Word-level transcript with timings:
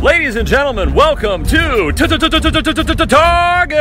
Ladies 0.00 0.36
and 0.36 0.46
gentlemen, 0.46 0.94
welcome 0.94 1.44
to 1.44 1.92
Target. 1.92 3.78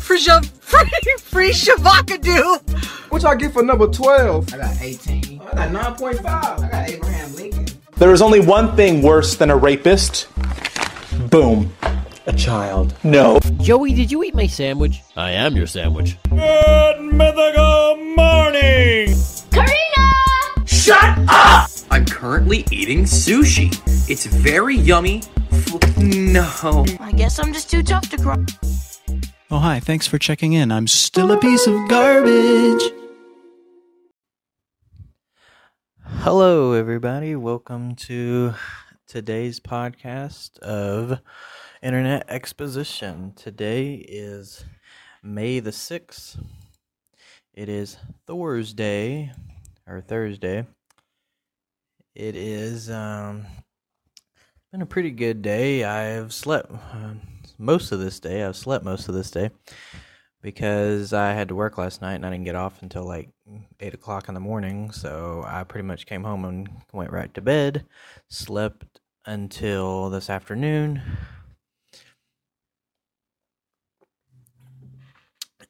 Free, 0.00 0.18
Shav- 0.18 0.46
free, 0.60 0.90
free 1.18 1.50
Shavakadu. 1.50 2.60
What 3.10 3.22
y'all 3.22 3.36
get 3.36 3.52
for 3.52 3.62
number 3.62 3.86
12? 3.88 4.54
I 4.54 4.56
got 4.56 4.80
18. 4.80 5.40
I 5.40 5.70
got 5.70 5.96
9.5. 5.98 6.24
I 6.24 6.68
got 6.68 6.88
Abraham 6.88 7.34
Lincoln. 7.34 7.66
There 7.96 8.12
is 8.12 8.22
only 8.22 8.40
one 8.40 8.74
thing 8.76 9.02
worse 9.02 9.36
than 9.36 9.50
a 9.50 9.56
rapist. 9.56 10.28
Boom. 11.30 11.72
A 12.36 12.38
child. 12.38 12.94
No. 13.02 13.38
Joey, 13.62 13.94
did 13.94 14.12
you 14.12 14.22
eat 14.22 14.34
my 14.34 14.46
sandwich? 14.46 15.00
I 15.16 15.30
am 15.30 15.56
your 15.56 15.66
sandwich. 15.66 16.18
Good 16.28 17.00
mythical 17.00 17.96
morning. 18.14 19.14
Karina! 19.50 20.66
Shut 20.66 21.18
up! 21.30 21.70
I'm 21.90 22.04
currently 22.04 22.66
eating 22.70 23.04
sushi. 23.04 23.72
It's 24.10 24.26
very 24.26 24.76
yummy. 24.76 25.22
F- 25.50 25.96
No. 25.96 26.84
I 27.00 27.12
guess 27.12 27.38
I'm 27.38 27.54
just 27.54 27.70
too 27.70 27.82
tough 27.82 28.10
to 28.10 28.18
cry. 28.18 28.36
Oh, 29.50 29.58
hi. 29.58 29.80
Thanks 29.80 30.06
for 30.06 30.18
checking 30.18 30.52
in. 30.52 30.70
I'm 30.70 30.88
still 30.88 31.32
a 31.32 31.38
piece 31.40 31.66
of 31.66 31.88
garbage. 31.88 32.82
Hello, 36.02 36.74
everybody. 36.74 37.34
Welcome 37.34 37.94
to 37.94 38.52
today's 39.06 39.58
podcast 39.58 40.58
of 40.58 41.20
Internet 41.86 42.24
Exposition. 42.28 43.32
Today 43.36 43.94
is 43.94 44.64
May 45.22 45.60
the 45.60 45.70
6th. 45.70 46.36
It 47.54 47.68
is 47.68 47.96
Thor's 48.26 48.74
Day, 48.74 49.30
or 49.86 50.00
Thursday. 50.00 50.66
It 52.16 52.34
is 52.34 52.90
um, 52.90 53.46
been 54.72 54.82
a 54.82 54.86
pretty 54.86 55.12
good 55.12 55.42
day. 55.42 55.84
I've 55.84 56.34
slept 56.34 56.72
uh, 56.72 57.14
most 57.56 57.92
of 57.92 58.00
this 58.00 58.18
day. 58.18 58.42
I've 58.42 58.56
slept 58.56 58.84
most 58.84 59.08
of 59.08 59.14
this 59.14 59.30
day 59.30 59.50
because 60.42 61.12
I 61.12 61.34
had 61.34 61.46
to 61.50 61.54
work 61.54 61.78
last 61.78 62.02
night 62.02 62.14
and 62.14 62.26
I 62.26 62.30
didn't 62.30 62.46
get 62.46 62.56
off 62.56 62.82
until 62.82 63.04
like 63.04 63.28
eight 63.78 63.94
o'clock 63.94 64.26
in 64.26 64.34
the 64.34 64.40
morning. 64.40 64.90
So 64.90 65.44
I 65.46 65.62
pretty 65.62 65.86
much 65.86 66.06
came 66.06 66.24
home 66.24 66.44
and 66.46 66.68
went 66.92 67.12
right 67.12 67.32
to 67.34 67.40
bed, 67.40 67.86
slept 68.28 68.98
until 69.24 70.10
this 70.10 70.28
afternoon, 70.28 71.00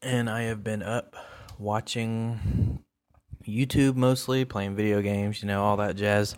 and 0.03 0.29
I 0.29 0.43
have 0.43 0.63
been 0.63 0.83
up 0.83 1.17
watching 1.59 2.83
YouTube 3.47 3.97
mostly, 3.97 4.45
playing 4.45 4.77
video 4.77 5.01
games, 5.03 5.43
you 5.43 5.49
know, 5.49 5.63
all 5.63 5.77
that 5.79 5.97
jazz. 5.97 6.37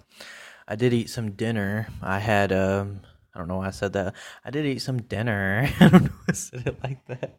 I 0.66 0.76
did 0.76 0.92
eat 0.92 1.10
some 1.10 1.32
dinner. 1.32 1.88
I 2.02 2.18
had 2.18 2.52
um 2.52 3.00
I 3.34 3.38
don't 3.38 3.48
know 3.48 3.58
why 3.58 3.68
I 3.68 3.70
said 3.70 3.92
that. 3.92 4.14
I 4.44 4.50
did 4.50 4.66
eat 4.66 4.80
some 4.80 5.00
dinner. 5.02 5.68
I 5.80 5.88
don't 5.88 6.04
know 6.04 6.10
why 6.10 6.24
I 6.28 6.32
said 6.32 6.66
it 6.66 6.82
like 6.82 7.04
that. 7.06 7.38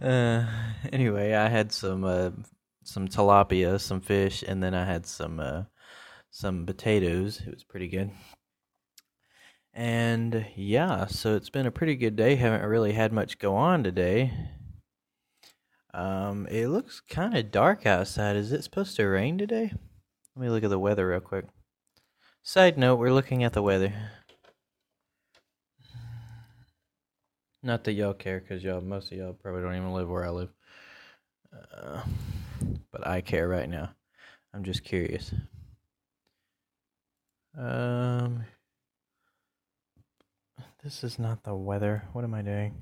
Uh, 0.00 0.46
anyway, 0.92 1.32
I 1.32 1.48
had 1.48 1.72
some 1.72 2.04
uh, 2.04 2.30
some 2.84 3.08
tilapia, 3.08 3.80
some 3.80 4.00
fish, 4.00 4.42
and 4.46 4.62
then 4.62 4.74
I 4.74 4.84
had 4.84 5.06
some 5.06 5.40
uh, 5.40 5.62
some 6.30 6.66
potatoes. 6.66 7.40
It 7.46 7.54
was 7.54 7.64
pretty 7.64 7.88
good. 7.88 8.10
And 9.72 10.44
yeah, 10.54 11.06
so 11.06 11.34
it's 11.34 11.48
been 11.48 11.66
a 11.66 11.70
pretty 11.70 11.96
good 11.96 12.16
day. 12.16 12.34
Haven't 12.34 12.68
really 12.68 12.92
had 12.92 13.12
much 13.12 13.38
go 13.38 13.54
on 13.54 13.82
today. 13.82 14.32
Um, 15.94 16.46
it 16.46 16.68
looks 16.68 17.00
kind 17.00 17.36
of 17.36 17.50
dark 17.50 17.84
outside. 17.84 18.36
Is 18.36 18.52
it 18.52 18.64
supposed 18.64 18.96
to 18.96 19.04
rain 19.04 19.36
today? 19.36 19.72
Let 20.34 20.42
me 20.42 20.48
look 20.48 20.64
at 20.64 20.70
the 20.70 20.78
weather 20.78 21.08
real 21.08 21.20
quick. 21.20 21.44
Side 22.42 22.78
note, 22.78 22.96
we're 22.96 23.12
looking 23.12 23.44
at 23.44 23.52
the 23.52 23.62
weather. 23.62 23.92
Not 27.62 27.84
that 27.84 27.92
y'all 27.92 28.14
care, 28.14 28.40
because 28.40 28.64
y'all, 28.64 28.80
most 28.80 29.12
of 29.12 29.18
y'all 29.18 29.34
probably 29.34 29.62
don't 29.62 29.76
even 29.76 29.92
live 29.92 30.08
where 30.08 30.26
I 30.26 30.30
live. 30.30 30.48
Uh, 31.52 32.00
but 32.90 33.06
I 33.06 33.20
care 33.20 33.46
right 33.46 33.68
now. 33.68 33.90
I'm 34.54 34.64
just 34.64 34.82
curious. 34.84 35.32
Um, 37.56 38.44
this 40.82 41.04
is 41.04 41.18
not 41.18 41.44
the 41.44 41.54
weather. 41.54 42.04
What 42.12 42.24
am 42.24 42.34
I 42.34 42.42
doing? 42.42 42.74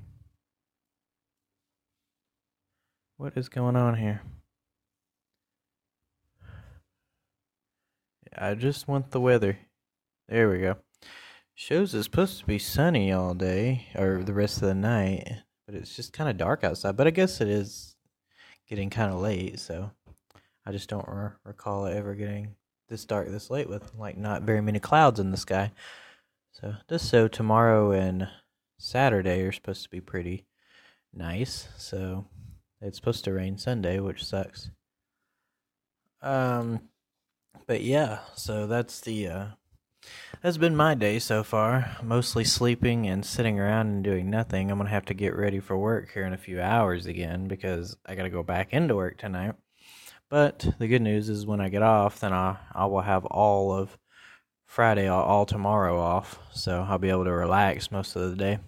What 3.21 3.37
is 3.37 3.49
going 3.49 3.75
on 3.75 3.97
here? 3.97 4.23
I 8.35 8.55
just 8.55 8.87
want 8.87 9.11
the 9.11 9.21
weather. 9.21 9.59
There 10.27 10.49
we 10.49 10.57
go. 10.57 10.77
Shows 11.53 11.93
it's 11.93 12.05
supposed 12.05 12.39
to 12.39 12.47
be 12.47 12.57
sunny 12.57 13.11
all 13.11 13.35
day 13.35 13.85
or 13.95 14.23
the 14.23 14.33
rest 14.33 14.63
of 14.63 14.69
the 14.69 14.73
night, 14.73 15.43
but 15.67 15.75
it's 15.75 15.95
just 15.95 16.13
kind 16.13 16.31
of 16.31 16.37
dark 16.37 16.63
outside. 16.63 16.97
But 16.97 17.05
I 17.05 17.11
guess 17.11 17.41
it 17.41 17.47
is 17.47 17.95
getting 18.67 18.89
kind 18.89 19.13
of 19.13 19.19
late, 19.19 19.59
so 19.59 19.91
I 20.65 20.71
just 20.71 20.89
don't 20.89 21.07
re- 21.07 21.29
recall 21.45 21.85
it 21.85 21.95
ever 21.95 22.15
getting 22.15 22.55
this 22.89 23.05
dark 23.05 23.29
this 23.29 23.51
late 23.51 23.69
with 23.69 23.93
like 23.99 24.17
not 24.17 24.41
very 24.41 24.61
many 24.61 24.79
clouds 24.79 25.19
in 25.19 25.29
the 25.29 25.37
sky. 25.37 25.71
So 26.53 26.73
just 26.89 27.07
so 27.07 27.27
tomorrow 27.27 27.91
and 27.91 28.27
Saturday 28.79 29.43
are 29.43 29.51
supposed 29.51 29.83
to 29.83 29.91
be 29.91 30.01
pretty 30.01 30.47
nice. 31.13 31.67
So 31.77 32.25
it's 32.81 32.97
supposed 32.97 33.23
to 33.25 33.33
rain 33.33 33.57
Sunday, 33.57 33.99
which 33.99 34.25
sucks. 34.25 34.69
Um, 36.21 36.81
but 37.67 37.81
yeah, 37.81 38.19
so 38.35 38.67
that's 38.67 38.99
the 39.01 39.27
uh, 39.27 39.45
that's 40.41 40.57
been 40.57 40.75
my 40.75 40.95
day 40.95 41.19
so 41.19 41.43
far. 41.43 41.97
Mostly 42.03 42.43
sleeping 42.43 43.07
and 43.07 43.25
sitting 43.25 43.59
around 43.59 43.87
and 43.87 44.03
doing 44.03 44.29
nothing. 44.29 44.71
I'm 44.71 44.77
gonna 44.77 44.89
have 44.89 45.05
to 45.05 45.13
get 45.13 45.35
ready 45.35 45.59
for 45.59 45.77
work 45.77 46.11
here 46.13 46.25
in 46.25 46.33
a 46.33 46.37
few 46.37 46.61
hours 46.61 47.05
again 47.05 47.47
because 47.47 47.95
I 48.05 48.15
gotta 48.15 48.29
go 48.29 48.43
back 48.43 48.73
into 48.73 48.95
work 48.95 49.17
tonight. 49.17 49.55
But 50.29 50.75
the 50.79 50.87
good 50.87 51.01
news 51.01 51.29
is 51.29 51.45
when 51.45 51.61
I 51.61 51.69
get 51.69 51.83
off, 51.83 52.19
then 52.19 52.33
I 52.33 52.57
I 52.73 52.85
will 52.85 53.01
have 53.01 53.25
all 53.25 53.73
of 53.73 53.97
Friday, 54.65 55.07
all, 55.07 55.23
all 55.23 55.45
tomorrow 55.45 55.99
off, 55.99 56.39
so 56.53 56.85
I'll 56.87 56.97
be 56.97 57.09
able 57.09 57.25
to 57.25 57.31
relax 57.31 57.91
most 57.91 58.15
of 58.15 58.29
the 58.29 58.37
day. 58.37 58.59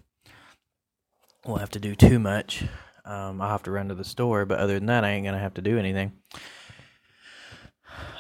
Won't 1.46 1.62
have 1.62 1.70
to 1.72 1.80
do 1.80 1.96
too 1.96 2.20
much. 2.20 2.66
Um, 3.06 3.42
I'll 3.42 3.50
have 3.50 3.64
to 3.64 3.72
run 3.72 3.90
to 3.90 3.96
the 3.96 4.04
store, 4.04 4.46
but 4.46 4.60
other 4.60 4.76
than 4.76 4.86
that, 4.86 5.04
I 5.04 5.12
ain't 5.12 5.26
gonna 5.26 5.40
have 5.40 5.56
to 5.56 5.62
do 5.62 5.78
anything. 5.78 6.14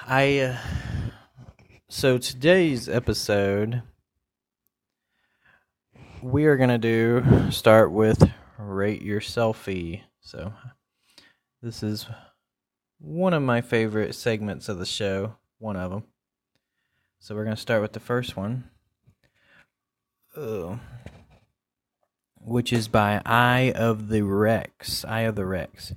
I 0.06 0.40
uh, 0.40 0.58
so 1.88 2.18
today's 2.18 2.90
episode 2.90 3.84
we 6.22 6.46
are 6.46 6.58
gonna 6.58 6.78
do 6.78 7.50
start 7.52 7.92
with 7.92 8.30
rate 8.58 9.02
your 9.02 9.22
selfie. 9.22 10.02
So 10.20 10.54
this 11.62 11.84
is 11.84 12.06
one 13.00 13.34
of 13.34 13.42
my 13.42 13.62
favorite 13.62 14.16
segments 14.16 14.68
of 14.68 14.80
the 14.80 14.86
show. 14.86 15.36
One 15.60 15.78
of 15.78 15.92
them. 15.92 16.04
So 17.20 17.36
we're 17.36 17.46
gonna 17.46 17.56
start 17.56 17.82
with 17.82 17.94
the 17.94 18.02
first 18.02 18.36
one. 18.36 18.70
Oh 20.36 20.80
which 22.46 22.74
is 22.74 22.88
by 22.88 23.22
Eye 23.26 23.72
of 23.76 24.10
the 24.10 24.22
Rex. 24.24 25.06
Eye 25.06 25.22
of 25.22 25.36
the 25.36 25.46
Rex. 25.46 25.94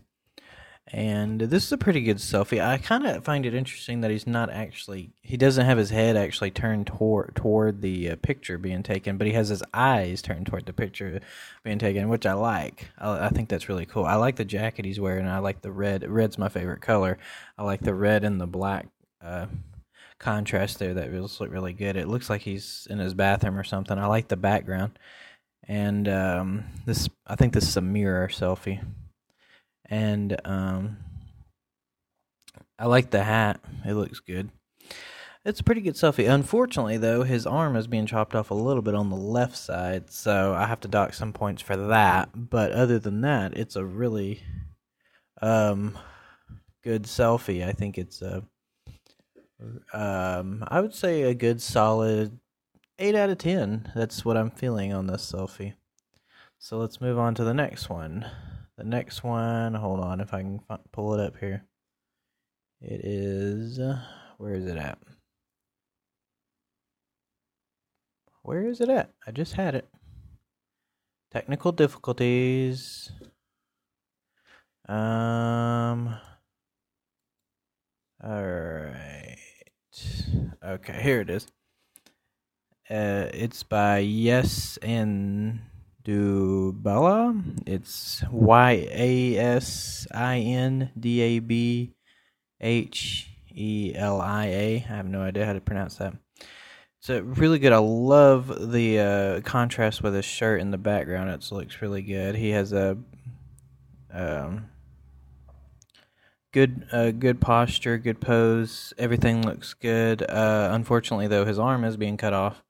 And 0.88 1.40
this 1.40 1.64
is 1.64 1.72
a 1.72 1.78
pretty 1.78 2.00
good 2.00 2.18
selfie. 2.18 2.64
I 2.64 2.78
kind 2.78 3.04
of 3.06 3.24
find 3.24 3.44
it 3.44 3.54
interesting 3.54 4.02
that 4.02 4.10
he's 4.12 4.26
not 4.26 4.50
actually 4.50 5.10
he 5.20 5.36
doesn't 5.36 5.66
have 5.66 5.78
his 5.78 5.90
head 5.90 6.16
actually 6.16 6.52
turned 6.52 6.86
toward 6.86 7.34
toward 7.34 7.82
the 7.82 8.10
uh, 8.10 8.16
picture 8.16 8.56
being 8.56 8.84
taken, 8.84 9.16
but 9.18 9.26
he 9.26 9.32
has 9.32 9.48
his 9.48 9.64
eyes 9.74 10.22
turned 10.22 10.46
toward 10.46 10.64
the 10.64 10.72
picture 10.72 11.20
being 11.65 11.80
taken, 11.80 12.09
which 12.09 12.24
I 12.24 12.34
like. 12.34 12.88
I, 12.98 13.26
I 13.26 13.28
think 13.30 13.48
that's 13.48 13.68
really 13.68 13.84
cool. 13.84 14.04
I 14.04 14.15
like 14.15 14.36
the 14.36 14.44
jacket 14.44 14.84
he's 14.84 15.00
wearing. 15.00 15.26
I 15.26 15.41
like 15.41 15.62
the 15.62 15.72
red. 15.72 16.09
Red's 16.09 16.38
my 16.38 16.48
favorite 16.48 16.82
color. 16.82 17.18
I 17.59 17.65
like 17.65 17.80
the 17.80 17.94
red 17.94 18.22
and 18.22 18.41
the 18.41 18.47
black 18.47 18.86
uh, 19.21 19.47
contrast 20.21 20.78
there. 20.78 20.94
That 20.94 21.12
looks 21.12 21.41
look 21.41 21.50
really 21.50 21.72
good. 21.72 21.97
It 21.97 22.06
looks 22.06 22.30
like 22.30 22.42
he's 22.42 22.86
in 22.88 23.00
his 23.00 23.12
bathroom 23.12 23.59
or 23.59 23.65
something. 23.65 23.98
I 23.98 24.06
like 24.06 24.28
the 24.28 24.36
background 24.36 25.00
and 25.68 26.09
um, 26.09 26.65
this 26.84 27.09
I 27.27 27.36
think 27.36 27.53
this 27.53 27.68
is 27.68 27.77
a 27.77 27.83
mirror 27.83 28.28
selfie, 28.28 28.84
and 29.89 30.41
um, 30.45 30.98
I 32.78 32.86
like 32.86 33.10
the 33.10 33.22
hat. 33.22 33.60
It 33.84 33.95
looks 33.95 34.21
good. 34.21 34.51
It's 35.45 35.60
a 35.60 35.65
pretty 35.65 35.80
good 35.80 35.95
selfie. 35.95 36.28
Unfortunately, 36.28 36.97
though, 36.97 37.22
his 37.22 37.47
arm 37.47 37.77
is 37.77 37.86
being 37.86 38.07
chopped 38.07 38.34
off 38.34 38.51
a 38.51 38.54
little 38.54 38.83
bit 38.83 38.97
on 38.97 39.10
the 39.10 39.16
left 39.16 39.57
side, 39.57 40.10
so 40.10 40.54
I 40.54 40.66
have 40.66 40.80
to 40.80 40.89
dock 40.89 41.15
some 41.15 41.33
points 41.33 41.63
for 41.63 41.77
that. 41.77 42.30
But 42.34 42.72
other 42.72 42.98
than 42.98 43.21
that, 43.21 43.57
it's 43.57 43.77
a 43.77 43.84
really 43.84 44.42
um, 45.41 45.97
good 46.83 47.04
selfie. 47.04 47.66
I 47.66 47.72
think 47.72 47.97
it's 47.97 48.22
a 48.22 48.42
um, 49.92 50.65
I 50.69 50.80
would 50.80 50.95
say 50.95 51.22
a 51.22 51.34
good 51.34 51.62
solid 51.62 52.39
eight 52.98 53.15
out 53.15 53.31
of 53.31 53.39
ten. 53.39 53.91
That's 53.95 54.25
what 54.25 54.37
I'm 54.37 54.51
feeling 54.51 54.93
on 54.93 55.07
this 55.07 55.31
selfie. 55.31 55.75
So 56.59 56.78
let's 56.78 57.01
move 57.01 57.19
on 57.19 57.34
to 57.34 57.45
the 57.45 57.54
next 57.54 57.89
one. 57.89 58.27
The 58.77 58.84
next 58.84 59.25
one, 59.25 59.75
hold 59.75 60.01
on, 60.01 60.21
if 60.21 60.34
I 60.34 60.43
can 60.43 60.60
pull 60.93 61.15
it 61.15 61.21
up 61.21 61.39
here. 61.39 61.65
It 62.81 63.01
is 63.04 63.78
where 64.39 64.54
is 64.54 64.66
it 64.66 64.77
at? 64.77 64.98
Where 68.43 68.66
is 68.66 68.81
it 68.81 68.89
at? 68.89 69.10
I 69.27 69.33
just 69.33 69.54
had 69.54 69.75
it. 69.75 69.89
Technical 71.33 71.72
difficulties. 71.72 73.10
Um. 74.89 76.16
All 78.22 78.43
right. 78.43 79.37
Okay, 80.65 81.03
here 81.03 81.21
it 81.21 81.31
is. 81.31 81.47
Uh, 82.88 83.27
it's 83.34 83.65
by 83.65 83.98
Yes 83.98 84.78
and 84.80 85.60
Dubella. 86.04 87.42
It's 87.66 88.22
Y 88.30 88.88
A 88.92 89.36
S 89.36 90.06
I 90.15 90.38
N 90.38 90.92
D 90.98 91.21
A 91.21 91.38
B 91.41 91.94
H 92.60 93.28
E 93.53 93.92
L 93.94 94.21
I 94.21 94.47
A. 94.47 94.74
I 94.77 94.78
have 94.78 95.06
no 95.06 95.21
idea 95.21 95.44
how 95.44 95.53
to 95.53 95.60
pronounce 95.60 95.97
that. 95.97 96.15
It's 96.98 97.09
really 97.10 97.59
good. 97.59 97.72
I 97.72 97.78
love 97.78 98.71
the 98.71 99.00
uh, 99.00 99.41
contrast 99.41 100.04
with 100.04 100.15
his 100.15 100.24
shirt 100.24 100.60
in 100.60 100.71
the 100.71 100.78
background. 100.78 101.30
It 101.30 101.53
looks 101.53 101.83
really 101.83 102.03
good. 102.03 102.36
He 102.36 102.50
has 102.50 102.72
a 102.72 102.97
um, 104.12 104.66
good 106.53 106.86
uh, 106.92 107.10
good 107.10 107.41
posture, 107.41 107.98
good 107.98 108.21
pose. 108.21 108.94
Everything 108.97 109.44
looks 109.44 109.74
good. 109.74 110.22
Uh, 110.22 110.68
unfortunately, 110.71 111.27
though, 111.27 111.44
his 111.44 111.59
arm 111.59 111.83
is 111.83 111.97
being 111.97 112.16
cut 112.16 112.33
off. 112.33 112.62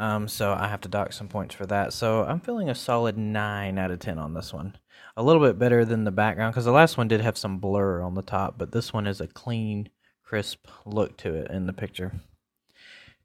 Um, 0.00 0.28
so 0.28 0.54
I 0.54 0.66
have 0.68 0.80
to 0.80 0.88
dock 0.88 1.12
some 1.12 1.28
points 1.28 1.54
for 1.54 1.66
that. 1.66 1.92
So 1.92 2.24
I'm 2.24 2.40
feeling 2.40 2.70
a 2.70 2.74
solid 2.74 3.18
nine 3.18 3.76
out 3.78 3.90
of 3.90 3.98
ten 3.98 4.18
on 4.18 4.32
this 4.32 4.50
one. 4.50 4.78
A 5.14 5.22
little 5.22 5.42
bit 5.42 5.58
better 5.58 5.84
than 5.84 6.04
the 6.04 6.10
background 6.10 6.54
because 6.54 6.64
the 6.64 6.72
last 6.72 6.96
one 6.96 7.06
did 7.06 7.20
have 7.20 7.36
some 7.36 7.58
blur 7.58 8.00
on 8.00 8.14
the 8.14 8.22
top, 8.22 8.54
but 8.56 8.72
this 8.72 8.94
one 8.94 9.06
is 9.06 9.20
a 9.20 9.26
clean, 9.26 9.90
crisp 10.24 10.66
look 10.86 11.18
to 11.18 11.34
it 11.34 11.50
in 11.50 11.66
the 11.66 11.74
picture. 11.74 12.14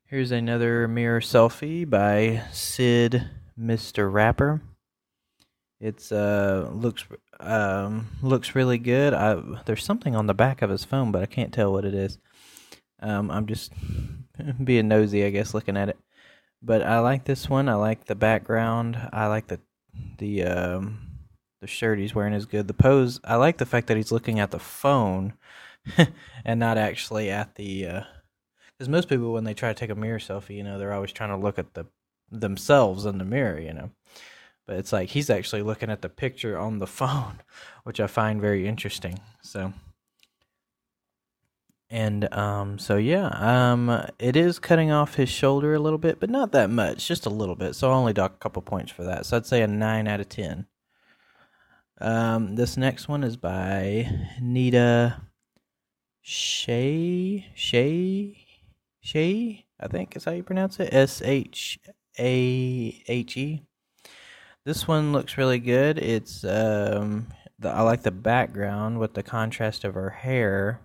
Here's 0.03 0.31
another 0.31 0.85
mirror 0.89 1.21
selfie 1.21 1.89
by 1.89 2.43
Sid 2.51 3.23
Mr. 3.57 4.11
Rapper. 4.11 4.61
It's 5.79 6.11
uh 6.11 6.69
looks 6.73 7.05
um 7.39 8.07
looks 8.21 8.53
really 8.53 8.79
good. 8.79 9.13
I 9.13 9.41
there's 9.65 9.85
something 9.85 10.13
on 10.13 10.27
the 10.27 10.33
back 10.33 10.61
of 10.61 10.69
his 10.69 10.83
phone, 10.83 11.13
but 11.13 11.21
I 11.21 11.25
can't 11.25 11.53
tell 11.53 11.71
what 11.71 11.85
it 11.85 11.93
is. 11.93 12.17
Um, 12.99 13.31
I'm 13.31 13.45
just 13.45 13.71
being 14.63 14.89
nosy, 14.89 15.23
I 15.23 15.29
guess, 15.29 15.53
looking 15.53 15.77
at 15.77 15.87
it. 15.87 15.97
But 16.65 16.81
I 16.81 16.99
like 16.99 17.25
this 17.25 17.47
one. 17.47 17.69
I 17.69 17.75
like 17.75 18.05
the 18.05 18.15
background. 18.15 18.97
I 19.13 19.27
like 19.27 19.47
the 19.47 19.59
the 20.17 20.43
um 20.43 20.99
the 21.61 21.67
shirt 21.67 21.99
he's 21.99 22.15
wearing 22.15 22.33
is 22.33 22.47
good. 22.47 22.67
The 22.67 22.73
pose. 22.73 23.19
I 23.23 23.35
like 23.35 23.57
the 23.57 23.67
fact 23.67 23.85
that 23.87 23.97
he's 23.97 24.11
looking 24.11 24.39
at 24.39 24.49
the 24.49 24.59
phone 24.59 25.33
and 26.43 26.59
not 26.59 26.79
actually 26.79 27.29
at 27.29 27.53
the. 27.53 27.87
uh 27.87 28.03
Because 28.73 28.89
most 28.89 29.09
people, 29.09 29.31
when 29.31 29.43
they 29.43 29.53
try 29.53 29.69
to 29.69 29.79
take 29.79 29.91
a 29.91 29.95
mirror 29.95 30.17
selfie, 30.17 30.57
you 30.57 30.63
know, 30.63 30.79
they're 30.79 30.93
always 30.93 31.11
trying 31.11 31.29
to 31.29 31.37
look 31.37 31.59
at 31.59 31.75
the 31.75 31.85
themselves 32.31 33.05
in 33.05 33.19
the 33.19 33.25
mirror, 33.25 33.59
you 33.59 33.73
know. 33.73 33.91
But 34.65 34.77
it's 34.77 34.91
like 34.91 35.09
he's 35.09 35.29
actually 35.29 35.61
looking 35.61 35.91
at 35.91 36.01
the 36.01 36.09
picture 36.09 36.57
on 36.57 36.79
the 36.79 36.87
phone, 36.99 37.41
which 37.83 37.99
I 37.99 38.07
find 38.07 38.41
very 38.41 38.67
interesting. 38.67 39.19
So 39.43 39.71
and 41.89 42.33
um 42.33 42.79
so 42.79 42.97
yeah, 42.97 43.27
um 43.27 44.05
it 44.19 44.35
is 44.35 44.59
cutting 44.59 44.91
off 44.91 45.15
his 45.15 45.29
shoulder 45.29 45.73
a 45.73 45.79
little 45.79 45.99
bit, 45.99 46.19
but 46.19 46.29
not 46.29 46.51
that 46.51 46.69
much, 46.69 47.07
just 47.07 47.25
a 47.25 47.29
little 47.29 47.55
bit. 47.55 47.75
So 47.75 47.91
I'll 47.91 47.99
only 47.99 48.13
dock 48.13 48.33
a 48.33 48.37
couple 48.39 48.61
points 48.61 48.91
for 48.91 49.03
that. 49.03 49.25
So 49.25 49.37
I'd 49.37 49.45
say 49.45 49.61
a 49.61 49.67
9 49.67 50.07
out 50.07 50.19
of 50.19 50.29
10. 50.29 50.65
Um 52.01 52.55
this 52.55 52.77
next 52.77 53.07
one 53.07 53.23
is 53.23 53.37
by 53.37 54.09
Nita 54.41 55.21
Shay 56.21 57.51
Shay 57.55 58.45
Shay, 59.01 59.65
I 59.79 59.87
think 59.87 60.15
is 60.15 60.25
how 60.25 60.31
you 60.31 60.43
pronounce 60.43 60.79
it. 60.79 60.93
S 60.93 61.21
H 61.21 61.79
A 62.19 63.03
H 63.07 63.37
E. 63.37 63.61
This 64.65 64.87
one 64.87 65.13
looks 65.13 65.37
really 65.37 65.59
good. 65.59 65.99
It's 65.99 66.43
um 66.43 67.27
the, 67.59 67.69
I 67.69 67.81
like 67.81 68.01
the 68.03 68.11
background 68.11 68.99
with 68.99 69.13
the 69.13 69.23
contrast 69.23 69.83
of 69.83 69.93
her 69.93 70.09
hair. 70.09 70.81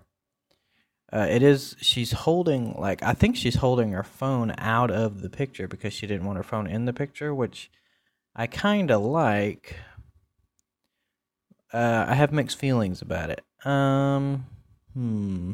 Uh, 1.13 1.27
it 1.29 1.43
is 1.43 1.75
she's 1.81 2.13
holding 2.13 2.73
like 2.79 3.03
I 3.03 3.13
think 3.13 3.35
she's 3.35 3.55
holding 3.55 3.91
her 3.91 4.03
phone 4.03 4.55
out 4.57 4.89
of 4.89 5.21
the 5.21 5.29
picture 5.29 5.67
because 5.67 5.93
she 5.93 6.07
didn't 6.07 6.25
want 6.25 6.37
her 6.37 6.43
phone 6.43 6.67
in 6.67 6.85
the 6.85 6.93
picture, 6.93 7.35
which 7.35 7.69
I 8.35 8.47
kind 8.47 8.91
of 8.91 9.01
like. 9.01 9.75
Uh, 11.73 12.05
I 12.07 12.15
have 12.15 12.33
mixed 12.33 12.57
feelings 12.57 13.01
about 13.01 13.29
it. 13.29 13.43
Um, 13.65 14.45
hmm, 14.93 15.53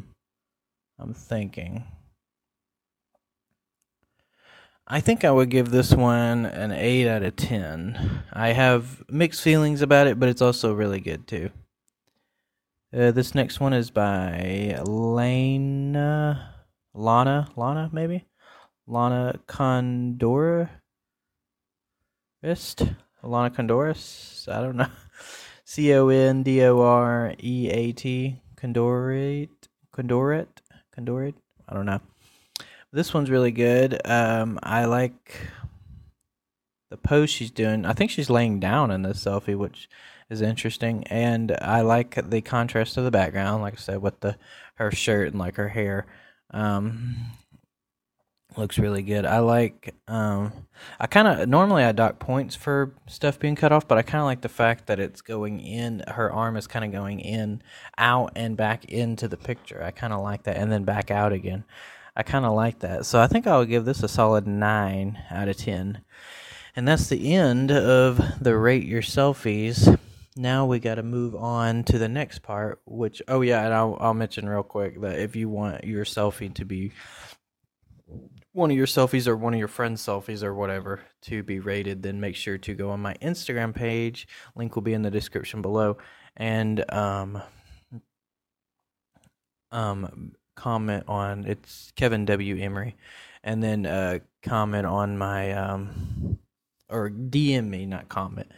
I'm 0.98 1.14
thinking. 1.14 1.84
I 4.90 5.00
think 5.00 5.22
I 5.24 5.30
would 5.30 5.50
give 5.50 5.70
this 5.70 5.92
one 5.92 6.46
an 6.46 6.72
8 6.72 7.08
out 7.08 7.22
of 7.22 7.36
10. 7.36 8.22
I 8.32 8.48
have 8.48 9.04
mixed 9.08 9.42
feelings 9.42 9.82
about 9.82 10.06
it, 10.06 10.18
but 10.18 10.30
it's 10.30 10.40
also 10.40 10.72
really 10.72 10.98
good 10.98 11.28
too. 11.28 11.50
Uh, 12.90 13.10
this 13.10 13.34
next 13.34 13.60
one 13.60 13.74
is 13.74 13.90
by 13.90 14.80
Lana, 14.82 16.54
Lana, 16.94 17.48
Lana, 17.54 17.90
maybe? 17.92 18.24
Lana 18.86 19.38
Condora? 19.46 20.70
Lana 22.42 23.50
Condoris? 23.50 24.48
I 24.48 24.62
don't 24.62 24.76
know. 24.76 24.88
C 25.66 25.92
O 25.92 26.08
N 26.08 26.42
D 26.42 26.62
O 26.64 26.80
R 26.80 27.34
E 27.42 27.68
A 27.70 27.92
T. 27.92 28.40
Condorate? 28.56 29.50
Condorate? 29.94 30.62
Condorate? 30.96 31.34
I 31.68 31.74
don't 31.74 31.84
know. 31.84 32.00
This 32.90 33.12
one's 33.12 33.28
really 33.28 33.52
good. 33.52 34.00
Um, 34.06 34.58
I 34.62 34.86
like 34.86 35.36
the 36.88 36.96
pose 36.96 37.28
she's 37.28 37.50
doing. 37.50 37.84
I 37.84 37.92
think 37.92 38.10
she's 38.10 38.30
laying 38.30 38.60
down 38.60 38.90
in 38.90 39.02
this 39.02 39.22
selfie, 39.22 39.58
which 39.58 39.90
is 40.30 40.40
interesting. 40.40 41.04
And 41.04 41.56
I 41.60 41.80
like 41.80 42.30
the 42.30 42.40
contrast 42.40 42.96
of 42.96 43.04
the 43.04 43.10
background, 43.10 43.62
like 43.62 43.74
I 43.74 43.76
said, 43.76 44.02
with 44.02 44.20
the 44.20 44.36
her 44.74 44.90
shirt 44.90 45.28
and 45.28 45.38
like 45.38 45.56
her 45.56 45.68
hair. 45.68 46.06
Um, 46.50 47.16
looks 48.56 48.78
really 48.78 49.02
good. 49.02 49.24
I 49.24 49.38
like. 49.38 49.94
Um, 50.06 50.52
I 50.98 51.06
kind 51.06 51.28
of 51.28 51.48
normally 51.48 51.84
I 51.84 51.92
dock 51.92 52.18
points 52.18 52.54
for 52.54 52.94
stuff 53.06 53.38
being 53.38 53.56
cut 53.56 53.72
off, 53.72 53.88
but 53.88 53.98
I 53.98 54.02
kind 54.02 54.20
of 54.20 54.26
like 54.26 54.40
the 54.42 54.48
fact 54.48 54.86
that 54.86 55.00
it's 55.00 55.20
going 55.20 55.60
in. 55.60 56.04
Her 56.08 56.32
arm 56.32 56.56
is 56.56 56.66
kind 56.66 56.84
of 56.84 56.92
going 56.92 57.20
in, 57.20 57.62
out, 57.96 58.32
and 58.36 58.56
back 58.56 58.84
into 58.86 59.28
the 59.28 59.36
picture. 59.36 59.82
I 59.82 59.90
kind 59.90 60.12
of 60.12 60.20
like 60.20 60.44
that, 60.44 60.56
and 60.56 60.70
then 60.70 60.84
back 60.84 61.10
out 61.10 61.32
again. 61.32 61.64
I 62.18 62.24
kind 62.24 62.44
of 62.44 62.52
like 62.52 62.80
that. 62.80 63.06
So 63.06 63.20
I 63.20 63.28
think 63.28 63.46
I 63.46 63.56
would 63.56 63.68
give 63.68 63.84
this 63.84 64.02
a 64.02 64.08
solid 64.08 64.44
9 64.44 65.22
out 65.30 65.48
of 65.48 65.56
10. 65.56 66.00
And 66.74 66.88
that's 66.88 67.08
the 67.08 67.32
end 67.32 67.70
of 67.70 68.20
the 68.40 68.56
rate 68.56 68.84
your 68.84 69.02
selfies. 69.02 69.96
Now 70.38 70.66
we 70.66 70.78
got 70.78 70.94
to 70.94 71.02
move 71.02 71.34
on 71.34 71.82
to 71.84 71.98
the 71.98 72.08
next 72.08 72.42
part, 72.42 72.80
which 72.86 73.20
oh 73.26 73.40
yeah, 73.40 73.64
and 73.64 73.74
I'll 73.74 73.96
I'll 73.98 74.14
mention 74.14 74.48
real 74.48 74.62
quick 74.62 75.00
that 75.00 75.18
if 75.18 75.34
you 75.34 75.48
want 75.48 75.82
your 75.82 76.04
selfie 76.04 76.54
to 76.54 76.64
be 76.64 76.92
one 78.52 78.70
of 78.70 78.76
your 78.76 78.86
selfies 78.86 79.26
or 79.26 79.36
one 79.36 79.52
of 79.52 79.58
your 79.58 79.66
friends' 79.66 80.00
selfies 80.00 80.44
or 80.44 80.54
whatever 80.54 81.00
to 81.22 81.42
be 81.42 81.58
rated, 81.58 82.04
then 82.04 82.20
make 82.20 82.36
sure 82.36 82.56
to 82.56 82.74
go 82.74 82.90
on 82.90 83.00
my 83.00 83.14
Instagram 83.14 83.74
page. 83.74 84.28
Link 84.54 84.76
will 84.76 84.82
be 84.82 84.94
in 84.94 85.02
the 85.02 85.10
description 85.10 85.60
below, 85.60 85.98
and 86.36 86.84
um 86.92 87.42
um 89.72 90.36
comment 90.54 91.02
on 91.08 91.46
it's 91.46 91.92
Kevin 91.96 92.24
W. 92.26 92.56
Emery, 92.62 92.94
and 93.42 93.60
then 93.60 93.86
uh, 93.86 94.18
comment 94.42 94.86
on 94.86 95.18
my 95.18 95.52
um, 95.52 96.38
or 96.88 97.10
DM 97.10 97.68
me, 97.68 97.86
not 97.86 98.08
comment, 98.08 98.50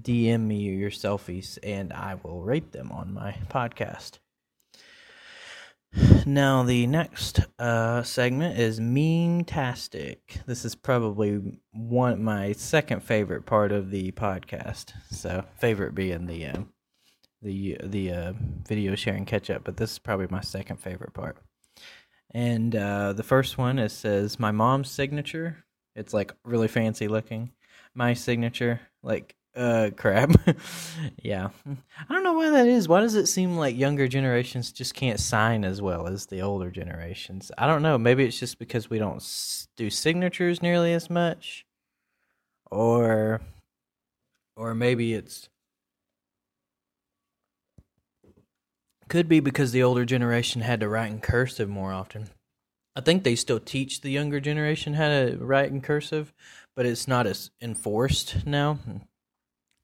DM 0.00 0.40
me 0.40 0.56
your 0.56 0.90
selfies, 0.90 1.58
and 1.62 1.92
I 1.92 2.16
will 2.22 2.42
rate 2.42 2.72
them 2.72 2.92
on 2.92 3.12
my 3.12 3.36
podcast. 3.48 4.18
Now 6.26 6.62
the 6.62 6.86
next 6.86 7.40
uh, 7.58 8.02
segment 8.02 8.58
is 8.58 8.78
Meme 8.78 9.44
Tastic. 9.44 10.40
This 10.46 10.64
is 10.66 10.74
probably 10.74 11.60
one 11.72 12.22
my 12.22 12.52
second 12.52 13.02
favorite 13.02 13.46
part 13.46 13.72
of 13.72 13.90
the 13.90 14.12
podcast. 14.12 14.92
So 15.10 15.44
favorite 15.56 15.94
being 15.94 16.26
the 16.26 16.46
uh, 16.46 16.62
the 17.40 17.78
the 17.82 18.12
uh, 18.12 18.32
video 18.68 18.94
sharing 18.94 19.24
catch 19.24 19.48
up, 19.48 19.64
but 19.64 19.78
this 19.78 19.92
is 19.92 19.98
probably 19.98 20.26
my 20.30 20.42
second 20.42 20.76
favorite 20.78 21.14
part. 21.14 21.38
And 22.32 22.76
uh, 22.76 23.14
the 23.14 23.22
first 23.22 23.56
one 23.56 23.78
it 23.78 23.90
says 23.90 24.38
my 24.38 24.50
mom's 24.50 24.90
signature. 24.90 25.64
It's 25.94 26.12
like 26.12 26.34
really 26.44 26.68
fancy 26.68 27.08
looking. 27.08 27.52
My 27.98 28.14
signature, 28.14 28.80
like 29.02 29.34
Uh, 29.56 29.90
crap. 29.96 30.30
yeah, 31.24 31.48
I 31.66 32.14
don't 32.14 32.22
know 32.22 32.34
why 32.34 32.50
that 32.50 32.68
is. 32.68 32.86
Why 32.86 33.00
does 33.00 33.16
it 33.16 33.26
seem 33.26 33.56
like 33.56 33.76
younger 33.76 34.06
generations 34.06 34.70
just 34.70 34.94
can't 34.94 35.18
sign 35.18 35.64
as 35.64 35.82
well 35.82 36.06
as 36.06 36.26
the 36.26 36.40
older 36.40 36.70
generations? 36.70 37.50
I 37.58 37.66
don't 37.66 37.82
know. 37.82 37.98
Maybe 37.98 38.24
it's 38.24 38.38
just 38.38 38.60
because 38.60 38.88
we 38.88 39.00
don't 39.00 39.20
do 39.76 39.90
signatures 39.90 40.62
nearly 40.62 40.92
as 40.92 41.10
much, 41.10 41.66
or, 42.70 43.40
or 44.56 44.76
maybe 44.76 45.14
it's 45.14 45.48
could 49.08 49.28
be 49.28 49.40
because 49.40 49.72
the 49.72 49.82
older 49.82 50.04
generation 50.04 50.62
had 50.62 50.78
to 50.78 50.88
write 50.88 51.10
in 51.10 51.18
cursive 51.20 51.68
more 51.68 51.92
often. 51.92 52.28
I 52.94 53.00
think 53.00 53.22
they 53.22 53.36
still 53.36 53.60
teach 53.60 54.00
the 54.02 54.10
younger 54.10 54.38
generation 54.40 54.94
how 54.94 55.08
to 55.08 55.36
write 55.40 55.70
in 55.70 55.80
cursive, 55.80 56.32
but 56.78 56.86
it's 56.86 57.08
not 57.08 57.26
as 57.26 57.50
enforced 57.60 58.46
now 58.46 58.78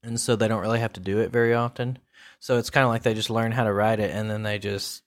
and 0.05 0.21
so 0.21 0.37
they 0.37 0.47
don't 0.47 0.61
really 0.61 0.79
have 0.79 0.93
to 0.93 1.01
do 1.01 1.19
it 1.19 1.33
very 1.33 1.53
often. 1.53 1.99
So 2.39 2.57
it's 2.59 2.71
kind 2.71 2.85
of 2.85 2.91
like 2.91 3.03
they 3.03 3.15
just 3.15 3.31
learn 3.31 3.51
how 3.51 3.65
to 3.65 3.73
write 3.73 3.99
it 3.99 4.13
and 4.13 4.31
then 4.31 4.45
they 4.45 4.61
just 4.61 5.03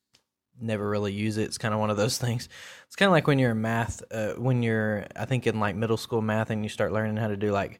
never 0.59 0.85
really 0.85 1.13
use 1.13 1.37
it. 1.37 1.43
It's 1.43 1.57
kind 1.57 1.73
of 1.73 1.79
one 1.79 1.89
of 1.89 1.95
those 1.95 2.17
things. 2.25 2.49
It's 2.87 2.97
kind 2.97 3.07
of 3.07 3.13
like 3.13 3.25
when 3.25 3.39
you're 3.39 3.51
in 3.51 3.61
math, 3.61 4.03
uh, 4.11 4.33
when 4.33 4.63
you're 4.63 5.05
I 5.15 5.23
think 5.23 5.47
in 5.47 5.61
like 5.61 5.77
middle 5.77 5.95
school 5.95 6.21
math 6.21 6.49
and 6.49 6.61
you 6.61 6.67
start 6.67 6.91
learning 6.91 7.15
how 7.15 7.29
to 7.29 7.37
do 7.37 7.51
like 7.51 7.79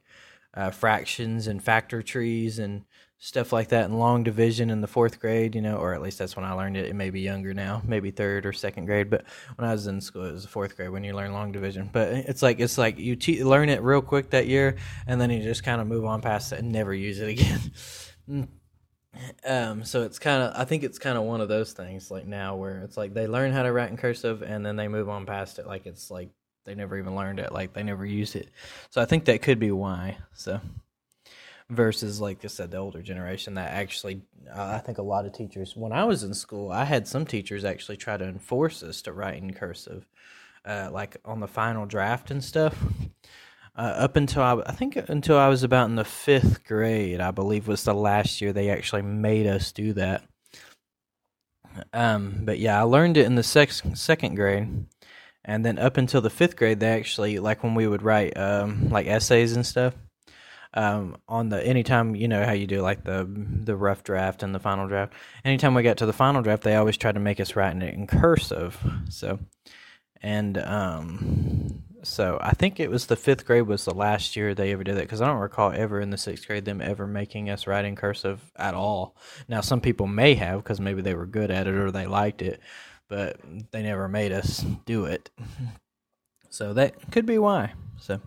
uh, 0.54 0.70
fractions 0.70 1.46
and 1.46 1.62
factor 1.62 2.00
trees 2.00 2.58
and 2.58 2.86
stuff 3.18 3.52
like 3.52 3.68
that 3.68 3.86
in 3.86 3.98
long 3.98 4.22
division 4.22 4.70
in 4.70 4.80
the 4.80 4.86
fourth 4.86 5.18
grade, 5.18 5.54
you 5.54 5.60
know, 5.60 5.76
or 5.76 5.92
at 5.92 6.00
least 6.00 6.18
that's 6.18 6.36
when 6.36 6.44
I 6.44 6.52
learned 6.52 6.76
it. 6.76 6.86
It 6.86 6.94
may 6.94 7.10
be 7.10 7.20
younger 7.20 7.52
now, 7.52 7.82
maybe 7.84 8.10
third 8.12 8.46
or 8.46 8.52
second 8.52 8.86
grade, 8.86 9.10
but 9.10 9.24
when 9.56 9.68
I 9.68 9.72
was 9.72 9.86
in 9.88 10.00
school, 10.00 10.24
it 10.24 10.32
was 10.32 10.42
the 10.44 10.48
fourth 10.48 10.76
grade 10.76 10.90
when 10.90 11.02
you 11.02 11.14
learn 11.14 11.32
long 11.32 11.50
division. 11.50 11.90
But 11.92 12.08
it's 12.08 12.42
like 12.42 12.60
it's 12.60 12.78
like 12.78 12.98
you 12.98 13.16
te- 13.16 13.42
learn 13.42 13.68
it 13.68 13.82
real 13.82 14.02
quick 14.02 14.30
that 14.30 14.46
year, 14.46 14.76
and 15.06 15.20
then 15.20 15.30
you 15.30 15.42
just 15.42 15.64
kind 15.64 15.80
of 15.80 15.86
move 15.88 16.04
on 16.04 16.20
past 16.20 16.52
it 16.52 16.60
and 16.60 16.70
never 16.70 16.94
use 16.94 17.18
it 17.20 17.28
again. 18.28 18.48
um, 19.44 19.84
so 19.84 20.02
it's 20.02 20.20
kind 20.20 20.42
of 20.44 20.52
I 20.54 20.64
think 20.64 20.84
it's 20.84 20.98
kind 20.98 21.18
of 21.18 21.24
one 21.24 21.40
of 21.40 21.48
those 21.48 21.72
things 21.72 22.10
like 22.10 22.26
now 22.26 22.54
where 22.54 22.82
it's 22.82 22.96
like 22.96 23.14
they 23.14 23.26
learn 23.26 23.52
how 23.52 23.64
to 23.64 23.72
write 23.72 23.90
in 23.90 23.96
cursive 23.96 24.42
and 24.42 24.64
then 24.64 24.76
they 24.76 24.86
move 24.86 25.08
on 25.08 25.26
past 25.26 25.58
it 25.58 25.66
like 25.66 25.86
it's 25.86 26.10
like 26.10 26.30
they 26.64 26.74
never 26.74 26.98
even 26.98 27.16
learned 27.16 27.40
it, 27.40 27.50
like 27.50 27.72
they 27.72 27.82
never 27.82 28.04
used 28.04 28.36
it. 28.36 28.50
So 28.90 29.00
I 29.00 29.06
think 29.06 29.24
that 29.24 29.40
could 29.42 29.58
be 29.58 29.70
why. 29.70 30.18
So 30.34 30.60
versus 31.70 32.20
like 32.20 32.44
I 32.44 32.48
said, 32.48 32.70
the 32.70 32.78
older 32.78 33.02
generation 33.02 33.54
that 33.54 33.70
actually, 33.70 34.22
uh, 34.54 34.72
I 34.74 34.78
think 34.78 34.98
a 34.98 35.02
lot 35.02 35.26
of 35.26 35.32
teachers. 35.32 35.76
When 35.76 35.92
I 35.92 36.04
was 36.04 36.22
in 36.22 36.34
school, 36.34 36.70
I 36.70 36.84
had 36.84 37.06
some 37.06 37.26
teachers 37.26 37.64
actually 37.64 37.96
try 37.96 38.16
to 38.16 38.24
enforce 38.24 38.82
us 38.82 39.02
to 39.02 39.12
write 39.12 39.42
in 39.42 39.52
cursive, 39.52 40.06
uh, 40.64 40.88
like 40.90 41.18
on 41.24 41.40
the 41.40 41.48
final 41.48 41.86
draft 41.86 42.30
and 42.30 42.42
stuff. 42.42 42.76
Uh, 43.76 43.94
up 43.96 44.16
until 44.16 44.42
I, 44.42 44.60
I 44.66 44.72
think 44.72 44.96
until 44.96 45.38
I 45.38 45.46
was 45.46 45.62
about 45.62 45.88
in 45.88 45.94
the 45.94 46.04
fifth 46.04 46.64
grade, 46.64 47.20
I 47.20 47.30
believe 47.30 47.68
was 47.68 47.84
the 47.84 47.94
last 47.94 48.40
year 48.40 48.52
they 48.52 48.70
actually 48.70 49.02
made 49.02 49.46
us 49.46 49.70
do 49.70 49.92
that. 49.92 50.24
Um, 51.92 52.40
but 52.42 52.58
yeah, 52.58 52.80
I 52.80 52.82
learned 52.82 53.16
it 53.16 53.26
in 53.26 53.36
the 53.36 53.44
sex, 53.44 53.80
second 53.94 54.34
grade, 54.34 54.86
and 55.44 55.64
then 55.64 55.78
up 55.78 55.96
until 55.96 56.20
the 56.20 56.28
fifth 56.28 56.56
grade, 56.56 56.80
they 56.80 56.88
actually 56.88 57.38
like 57.38 57.62
when 57.62 57.76
we 57.76 57.86
would 57.86 58.02
write 58.02 58.36
um, 58.36 58.88
like 58.88 59.06
essays 59.06 59.52
and 59.52 59.64
stuff 59.64 59.94
um, 60.74 61.16
on 61.28 61.48
the 61.48 61.64
anytime 61.66 62.14
you 62.14 62.28
know 62.28 62.44
how 62.44 62.52
you 62.52 62.66
do 62.66 62.82
like 62.82 63.04
the 63.04 63.26
the 63.28 63.76
rough 63.76 64.04
draft 64.04 64.42
and 64.42 64.54
the 64.54 64.60
final 64.60 64.86
draft. 64.86 65.14
Anytime 65.44 65.74
we 65.74 65.82
got 65.82 65.96
to 65.98 66.06
the 66.06 66.12
final 66.12 66.42
draft, 66.42 66.62
they 66.62 66.76
always 66.76 66.96
tried 66.96 67.14
to 67.14 67.20
make 67.20 67.40
us 67.40 67.56
write 67.56 67.76
it 67.76 67.94
in 67.94 68.06
cursive. 68.06 68.78
So, 69.08 69.38
and 70.20 70.58
um, 70.58 71.82
so 72.02 72.38
I 72.40 72.52
think 72.52 72.80
it 72.80 72.90
was 72.90 73.06
the 73.06 73.16
fifth 73.16 73.46
grade 73.46 73.66
was 73.66 73.84
the 73.84 73.94
last 73.94 74.36
year 74.36 74.54
they 74.54 74.72
ever 74.72 74.84
did 74.84 74.96
that 74.96 75.02
because 75.02 75.20
I 75.20 75.26
don't 75.26 75.40
recall 75.40 75.72
ever 75.72 76.00
in 76.00 76.10
the 76.10 76.18
sixth 76.18 76.46
grade 76.46 76.64
them 76.64 76.80
ever 76.80 77.06
making 77.06 77.50
us 77.50 77.66
write 77.66 77.84
in 77.84 77.96
cursive 77.96 78.40
at 78.56 78.74
all. 78.74 79.16
Now 79.48 79.62
some 79.62 79.80
people 79.80 80.06
may 80.06 80.34
have 80.34 80.62
because 80.62 80.80
maybe 80.80 81.02
they 81.02 81.14
were 81.14 81.26
good 81.26 81.50
at 81.50 81.66
it 81.66 81.74
or 81.74 81.90
they 81.90 82.06
liked 82.06 82.42
it, 82.42 82.60
but 83.08 83.40
they 83.70 83.82
never 83.82 84.08
made 84.08 84.32
us 84.32 84.64
do 84.84 85.06
it. 85.06 85.30
So 86.50 86.72
that 86.74 87.10
could 87.10 87.26
be 87.26 87.38
why. 87.38 87.72
So. 87.98 88.20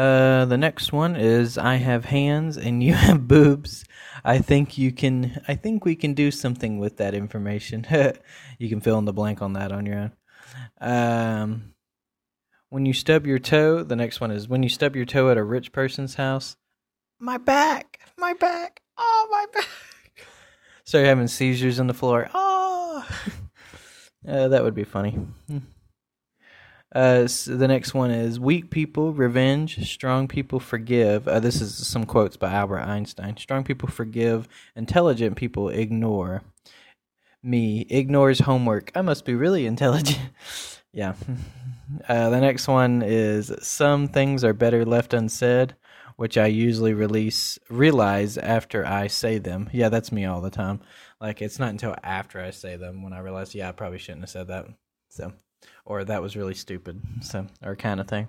Uh, 0.00 0.46
the 0.46 0.56
next 0.56 0.94
one 0.94 1.14
is 1.14 1.58
I 1.58 1.74
have 1.74 2.06
hands 2.06 2.56
and 2.56 2.82
you 2.82 2.94
have 3.06 3.28
boobs. 3.28 3.84
I 4.24 4.38
think 4.38 4.78
you 4.78 4.92
can. 4.92 5.42
I 5.46 5.54
think 5.54 5.84
we 5.84 5.94
can 5.94 6.14
do 6.14 6.30
something 6.30 6.78
with 6.78 6.96
that 6.96 7.12
information. 7.12 7.86
you 8.58 8.70
can 8.70 8.80
fill 8.80 8.96
in 8.98 9.04
the 9.04 9.12
blank 9.12 9.42
on 9.42 9.52
that 9.54 9.72
on 9.72 9.84
your 9.84 9.98
own. 9.98 10.12
Um, 10.80 11.74
when 12.70 12.86
you 12.86 12.94
stub 12.94 13.26
your 13.26 13.38
toe, 13.38 13.82
the 13.82 13.94
next 13.94 14.22
one 14.22 14.30
is 14.30 14.48
when 14.48 14.62
you 14.62 14.70
stub 14.70 14.96
your 14.96 15.04
toe 15.04 15.28
at 15.28 15.36
a 15.36 15.44
rich 15.44 15.70
person's 15.70 16.14
house. 16.14 16.56
My 17.18 17.36
back, 17.36 18.00
my 18.16 18.32
back, 18.32 18.80
oh 18.96 19.28
my 19.30 19.44
back. 19.52 19.68
Start 20.84 21.04
having 21.04 21.28
seizures 21.28 21.78
on 21.78 21.88
the 21.88 21.94
floor. 21.94 22.30
Oh, 22.32 23.06
uh, 24.26 24.48
that 24.48 24.64
would 24.64 24.74
be 24.74 24.84
funny. 24.84 25.18
Uh, 26.92 27.26
so 27.28 27.56
the 27.56 27.68
next 27.68 27.94
one 27.94 28.10
is 28.10 28.40
weak 28.40 28.70
people 28.70 29.12
revenge, 29.12 29.88
strong 29.88 30.26
people 30.26 30.58
forgive. 30.58 31.28
Uh, 31.28 31.38
this 31.38 31.60
is 31.60 31.86
some 31.86 32.04
quotes 32.04 32.36
by 32.36 32.50
Albert 32.50 32.80
Einstein. 32.80 33.36
Strong 33.36 33.64
people 33.64 33.88
forgive, 33.88 34.48
intelligent 34.74 35.36
people 35.36 35.68
ignore. 35.68 36.42
Me 37.42 37.86
ignores 37.88 38.40
homework. 38.40 38.90
I 38.94 39.02
must 39.02 39.24
be 39.24 39.34
really 39.34 39.66
intelligent. 39.66 40.20
yeah. 40.92 41.14
Uh, 42.08 42.30
the 42.30 42.40
next 42.40 42.68
one 42.68 43.02
is 43.02 43.52
some 43.62 44.06
things 44.06 44.44
are 44.44 44.52
better 44.52 44.84
left 44.84 45.12
unsaid, 45.12 45.74
which 46.14 46.38
I 46.38 46.46
usually 46.46 46.94
release 46.94 47.58
realize 47.68 48.38
after 48.38 48.86
I 48.86 49.08
say 49.08 49.38
them. 49.38 49.68
Yeah, 49.72 49.88
that's 49.88 50.12
me 50.12 50.24
all 50.24 50.40
the 50.40 50.50
time. 50.50 50.78
Like 51.20 51.42
it's 51.42 51.58
not 51.58 51.70
until 51.70 51.96
after 52.04 52.40
I 52.40 52.50
say 52.50 52.76
them 52.76 53.02
when 53.02 53.12
I 53.12 53.18
realize, 53.18 53.56
yeah, 53.56 53.68
I 53.68 53.72
probably 53.72 53.98
shouldn't 53.98 54.22
have 54.22 54.30
said 54.30 54.46
that. 54.46 54.66
So 55.08 55.32
or 55.84 56.04
that 56.04 56.22
was 56.22 56.36
really 56.36 56.54
stupid, 56.54 57.00
so 57.22 57.46
or 57.62 57.76
kind 57.76 58.00
of 58.00 58.08
thing. 58.08 58.28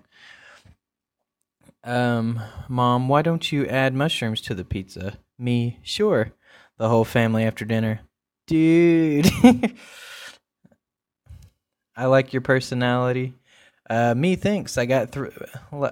Um, 1.83 2.39
mom, 2.67 3.07
why 3.07 3.21
don't 3.21 3.51
you 3.51 3.65
add 3.65 3.93
mushrooms 3.93 4.41
to 4.41 4.53
the 4.53 4.65
pizza? 4.65 5.17
Me, 5.37 5.79
sure. 5.83 6.31
The 6.77 6.89
whole 6.89 7.05
family 7.05 7.43
after 7.43 7.65
dinner, 7.65 8.01
dude. 8.47 9.29
I 11.95 12.05
like 12.05 12.33
your 12.33 12.41
personality. 12.41 13.33
Uh, 13.89 14.15
me, 14.15 14.35
thinks 14.35 14.77
I 14.77 14.85
got 14.85 15.11
three. 15.11 15.29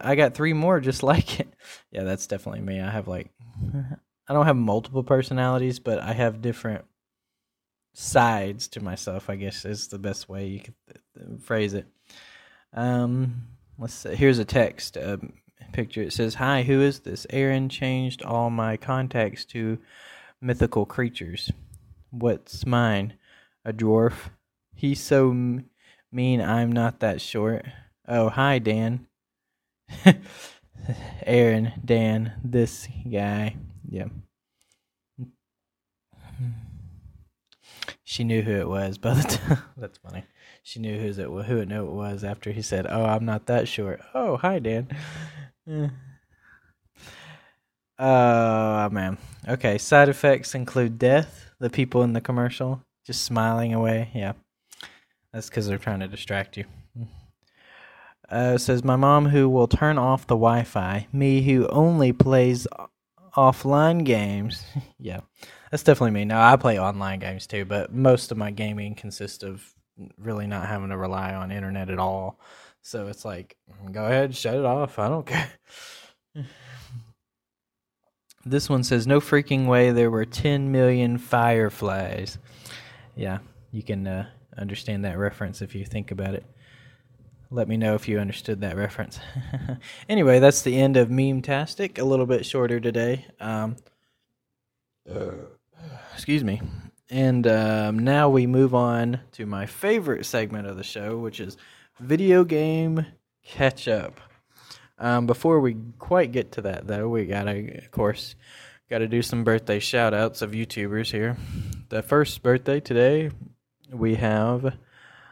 I 0.01 0.15
got 0.15 0.34
three 0.34 0.53
more 0.53 0.79
just 0.79 1.03
like 1.12 1.39
it. 1.39 1.53
Yeah, 1.91 2.03
that's 2.03 2.27
definitely 2.27 2.62
me. 2.62 2.79
I 2.79 2.89
have 2.89 3.08
like, 3.08 3.29
I 4.27 4.34
don't 4.34 4.46
have 4.46 4.55
multiple 4.55 5.03
personalities, 5.03 5.79
but 5.79 6.00
I 6.00 6.13
have 6.13 6.41
different 6.41 6.86
sides 8.00 8.70
to 8.70 8.82
myself. 8.82 9.29
I 9.29 9.36
guess 9.36 9.65
is 9.65 9.89
the 9.89 10.00
best 10.00 10.29
way 10.29 10.48
you 10.48 10.62
could 10.62 11.41
phrase 11.41 11.74
it. 11.74 11.86
Um, 12.74 13.48
let's 13.77 13.94
see. 13.94 14.15
Here's 14.15 14.39
a 14.39 14.46
text 14.46 14.96
uh, 14.98 15.18
picture. 15.74 16.01
It 16.01 16.13
says, 16.13 16.36
"Hi, 16.36 16.63
who 16.63 16.82
is 16.82 17.01
this? 17.01 17.27
Aaron 17.29 17.68
changed 17.68 18.24
all 18.24 18.50
my 18.50 18.77
contacts 18.77 19.44
to 19.46 19.79
mythical 20.41 20.86
creatures. 20.86 21.51
What's 22.10 22.65
mine? 22.65 23.15
A 23.65 23.74
dwarf. 23.74 24.29
He's 24.74 25.01
so 25.01 25.34
mean. 26.12 26.41
I'm 26.41 26.72
not 26.72 27.01
that 27.01 27.20
short. 27.20 27.65
Oh, 28.08 28.29
hi, 28.29 28.60
Dan. 28.60 29.08
Aaron, 31.25 31.74
Dan, 31.84 32.34
this 32.44 32.88
guy. 33.12 33.58
Yeah." 33.88 34.08
She 38.10 38.24
knew 38.24 38.42
who 38.42 38.54
it 38.54 38.68
was 38.68 38.98
by 38.98 39.13
the 39.13 39.22
time. 39.22 39.60
That's 39.78 40.00
funny. 40.00 40.24
She 40.63 40.80
knew 40.80 41.00
who's 41.00 41.20
it 41.20 41.28
who 41.28 41.58
it 41.58 41.68
knew 41.68 41.86
it 41.86 41.92
was 41.92 42.24
after 42.24 42.51
he 42.51 42.63
said, 42.63 42.88
"Oh, 42.89 43.06
I'm 43.06 43.24
not 43.24 43.46
that 43.46 43.68
short." 43.68 44.01
Oh, 44.16 44.36
hi, 44.38 44.58
Dan. 44.58 44.88
Oh 48.01 48.89
man. 48.92 49.18
Okay. 49.46 49.78
Side 49.78 50.08
effects 50.08 50.56
include 50.56 50.98
death. 50.98 51.51
The 51.60 51.70
people 51.70 52.01
in 52.01 52.13
the 52.13 52.22
commercial 52.22 52.82
just 53.06 53.24
smiling 53.24 53.74
away. 53.74 54.10
Yeah, 54.16 54.34
that's 55.34 55.50
because 55.50 55.68
they're 55.68 55.78
trying 55.78 56.00
to 56.00 56.08
distract 56.08 56.56
you. 56.56 56.63
Uh, 58.30 58.58
says 58.58 58.86
my 58.86 58.96
mom 58.96 59.25
who 59.28 59.50
will 59.50 59.68
turn 59.68 59.98
off 59.98 60.25
the 60.25 60.36
Wi-Fi. 60.36 61.08
Me 61.12 61.42
who 61.42 61.68
only 61.68 62.13
plays 62.13 62.66
offline 63.36 64.06
games. 64.06 64.63
yeah, 64.98 65.20
that's 65.71 65.83
definitely 65.83 66.11
me. 66.11 66.25
Now 66.25 66.47
I 66.51 66.55
play 66.55 66.79
online 66.79 67.19
games 67.19 67.47
too, 67.47 67.65
but 67.65 67.93
most 67.93 68.31
of 68.31 68.38
my 68.38 68.51
gaming 68.51 68.95
consists 68.95 69.43
of 69.43 69.73
really 70.17 70.47
not 70.47 70.67
having 70.67 70.89
to 70.89 70.97
rely 70.97 71.33
on 71.33 71.51
internet 71.51 71.89
at 71.89 71.99
all. 71.99 72.39
So 72.81 73.07
it's 73.07 73.25
like, 73.25 73.57
go 73.91 74.05
ahead, 74.05 74.35
shut 74.35 74.55
it 74.55 74.65
off. 74.65 74.97
I 74.99 75.09
don't 75.09 75.25
care. 75.27 75.51
this 78.45 78.69
one 78.69 78.83
says, 78.83 79.05
"No 79.05 79.19
freaking 79.19 79.67
way! 79.67 79.91
There 79.91 80.09
were 80.11 80.25
10 80.25 80.71
million 80.71 81.17
fireflies." 81.17 82.38
Yeah, 83.15 83.39
you 83.71 83.83
can 83.83 84.07
uh, 84.07 84.27
understand 84.57 85.03
that 85.05 85.17
reference 85.17 85.61
if 85.61 85.75
you 85.75 85.85
think 85.85 86.11
about 86.11 86.33
it. 86.35 86.45
let 87.51 87.67
me 87.67 87.77
know 87.77 87.95
if 87.95 88.07
you 88.07 88.19
understood 88.19 88.61
that 88.61 88.77
reference. 88.77 89.19
anyway, 90.09 90.39
that's 90.39 90.61
the 90.61 90.79
end 90.79 90.95
of 90.97 91.09
Meme 91.11 91.41
Tastic. 91.41 91.97
A 91.97 92.03
little 92.03 92.25
bit 92.25 92.45
shorter 92.45 92.79
today. 92.79 93.25
Um, 93.39 93.75
excuse 96.19 96.43
me. 96.43 96.61
And 97.09 97.47
um, 97.47 97.99
now 97.99 98.27
we 98.27 98.45
move 98.45 98.75
on 98.75 99.21
to 99.31 99.45
my 99.45 99.65
favorite 99.65 100.25
segment 100.25 100.67
of 100.67 100.75
the 100.75 100.83
show, 100.83 101.17
which 101.17 101.39
is 101.39 101.55
video 101.97 102.43
game 102.43 103.05
catch 103.41 103.88
up. 103.88 104.19
Um, 104.97 105.27
before 105.27 105.61
we 105.61 105.77
quite 105.97 106.33
get 106.33 106.51
to 106.51 106.61
that, 106.63 106.88
though, 106.88 107.07
we 107.07 107.25
gotta, 107.25 107.77
of 107.77 107.89
course, 107.91 108.35
gotta 108.89 109.07
do 109.07 109.21
some 109.21 109.45
birthday 109.45 109.79
shout 109.79 110.13
outs 110.13 110.41
of 110.41 110.51
YouTubers 110.51 111.09
here. 111.09 111.38
The 111.88 112.03
first 112.03 112.43
birthday 112.43 112.81
today, 112.81 113.31
we 113.89 114.15
have 114.15 114.75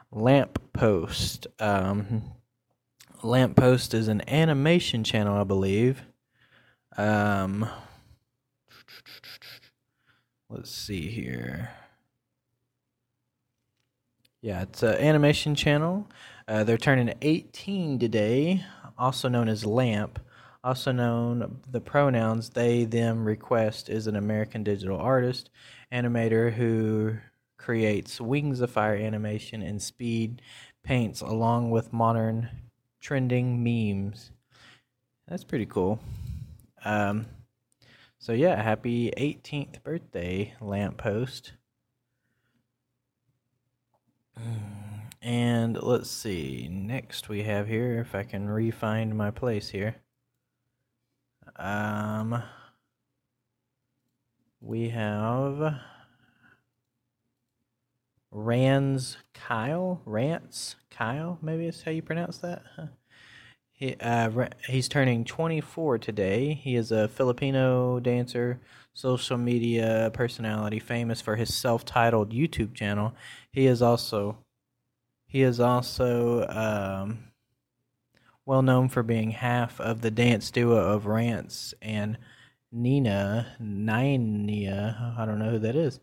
Lamp 0.10 0.72
Post. 0.72 1.48
Um, 1.60 2.32
Lamppost 3.24 3.94
is 3.94 4.08
an 4.08 4.22
animation 4.29 5.03
channel, 5.03 5.36
I 5.36 5.44
believe. 5.44 6.01
Um, 6.96 7.67
let's 10.50 10.72
see 10.72 11.10
here. 11.10 11.70
Yeah, 14.42 14.62
it's 14.62 14.84
an 14.84 14.96
animation 14.96 15.56
channel. 15.56 16.08
Uh, 16.48 16.63
they're 16.63 16.77
turning 16.77 17.13
18 17.22 18.00
today, 18.00 18.63
also 18.98 19.27
known 19.27 19.50
as 19.50 19.66
Lamp. 19.66 20.20
Also 20.63 20.92
known 20.92 21.62
the 21.70 21.82
pronouns 21.82 22.50
they, 22.50 22.84
them, 22.84 23.25
request 23.25 23.89
is 23.89 24.08
an 24.08 24.16
American 24.16 24.63
digital 24.63 24.98
artist, 24.98 25.50
animator 25.92 26.51
who 26.54 27.18
creates 27.58 28.22
Wings 28.22 28.62
of 28.62 28.72
Fire 28.72 28.96
animation 28.96 29.62
and 29.62 29.82
speed 29.82 30.42
paints 30.84 31.22
along 31.22 31.72
with 31.72 31.94
modern 31.94 32.50
trending 33.01 33.63
memes. 33.63 34.32
That's 35.27 35.44
pretty 35.44 35.66
cool. 35.66 36.00
Um, 36.86 37.25
so 38.28 38.34
yeah, 38.34 38.62
happy 38.62 39.10
18th 39.16 39.82
birthday, 39.84 40.54
Lamppost. 40.60 41.54
And 45.22 45.82
let's 45.82 46.12
see. 46.12 46.68
Next 46.70 47.30
we 47.30 47.44
have 47.44 47.70
here, 47.70 48.02
if 48.02 48.14
I 48.14 48.24
can 48.24 48.50
re-find 48.50 49.18
my 49.18 49.32
place 49.32 49.70
here. 49.70 49.96
Um, 51.56 52.44
we 54.60 54.90
have 54.90 55.76
Ranz 58.30 59.16
Kyle. 59.34 60.02
Rants 60.04 60.76
Kyle, 60.92 61.40
maybe 61.42 61.68
is 61.68 61.82
how 61.82 61.92
you 61.92 62.02
pronounce 62.02 62.40
that. 62.40 62.64
He 63.78 63.94
uh, 63.98 64.30
Ra- 64.30 64.50
he's 64.68 64.90
turning 64.90 65.24
24 65.24 66.00
today. 66.00 66.56
He 66.56 66.76
is 66.76 66.92
a 66.92 67.08
Filipino 67.08 68.00
dancer, 68.00 68.60
social 68.92 69.38
media 69.38 70.10
personality, 70.14 70.80
famous 70.80 71.22
for 71.22 71.36
his 71.36 71.54
self-titled 71.54 72.34
YouTube 72.34 72.74
channel. 72.74 73.14
He 73.52 73.68
is 73.68 73.84
also 73.84 74.40
he 75.28 75.44
is 75.44 75.60
also 75.60 76.48
um, 76.48 77.20
well 78.48 78.64
known 78.64 78.90
for 78.90 79.04
being 79.04 79.30
half 79.30 79.80
of 79.80 80.02
the 80.02 80.10
dance 80.10 80.50
duo 80.50 80.78
of 80.78 81.06
Ranz 81.06 81.76
and 81.80 82.18
Nina 82.72 83.58
Ninia. 83.62 85.20
I 85.20 85.24
don't 85.28 85.38
know 85.38 85.52
who 85.52 85.60
that 85.60 85.76
is. 85.76 86.00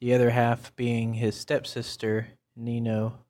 The 0.00 0.14
other 0.14 0.30
half 0.30 0.74
being 0.76 1.14
his 1.14 1.34
stepsister 1.34 2.28
Nino 2.54 3.24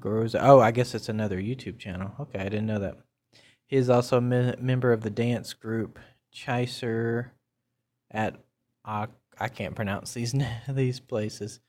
Grows. 0.00 0.34
Oh, 0.34 0.60
I 0.60 0.72
guess 0.72 0.94
it's 0.94 1.08
another 1.08 1.40
YouTube 1.40 1.78
channel. 1.78 2.12
Okay, 2.20 2.40
I 2.40 2.44
didn't 2.44 2.66
know 2.66 2.80
that. 2.80 2.98
He 3.66 3.76
is 3.76 3.88
also 3.88 4.18
a 4.18 4.20
me- 4.20 4.54
member 4.58 4.92
of 4.92 5.02
the 5.02 5.10
dance 5.10 5.52
group 5.54 5.98
Chiser 6.32 7.32
at 8.10 8.36
uh, 8.84 9.06
I 9.38 9.48
can't 9.48 9.74
pronounce 9.74 10.12
these 10.14 10.34
these 10.68 11.00
places. 11.00 11.60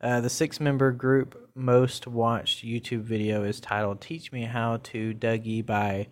Uh, 0.00 0.20
the 0.20 0.30
six-member 0.30 0.92
group 0.92 1.50
most 1.54 2.06
watched 2.06 2.64
YouTube 2.64 3.02
video 3.02 3.44
is 3.44 3.60
titled 3.60 4.00
"Teach 4.00 4.32
Me 4.32 4.44
How 4.44 4.78
to 4.84 5.14
Dougie" 5.14 5.64
by, 5.64 6.08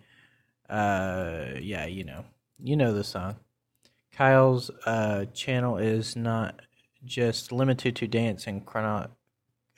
uh, 0.69 1.57
yeah, 1.59 1.85
you 1.85 2.03
know, 2.03 2.25
you 2.61 2.75
know 2.75 2.93
the 2.93 3.03
song. 3.03 3.37
Kyle's 4.11 4.69
uh, 4.85 5.25
channel 5.33 5.77
is 5.77 6.15
not 6.15 6.61
just 7.03 7.51
limited 7.51 7.95
to 7.95 8.07
dance 8.07 8.45
and 8.45 8.65
chrono- 8.65 9.09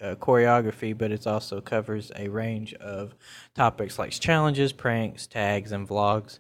uh, 0.02 0.16
choreography, 0.16 0.98
but 0.98 1.12
it 1.12 1.28
also 1.28 1.62
covers 1.62 2.12
a 2.16 2.28
range 2.28 2.74
of 2.76 3.16
topics 3.54 4.00
like 4.00 4.12
challenges, 4.12 4.74
pranks, 4.74 5.28
tags, 5.28 5.72
and 5.72 5.88
vlogs, 5.88 6.40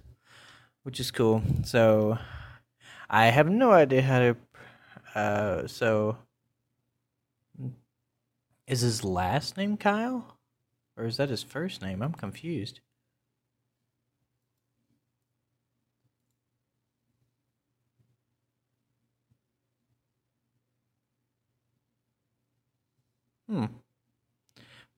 which 0.83 0.99
is 0.99 1.11
cool. 1.11 1.43
So 1.63 2.17
I 3.09 3.27
have 3.27 3.49
no 3.49 3.71
idea 3.71 4.01
how 4.01 4.19
to. 4.19 4.35
Uh, 5.13 5.67
so 5.67 6.17
is 8.67 8.81
his 8.81 9.03
last 9.03 9.57
name 9.57 9.77
Kyle, 9.77 10.37
or 10.95 11.05
is 11.05 11.17
that 11.17 11.29
his 11.29 11.43
first 11.43 11.81
name? 11.81 12.01
I'm 12.01 12.13
confused. 12.13 12.79
Hmm. 23.51 23.65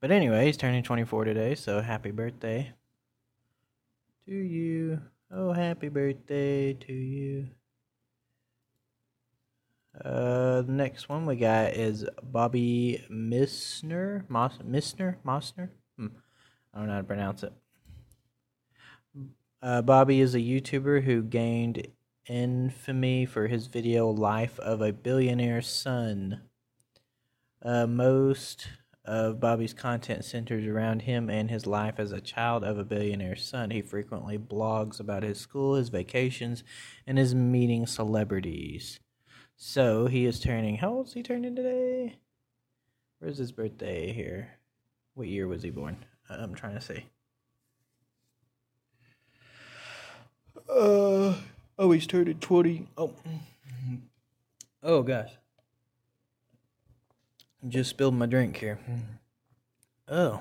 But 0.00 0.12
anyway, 0.12 0.46
he's 0.46 0.56
turning 0.56 0.84
24 0.84 1.24
today, 1.24 1.56
so 1.56 1.80
happy 1.80 2.12
birthday 2.12 2.72
to 4.28 4.32
you. 4.32 5.00
Oh, 5.28 5.52
happy 5.52 5.88
birthday 5.88 6.74
to 6.74 6.92
you. 6.92 7.48
Uh, 10.04 10.62
the 10.62 10.70
next 10.70 11.08
one 11.08 11.26
we 11.26 11.34
got 11.34 11.72
is 11.72 12.06
Bobby 12.22 13.04
Missner. 13.10 14.24
Mos- 14.28 14.58
Missner? 14.58 15.16
Mosner? 15.26 15.70
Hmm. 15.98 16.06
I 16.72 16.78
don't 16.78 16.86
know 16.86 16.92
how 16.92 16.98
to 17.00 17.04
pronounce 17.04 17.42
it. 17.42 17.52
Uh, 19.60 19.82
Bobby 19.82 20.20
is 20.20 20.36
a 20.36 20.38
YouTuber 20.38 21.02
who 21.02 21.24
gained 21.24 21.88
infamy 22.28 23.26
for 23.26 23.48
his 23.48 23.66
video 23.66 24.08
Life 24.10 24.60
of 24.60 24.80
a 24.80 24.92
Billionaire 24.92 25.60
Son. 25.60 26.42
Uh, 27.64 27.86
most 27.86 28.68
of 29.06 29.40
Bobby's 29.40 29.72
content 29.72 30.24
centers 30.24 30.66
around 30.66 31.02
him 31.02 31.30
and 31.30 31.50
his 31.50 31.66
life 31.66 31.94
as 31.98 32.12
a 32.12 32.20
child 32.20 32.62
of 32.62 32.78
a 32.78 32.84
billionaire's 32.84 33.44
son. 33.44 33.70
He 33.70 33.82
frequently 33.82 34.38
blogs 34.38 35.00
about 35.00 35.22
his 35.22 35.38
school, 35.38 35.74
his 35.74 35.88
vacations, 35.88 36.62
and 37.06 37.16
his 37.16 37.34
meeting 37.34 37.86
celebrities. 37.86 39.00
So 39.56 40.06
he 40.06 40.26
is 40.26 40.40
turning. 40.40 40.76
How 40.76 40.90
old 40.90 41.06
is 41.06 41.14
he 41.14 41.22
turning 41.22 41.56
today? 41.56 42.16
Where's 43.18 43.38
his 43.38 43.52
birthday 43.52 44.12
here? 44.12 44.58
What 45.14 45.28
year 45.28 45.46
was 45.46 45.62
he 45.62 45.70
born? 45.70 46.04
I'm 46.28 46.54
trying 46.54 46.74
to 46.74 46.80
see. 46.80 47.06
Uh 50.68 51.34
oh, 51.78 51.90
he's 51.92 52.06
turning 52.06 52.40
twenty. 52.40 52.88
Oh, 52.96 53.12
oh 54.82 55.02
gosh. 55.02 55.30
Just 57.66 57.88
spilled 57.90 58.14
my 58.14 58.26
drink 58.26 58.58
here. 58.58 58.78
Oh. 60.06 60.38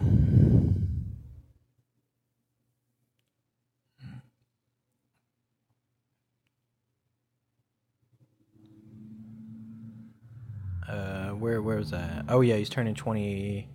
Uh, 10.88 11.30
where 11.30 11.62
where 11.62 11.78
was 11.78 11.92
that? 11.92 12.26
Oh 12.28 12.42
yeah, 12.42 12.56
he's 12.58 12.70
turning 12.70 12.94
twenty. 12.94 13.70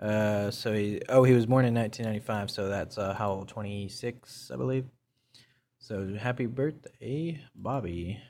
Uh, 0.00 0.52
so 0.52 0.72
he 0.72 1.02
oh 1.08 1.24
he 1.24 1.32
was 1.32 1.46
born 1.46 1.64
in 1.64 1.74
nineteen 1.74 2.06
ninety 2.06 2.20
five, 2.20 2.52
so 2.52 2.68
that's 2.68 2.98
uh 2.98 3.14
how 3.14 3.32
old? 3.32 3.48
Twenty 3.48 3.88
six, 3.88 4.50
I 4.54 4.56
believe. 4.56 4.84
So 5.78 6.14
happy 6.14 6.46
birthday, 6.46 7.42
Bobby. 7.54 8.20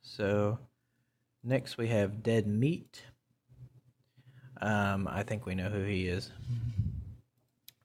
So 0.00 0.58
next 1.44 1.76
we 1.76 1.88
have 1.88 2.22
Dead 2.22 2.46
Meat. 2.46 3.02
Um, 4.60 5.08
I 5.10 5.22
think 5.22 5.46
we 5.46 5.54
know 5.54 5.68
who 5.68 5.84
he 5.84 6.08
is. 6.08 6.30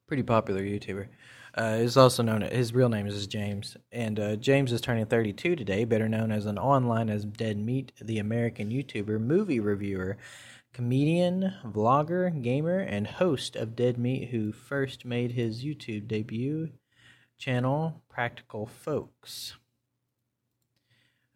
Pretty 0.07 0.23
popular 0.23 0.61
YouTuber. 0.61 1.07
Uh, 1.57 1.77
is 1.79 1.97
also 1.97 2.23
known 2.23 2.41
his 2.41 2.73
real 2.73 2.87
name 2.87 3.05
is 3.07 3.27
James, 3.27 3.75
and 3.91 4.19
uh, 4.19 4.35
James 4.37 4.71
is 4.71 4.79
turning 4.79 5.05
32 5.05 5.57
today. 5.57 5.83
Better 5.83 6.07
known 6.07 6.31
as 6.31 6.45
an 6.45 6.57
online 6.57 7.09
as 7.09 7.25
Dead 7.25 7.57
Meat, 7.57 7.91
the 8.01 8.19
American 8.19 8.69
YouTuber, 8.69 9.19
movie 9.19 9.59
reviewer, 9.59 10.17
comedian, 10.73 11.53
vlogger, 11.65 12.41
gamer, 12.41 12.79
and 12.79 13.05
host 13.05 13.57
of 13.57 13.75
Dead 13.75 13.97
Meat, 13.97 14.29
who 14.29 14.53
first 14.53 15.03
made 15.03 15.33
his 15.33 15.65
YouTube 15.65 16.07
debut 16.07 16.69
channel 17.37 18.01
Practical 18.09 18.65
Folks. 18.65 19.55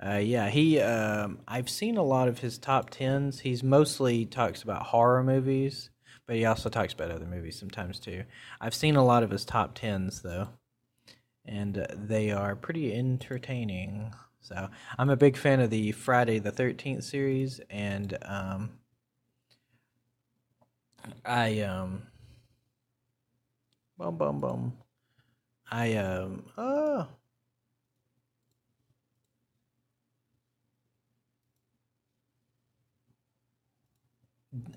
Uh, 0.05 0.17
yeah, 0.17 0.49
he. 0.49 0.79
Um, 0.79 1.39
I've 1.47 1.69
seen 1.69 1.97
a 1.97 2.03
lot 2.03 2.27
of 2.27 2.39
his 2.39 2.57
top 2.59 2.91
tens. 2.91 3.39
He's 3.39 3.63
mostly 3.63 4.25
talks 4.25 4.61
about 4.61 4.83
horror 4.83 5.23
movies, 5.23 5.89
but 6.27 6.35
he 6.35 6.45
also 6.45 6.69
talks 6.69 6.93
about 6.93 7.09
other 7.09 7.25
movies 7.25 7.57
sometimes 7.57 7.99
too. 7.99 8.23
I've 8.61 8.75
seen 8.75 8.95
a 8.95 9.03
lot 9.05 9.23
of 9.23 9.31
his 9.31 9.45
top 9.45 9.73
tens 9.73 10.21
though, 10.21 10.49
and 11.43 11.79
uh, 11.79 11.87
they 11.91 12.31
are 12.31 12.55
pretty 12.55 12.93
entertaining. 12.93 14.13
So 14.41 14.69
I'm 14.99 15.09
a 15.09 15.17
big 15.17 15.37
fan 15.37 15.59
of 15.59 15.71
the 15.71 15.91
Friday 15.91 16.37
the 16.37 16.51
Thirteenth 16.51 17.03
series, 17.03 17.59
and 17.71 18.15
um, 18.21 18.69
I 21.25 21.61
um, 21.61 22.03
bum 23.97 24.17
bum 24.17 24.39
bum, 24.39 24.73
I 25.71 25.95
um, 25.95 26.45
oh. 26.59 27.07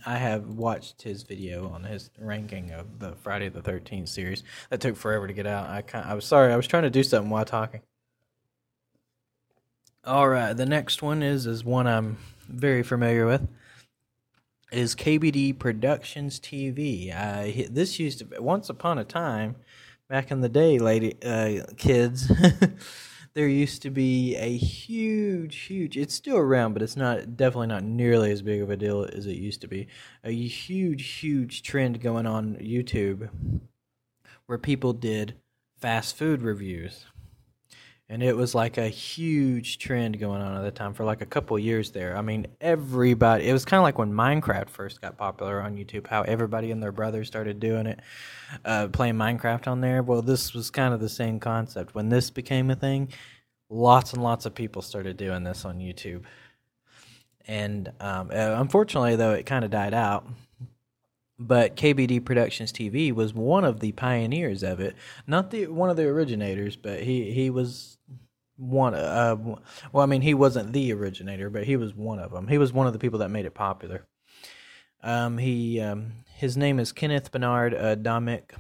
I 0.05 0.17
have 0.17 0.47
watched 0.47 1.03
his 1.03 1.23
video 1.23 1.69
on 1.69 1.85
his 1.85 2.11
ranking 2.19 2.71
of 2.71 2.99
the 2.99 3.13
Friday 3.13 3.49
the 3.49 3.63
Thirteenth 3.63 4.09
series. 4.09 4.43
That 4.71 4.81
took 4.81 4.97
forever 4.97 5.27
to 5.27 5.33
get 5.33 5.47
out. 5.47 5.69
I 5.69 5.83
kind 5.83 6.09
I 6.09 6.15
was 6.15 6.25
sorry. 6.25 6.53
I 6.53 6.57
was 6.57 6.67
trying 6.67 6.85
to 6.85 6.91
do 6.91 7.03
something 7.03 7.31
while 7.31 7.45
talking. 7.45 7.83
All 10.05 10.29
right, 10.29 10.55
the 10.55 10.67
next 10.67 11.03
one 11.03 11.23
is 11.23 11.47
is 11.47 11.65
one 11.65 11.87
I'm 11.87 12.19
very 12.49 12.83
familiar 12.83 13.27
with. 13.27 13.47
Is 14.71 14.95
KBD 14.95 15.59
Productions 15.59 16.39
TV? 16.41 17.15
Uh, 17.15 17.67
this 17.71 17.99
used 17.99 18.19
to 18.19 18.25
be, 18.27 18.39
once 18.39 18.69
upon 18.69 18.99
a 18.99 19.05
time, 19.05 19.57
back 20.09 20.31
in 20.31 20.41
the 20.41 20.49
day, 20.49 20.79
lady 20.79 21.17
uh, 21.25 21.65
kids. 21.77 22.31
there 23.39 23.47
used 23.47 23.83
to 23.83 23.91
be 23.91 24.35
a 24.35 24.57
huge, 24.57 25.55
huge. 25.55 25.97
It's 25.97 26.13
still 26.13 26.39
around, 26.39 26.73
but 26.73 26.83
it's 26.83 26.97
not 26.97 27.37
definitely 27.37 27.69
not 27.69 27.85
nearly 27.85 28.33
as 28.33 28.43
big 28.43 28.61
of 28.61 28.69
a 28.69 28.77
deal 28.77 29.09
as 29.13 29.29
it 29.29 29.37
used 29.37 29.61
to 29.61 29.69
be. 29.69 29.87
A 30.25 30.33
huge, 30.33 31.07
huge 31.21 31.63
trend 31.63 32.01
going 32.01 32.27
on 32.27 32.57
YouTube 32.57 33.29
where 34.47 34.59
people 34.59 34.93
did 34.93 35.37
fast 35.77 36.17
food 36.17 36.43
reviews. 36.43 37.07
And 38.11 38.23
it 38.23 38.35
was 38.35 38.55
like 38.55 38.79
a 38.79 38.89
huge 38.89 39.79
trend 39.79 40.19
going 40.19 40.41
on 40.41 40.57
at 40.57 40.63
the 40.63 40.71
time 40.71 40.95
for 40.95 41.05
like 41.05 41.21
a 41.21 41.27
couple 41.27 41.59
years 41.59 41.91
there. 41.91 42.17
I 42.17 42.23
mean, 42.23 42.47
everybody, 42.59 43.47
it 43.47 43.53
was 43.53 43.67
kind 43.67 43.79
of 43.79 43.83
like 43.83 43.99
when 43.99 44.13
Minecraft 44.13 44.71
first 44.71 45.03
got 45.03 45.19
popular 45.19 45.61
on 45.61 45.77
YouTube, 45.77 46.07
how 46.07 46.23
everybody 46.23 46.71
and 46.71 46.83
their 46.83 46.93
brother 46.93 47.23
started 47.25 47.61
doing 47.61 47.87
it, 47.87 48.01
uh, 48.65 48.89
playing 48.89 49.17
Minecraft 49.17 49.69
on 49.69 49.83
there. 49.83 50.03
Well, 50.03 50.23
this 50.23 50.55
was 50.55 50.71
kind 50.71 50.95
of 50.95 51.01
the 51.01 51.09
same 51.11 51.39
concept. 51.39 51.95
When 51.95 52.09
this 52.09 52.31
became 52.31 52.71
a 52.71 52.77
thing, 52.77 53.09
lots 53.69 54.15
and 54.15 54.23
lots 54.23 54.47
of 54.47 54.55
people 54.55 54.81
started 54.81 55.19
doing 55.19 55.45
this 55.45 55.67
on 55.67 55.79
YouTube. 55.79 56.23
And 57.47 57.93
um, 58.01 58.31
uh, 58.33 58.55
unfortunately, 58.59 59.17
though, 59.17 59.33
it 59.33 59.45
kind 59.45 59.67
of 59.67 59.71
died 59.71 59.93
out 59.93 60.27
but 61.39 61.77
KBD 61.77 62.25
Productions 62.25 62.73
TV 62.73 63.13
was 63.13 63.33
one 63.33 63.65
of 63.65 63.81
the 63.81 63.93
pioneers 63.93 64.63
of 64.63 64.81
it. 64.81 64.97
Not 65.27 65.51
the 65.51 65.69
one 65.69 65.89
of 65.89 65.97
the 65.97 66.05
originators, 66.05 66.75
but 66.75 67.03
he 67.03 67.31
he 67.33 67.49
was 67.49 67.98
one. 68.59 68.95
Uh, 68.95 69.37
well, 69.93 70.03
I 70.03 70.07
mean, 70.07 70.23
he 70.23 70.35
wasn't 70.35 70.73
the 70.73 70.93
originator, 70.93 71.49
but 71.49 71.65
he 71.65 71.77
was 71.77 71.95
one 71.95 72.19
of 72.19 72.33
them. 72.33 72.49
He 72.49 72.59
was 72.59 72.73
one 72.73 72.87
of 72.87 72.93
the 72.93 72.99
people 72.99 73.21
that 73.21 73.31
made 73.31 73.47
it 73.47 73.55
popular. 73.55 74.07
Um, 75.03 75.39
he 75.39 75.81
um, 75.81 76.25
his 76.35 76.57
name 76.57 76.79
is 76.81 76.93
Kenneth 76.93 77.31
Bernard 77.31 77.75
uh, 77.75 77.97
Domick. 77.97 78.51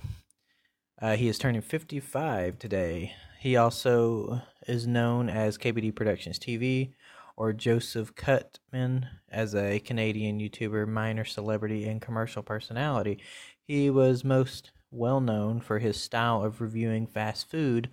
Uh, 1.00 1.16
he 1.16 1.28
is 1.28 1.38
turning 1.38 1.62
55 1.62 2.58
today. 2.58 3.12
He 3.40 3.56
also 3.56 4.42
is 4.66 4.86
known 4.86 5.28
as 5.28 5.58
KBD 5.58 5.94
Productions 5.94 6.38
TV 6.38 6.92
or 7.36 7.52
Joseph 7.52 8.16
Cutman 8.16 9.06
as 9.30 9.54
a 9.54 9.78
Canadian 9.78 10.40
YouTuber, 10.40 10.88
minor 10.88 11.24
celebrity, 11.24 11.88
and 11.88 12.02
commercial 12.02 12.42
personality. 12.42 13.20
He 13.62 13.90
was 13.90 14.24
most 14.24 14.72
well 14.90 15.20
known 15.20 15.60
for 15.60 15.78
his 15.78 16.00
style 16.00 16.42
of 16.42 16.60
reviewing 16.60 17.06
fast 17.06 17.48
food 17.48 17.90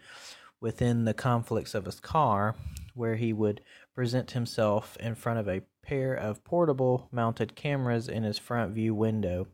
within 0.66 1.06
the 1.06 1.14
conflicts 1.14 1.76
of 1.76 1.86
his 1.86 2.00
car, 2.00 2.56
where 2.96 3.18
he 3.18 3.32
would 3.32 3.62
present 3.94 4.32
himself 4.32 4.98
in 5.00 5.14
front 5.14 5.38
of 5.38 5.48
a 5.48 5.62
pair 5.84 6.12
of 6.12 6.44
portable 6.44 7.08
mounted 7.12 7.56
cameras 7.56 8.10
in 8.10 8.24
his 8.24 8.40
front 8.40 8.74
view 8.74 8.92
window 8.92 9.46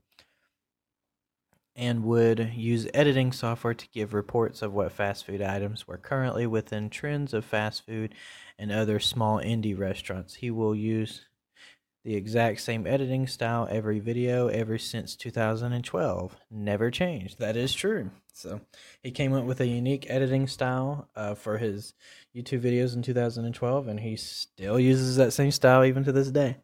and 1.76 2.06
would 2.06 2.54
use 2.56 2.88
editing 2.94 3.34
software 3.34 3.74
to 3.74 3.90
give 3.90 4.14
reports 4.14 4.62
of 4.62 4.72
what 4.72 4.94
fast 4.94 5.26
food 5.26 5.42
items 5.42 5.86
were 5.86 5.98
currently 5.98 6.48
within 6.48 6.90
trends 6.90 7.34
of 7.34 7.44
fast 7.44 7.86
food 7.86 8.16
and 8.58 8.72
other 8.72 8.98
small 8.98 9.38
indie 9.38 9.78
restaurants. 9.78 10.36
He 10.36 10.50
will 10.50 10.74
use 10.74 11.26
the 12.04 12.16
exact 12.16 12.62
same 12.62 12.88
editing 12.88 13.28
style 13.28 13.68
every 13.70 14.00
video 14.00 14.48
ever 14.48 14.78
since 14.78 15.16
2012. 15.16 16.36
Never 16.50 16.90
changed. 16.90 17.40
That 17.40 17.56
is 17.56 17.74
true. 17.74 18.10
So 18.34 18.62
he 19.04 19.12
came 19.12 19.34
up 19.34 19.46
with 19.46 19.62
a 19.62 19.68
unique 19.68 20.08
editing 20.10 20.48
style 20.48 21.10
uh, 21.16 21.36
for 21.36 21.58
his 21.58 21.94
YouTube 22.36 22.62
videos 22.62 22.96
in 22.96 23.04
2012, 23.04 23.88
and 23.88 24.00
he 24.00 24.16
still 24.16 24.80
uses 24.80 25.18
that 25.18 25.34
same 25.34 25.52
style 25.52 25.84
even 25.84 26.04
to 26.06 26.12
this 26.12 26.32
day. 26.32 26.58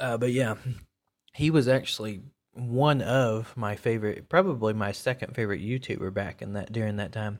Uh, 0.00 0.18
but 0.18 0.32
yeah, 0.32 0.56
he 1.32 1.50
was 1.50 1.68
actually 1.68 2.22
one 2.54 3.02
of 3.02 3.56
my 3.56 3.76
favorite, 3.76 4.28
probably 4.28 4.72
my 4.72 4.90
second 4.90 5.34
favorite 5.34 5.62
YouTuber 5.62 6.12
back 6.12 6.42
in 6.42 6.54
that 6.54 6.72
during 6.72 6.96
that 6.96 7.12
time. 7.12 7.38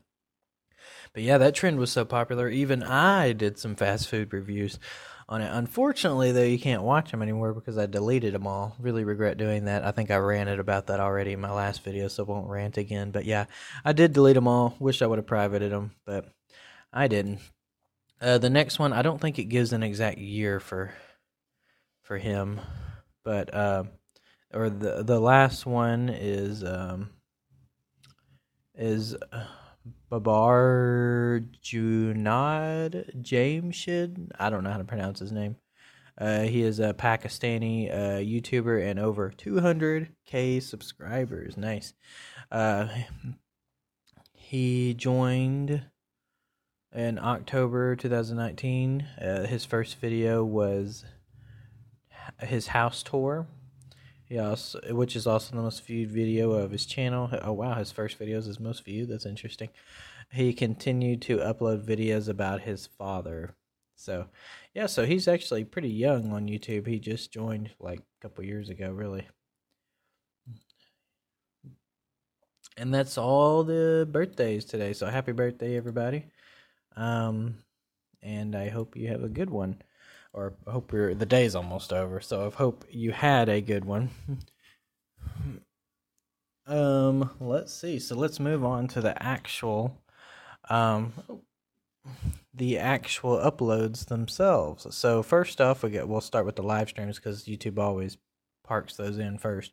But 1.14 1.22
yeah, 1.22 1.38
that 1.38 1.54
trend 1.54 1.78
was 1.78 1.92
so 1.92 2.04
popular. 2.04 2.48
Even 2.48 2.82
I 2.82 3.32
did 3.32 3.58
some 3.58 3.76
fast 3.76 4.08
food 4.08 4.32
reviews 4.32 4.78
on 5.28 5.42
it. 5.42 5.50
Unfortunately, 5.52 6.32
though, 6.32 6.42
you 6.42 6.58
can't 6.58 6.82
watch 6.82 7.10
them 7.10 7.22
anymore 7.22 7.52
because 7.52 7.76
I 7.76 7.86
deleted 7.86 8.34
them 8.34 8.46
all. 8.46 8.74
Really 8.78 9.04
regret 9.04 9.36
doing 9.36 9.66
that. 9.66 9.84
I 9.84 9.90
think 9.90 10.10
I 10.10 10.16
ranted 10.16 10.58
about 10.58 10.86
that 10.86 11.00
already 11.00 11.32
in 11.32 11.40
my 11.40 11.52
last 11.52 11.84
video, 11.84 12.08
so 12.08 12.24
I 12.24 12.28
won't 12.28 12.48
rant 12.48 12.78
again. 12.78 13.10
But 13.10 13.24
yeah, 13.26 13.44
I 13.84 13.92
did 13.92 14.12
delete 14.12 14.34
them 14.34 14.48
all. 14.48 14.74
Wish 14.78 15.02
I 15.02 15.06
would 15.06 15.18
have 15.18 15.26
privated 15.26 15.72
them, 15.72 15.92
but 16.06 16.26
I 16.92 17.08
didn't. 17.08 17.40
Uh, 18.20 18.38
the 18.38 18.50
next 18.50 18.78
one, 18.78 18.92
I 18.92 19.02
don't 19.02 19.20
think 19.20 19.38
it 19.38 19.44
gives 19.44 19.72
an 19.72 19.82
exact 19.82 20.18
year 20.18 20.60
for 20.60 20.94
for 22.02 22.18
him 22.18 22.60
but 23.24 23.52
uh, 23.54 23.84
or 24.52 24.70
the 24.70 25.02
the 25.02 25.20
last 25.20 25.66
one 25.66 26.08
is 26.08 26.64
um, 26.64 27.10
is 28.74 29.16
Babar 30.10 31.42
Junaid 31.62 33.22
Jamshed. 33.22 34.30
I 34.38 34.50
don't 34.50 34.64
know 34.64 34.70
how 34.70 34.78
to 34.78 34.84
pronounce 34.84 35.18
his 35.18 35.32
name. 35.32 35.56
Uh, 36.18 36.42
he 36.42 36.62
is 36.62 36.78
a 36.78 36.92
Pakistani 36.92 37.90
uh, 37.90 38.18
YouTuber 38.18 38.88
and 38.88 38.98
over 38.98 39.30
200k 39.30 40.62
subscribers. 40.62 41.56
Nice. 41.56 41.94
Uh, 42.50 42.88
he 44.34 44.94
joined 44.94 45.82
in 46.94 47.18
October 47.18 47.96
2019. 47.96 49.06
Uh, 49.20 49.46
his 49.46 49.64
first 49.64 49.98
video 49.98 50.44
was 50.44 51.04
his 52.40 52.68
house 52.68 53.02
tour. 53.02 53.46
Also, 54.40 54.80
which 54.94 55.16
is 55.16 55.26
also 55.26 55.54
the 55.54 55.62
most 55.62 55.84
viewed 55.84 56.10
video 56.10 56.52
of 56.52 56.70
his 56.70 56.86
channel. 56.86 57.30
Oh 57.42 57.52
wow, 57.52 57.74
his 57.74 57.92
first 57.92 58.16
video 58.16 58.38
is 58.38 58.46
his 58.46 58.60
most 58.60 58.84
viewed. 58.84 59.08
That's 59.08 59.26
interesting. 59.26 59.68
He 60.30 60.52
continued 60.54 61.20
to 61.22 61.38
upload 61.38 61.84
videos 61.84 62.28
about 62.28 62.62
his 62.62 62.86
father. 62.86 63.54
So, 63.96 64.26
yeah, 64.74 64.86
so 64.86 65.04
he's 65.04 65.28
actually 65.28 65.64
pretty 65.64 65.90
young 65.90 66.32
on 66.32 66.48
YouTube. 66.48 66.86
He 66.86 66.98
just 66.98 67.32
joined 67.32 67.70
like 67.78 68.00
a 68.00 68.22
couple 68.22 68.44
years 68.44 68.70
ago, 68.70 68.90
really. 68.90 69.28
And 72.76 72.92
that's 72.92 73.18
all 73.18 73.64
the 73.64 74.08
birthdays 74.10 74.64
today. 74.64 74.94
So 74.94 75.06
happy 75.06 75.32
birthday, 75.32 75.76
everybody. 75.76 76.24
Um, 76.96 77.56
and 78.22 78.56
I 78.56 78.70
hope 78.70 78.96
you 78.96 79.08
have 79.08 79.22
a 79.22 79.28
good 79.28 79.50
one 79.50 79.82
or 80.32 80.54
hope 80.66 80.92
you're, 80.92 81.14
the 81.14 81.26
day's 81.26 81.54
almost 81.54 81.92
over. 81.92 82.20
So 82.20 82.46
I 82.46 82.50
hope 82.50 82.84
you 82.90 83.12
had 83.12 83.48
a 83.48 83.60
good 83.60 83.84
one. 83.84 84.10
um, 86.66 87.30
let's 87.40 87.72
see. 87.72 87.98
So 87.98 88.16
let's 88.16 88.40
move 88.40 88.64
on 88.64 88.88
to 88.88 89.00
the 89.00 89.20
actual, 89.22 89.98
um, 90.70 91.12
the 92.54 92.78
actual 92.78 93.36
uploads 93.36 94.06
themselves. 94.06 94.86
So 94.94 95.22
first 95.22 95.60
off, 95.60 95.82
we 95.82 95.90
get 95.90 96.08
we'll 96.08 96.20
start 96.20 96.46
with 96.46 96.56
the 96.56 96.62
live 96.62 96.88
streams 96.88 97.16
because 97.16 97.44
YouTube 97.44 97.78
always 97.78 98.18
parks 98.64 98.96
those 98.96 99.18
in 99.18 99.38
first. 99.38 99.72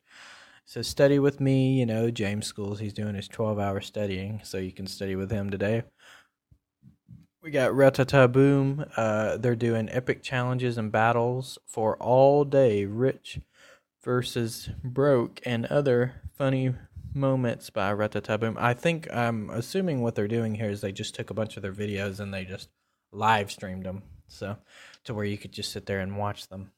So 0.65 0.83
study 0.83 1.17
with 1.17 1.39
me, 1.39 1.79
you 1.79 1.85
know, 1.85 2.11
James 2.11 2.45
Schools. 2.45 2.79
He's 2.79 2.93
doing 2.93 3.15
his 3.15 3.27
twelve 3.27 3.59
hour 3.59 3.81
studying, 3.81 4.41
so 4.43 4.57
you 4.57 4.71
can 4.71 4.87
study 4.87 5.15
with 5.15 5.31
him 5.31 5.49
today. 5.49 5.83
We 7.41 7.51
got 7.51 7.71
Ratata 7.71 8.29
Boom. 8.29 8.83
Uh, 8.97 9.37
they're 9.37 9.55
doing 9.55 9.87
epic 9.89 10.21
challenges 10.21 10.77
and 10.77 10.91
battles 10.91 11.57
for 11.65 11.95
all 11.95 12.43
day. 12.43 12.83
Rich 12.83 13.39
versus 14.03 14.69
Broke 14.83 15.39
and 15.45 15.65
other 15.67 16.15
funny 16.33 16.75
moments 17.13 17.69
by 17.69 17.93
Ratata 17.93 18.37
Boom. 18.37 18.57
I 18.59 18.73
think 18.73 19.07
I'm 19.13 19.49
assuming 19.51 20.01
what 20.01 20.15
they're 20.15 20.27
doing 20.27 20.55
here 20.55 20.69
is 20.69 20.81
they 20.81 20.91
just 20.91 21.15
took 21.15 21.29
a 21.29 21.33
bunch 21.33 21.55
of 21.55 21.63
their 21.63 21.71
videos 21.71 22.19
and 22.19 22.33
they 22.33 22.43
just 22.43 22.67
live 23.13 23.51
streamed 23.51 23.85
them, 23.85 24.03
so 24.27 24.57
to 25.05 25.13
where 25.13 25.25
you 25.25 25.37
could 25.37 25.53
just 25.53 25.71
sit 25.71 25.85
there 25.85 26.01
and 26.01 26.17
watch 26.17 26.49
them. 26.49 26.71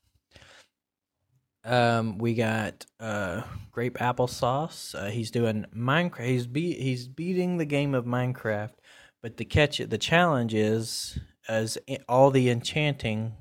Um, 1.63 2.17
we 2.17 2.33
got 2.33 2.85
uh 2.99 3.41
grape 3.71 3.97
applesauce. 3.97 4.95
Uh, 4.95 5.09
he's 5.09 5.31
doing 5.31 5.65
Minecraft. 5.75 6.25
He's 6.25 6.47
be 6.47 6.73
he's 6.73 7.07
beating 7.07 7.57
the 7.57 7.65
game 7.65 7.93
of 7.93 8.05
Minecraft, 8.05 8.73
but 9.21 9.37
the 9.37 9.45
catch 9.45 9.77
the 9.77 9.97
challenge 9.97 10.53
is 10.53 11.19
as 11.47 11.77
all 12.07 12.31
the 12.31 12.49
enchanting 12.49 13.33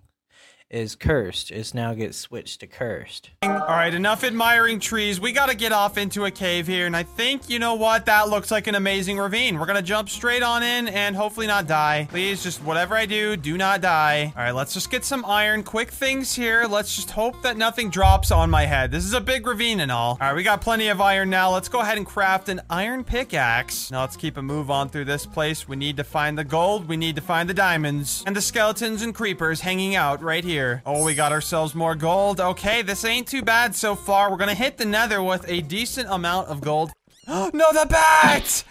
is 0.71 0.95
cursed. 0.95 1.51
It's 1.51 1.75
now 1.75 1.95
gets 1.95 2.17
switched 2.17 2.61
to 2.61 2.67
cursed. 2.67 3.31
All 3.43 3.51
right, 3.51 3.93
enough 3.93 4.23
admiring 4.23 4.79
trees. 4.79 5.21
We 5.21 5.33
got 5.33 5.49
to 5.49 5.57
get 5.57 5.73
off 5.73 5.99
into 5.99 6.25
a 6.25 6.31
cave 6.31 6.67
here, 6.67 6.87
and 6.87 6.97
I 6.97 7.03
think 7.03 7.51
you 7.51 7.59
know 7.59 7.75
what? 7.75 8.07
That 8.07 8.29
looks 8.29 8.51
like 8.51 8.69
an 8.69 8.77
amazing 8.77 9.19
ravine. 9.19 9.59
We're 9.59 9.67
gonna 9.67 9.83
jump 9.83 10.09
straight 10.09 10.43
on 10.43 10.63
in 10.63 10.89
and 10.89 11.17
hopefully 11.17 11.47
not 11.47 11.67
die. 11.67 12.07
Please, 12.11 12.43
just 12.43 12.63
whatever 12.63 12.95
I 12.95 13.07
do, 13.07 13.37
do 13.37 13.59
not 13.59 13.81
die. 13.81 14.33
All 14.37 14.43
right, 14.43 14.55
let's 14.55 14.73
just 14.73 14.91
get 14.91 15.05
some 15.05 15.25
iron. 15.25 15.65
Quick 15.65 15.91
things 15.91 16.35
here. 16.35 16.67
Let's 16.69 16.95
just 16.95 17.11
hope 17.11 17.43
that 17.43 17.57
nothing 17.57 17.91
drops 17.91 18.31
on 18.31 18.49
my 18.49 18.65
head. 18.67 18.93
This 18.93 19.05
is 19.05 19.13
a 19.13 19.21
big 19.21 19.47
ravine 19.47 19.81
and 19.81 19.91
all. 19.91 20.19
All 20.21 20.29
right, 20.29 20.37
we 20.37 20.43
got 20.43 20.61
plenty 20.61 20.89
of 20.89 21.01
iron 21.01 21.31
now. 21.31 21.51
Let's 21.51 21.69
go 21.69 21.81
ahead 21.81 21.97
and 21.97 22.07
craft 22.07 22.49
an 22.49 22.61
iron 22.71 23.03
pickaxe. 23.03 23.91
Now 23.91 24.03
let's 24.03 24.17
keep 24.17 24.37
a 24.37 24.43
move 24.43 24.71
on 24.71 24.89
through 24.89 25.07
this 25.07 25.27
place. 25.27 25.67
We 25.67 25.77
need 25.77 25.97
to 25.97 26.05
find 26.05 26.39
the 26.39 26.45
gold. 26.45 26.89
We 26.89 26.97
need 26.97 27.17
to 27.17 27.23
find 27.23 27.49
the 27.49 27.55
diamonds 27.55 28.23
and 28.27 28.37
the 28.37 28.41
skeletons 28.41 29.03
and 29.03 29.15
creepers 29.15 29.61
hanging 29.63 29.97
out 29.97 30.23
right 30.23 30.45
here. 30.45 30.60
Oh, 30.87 31.05
we 31.05 31.15
got 31.15 31.33
ourselves 31.33 31.75
more 31.75 31.95
gold. 31.95 32.41
Okay, 32.41 32.83
this 32.83 33.05
ain't 33.05 33.27
too 33.27 33.43
bad 33.43 33.75
so 33.75 33.95
far. 33.95 34.31
We're 34.31 34.37
gonna 34.37 34.55
hit 34.55 34.77
the 34.77 34.85
nether 34.85 35.23
with 35.23 35.45
a 35.49 35.63
decent 35.63 36.09
amount 36.11 36.49
of 36.49 36.61
gold. 36.61 36.91
no, 37.29 37.49
the 37.51 37.87
bat! 37.89 38.65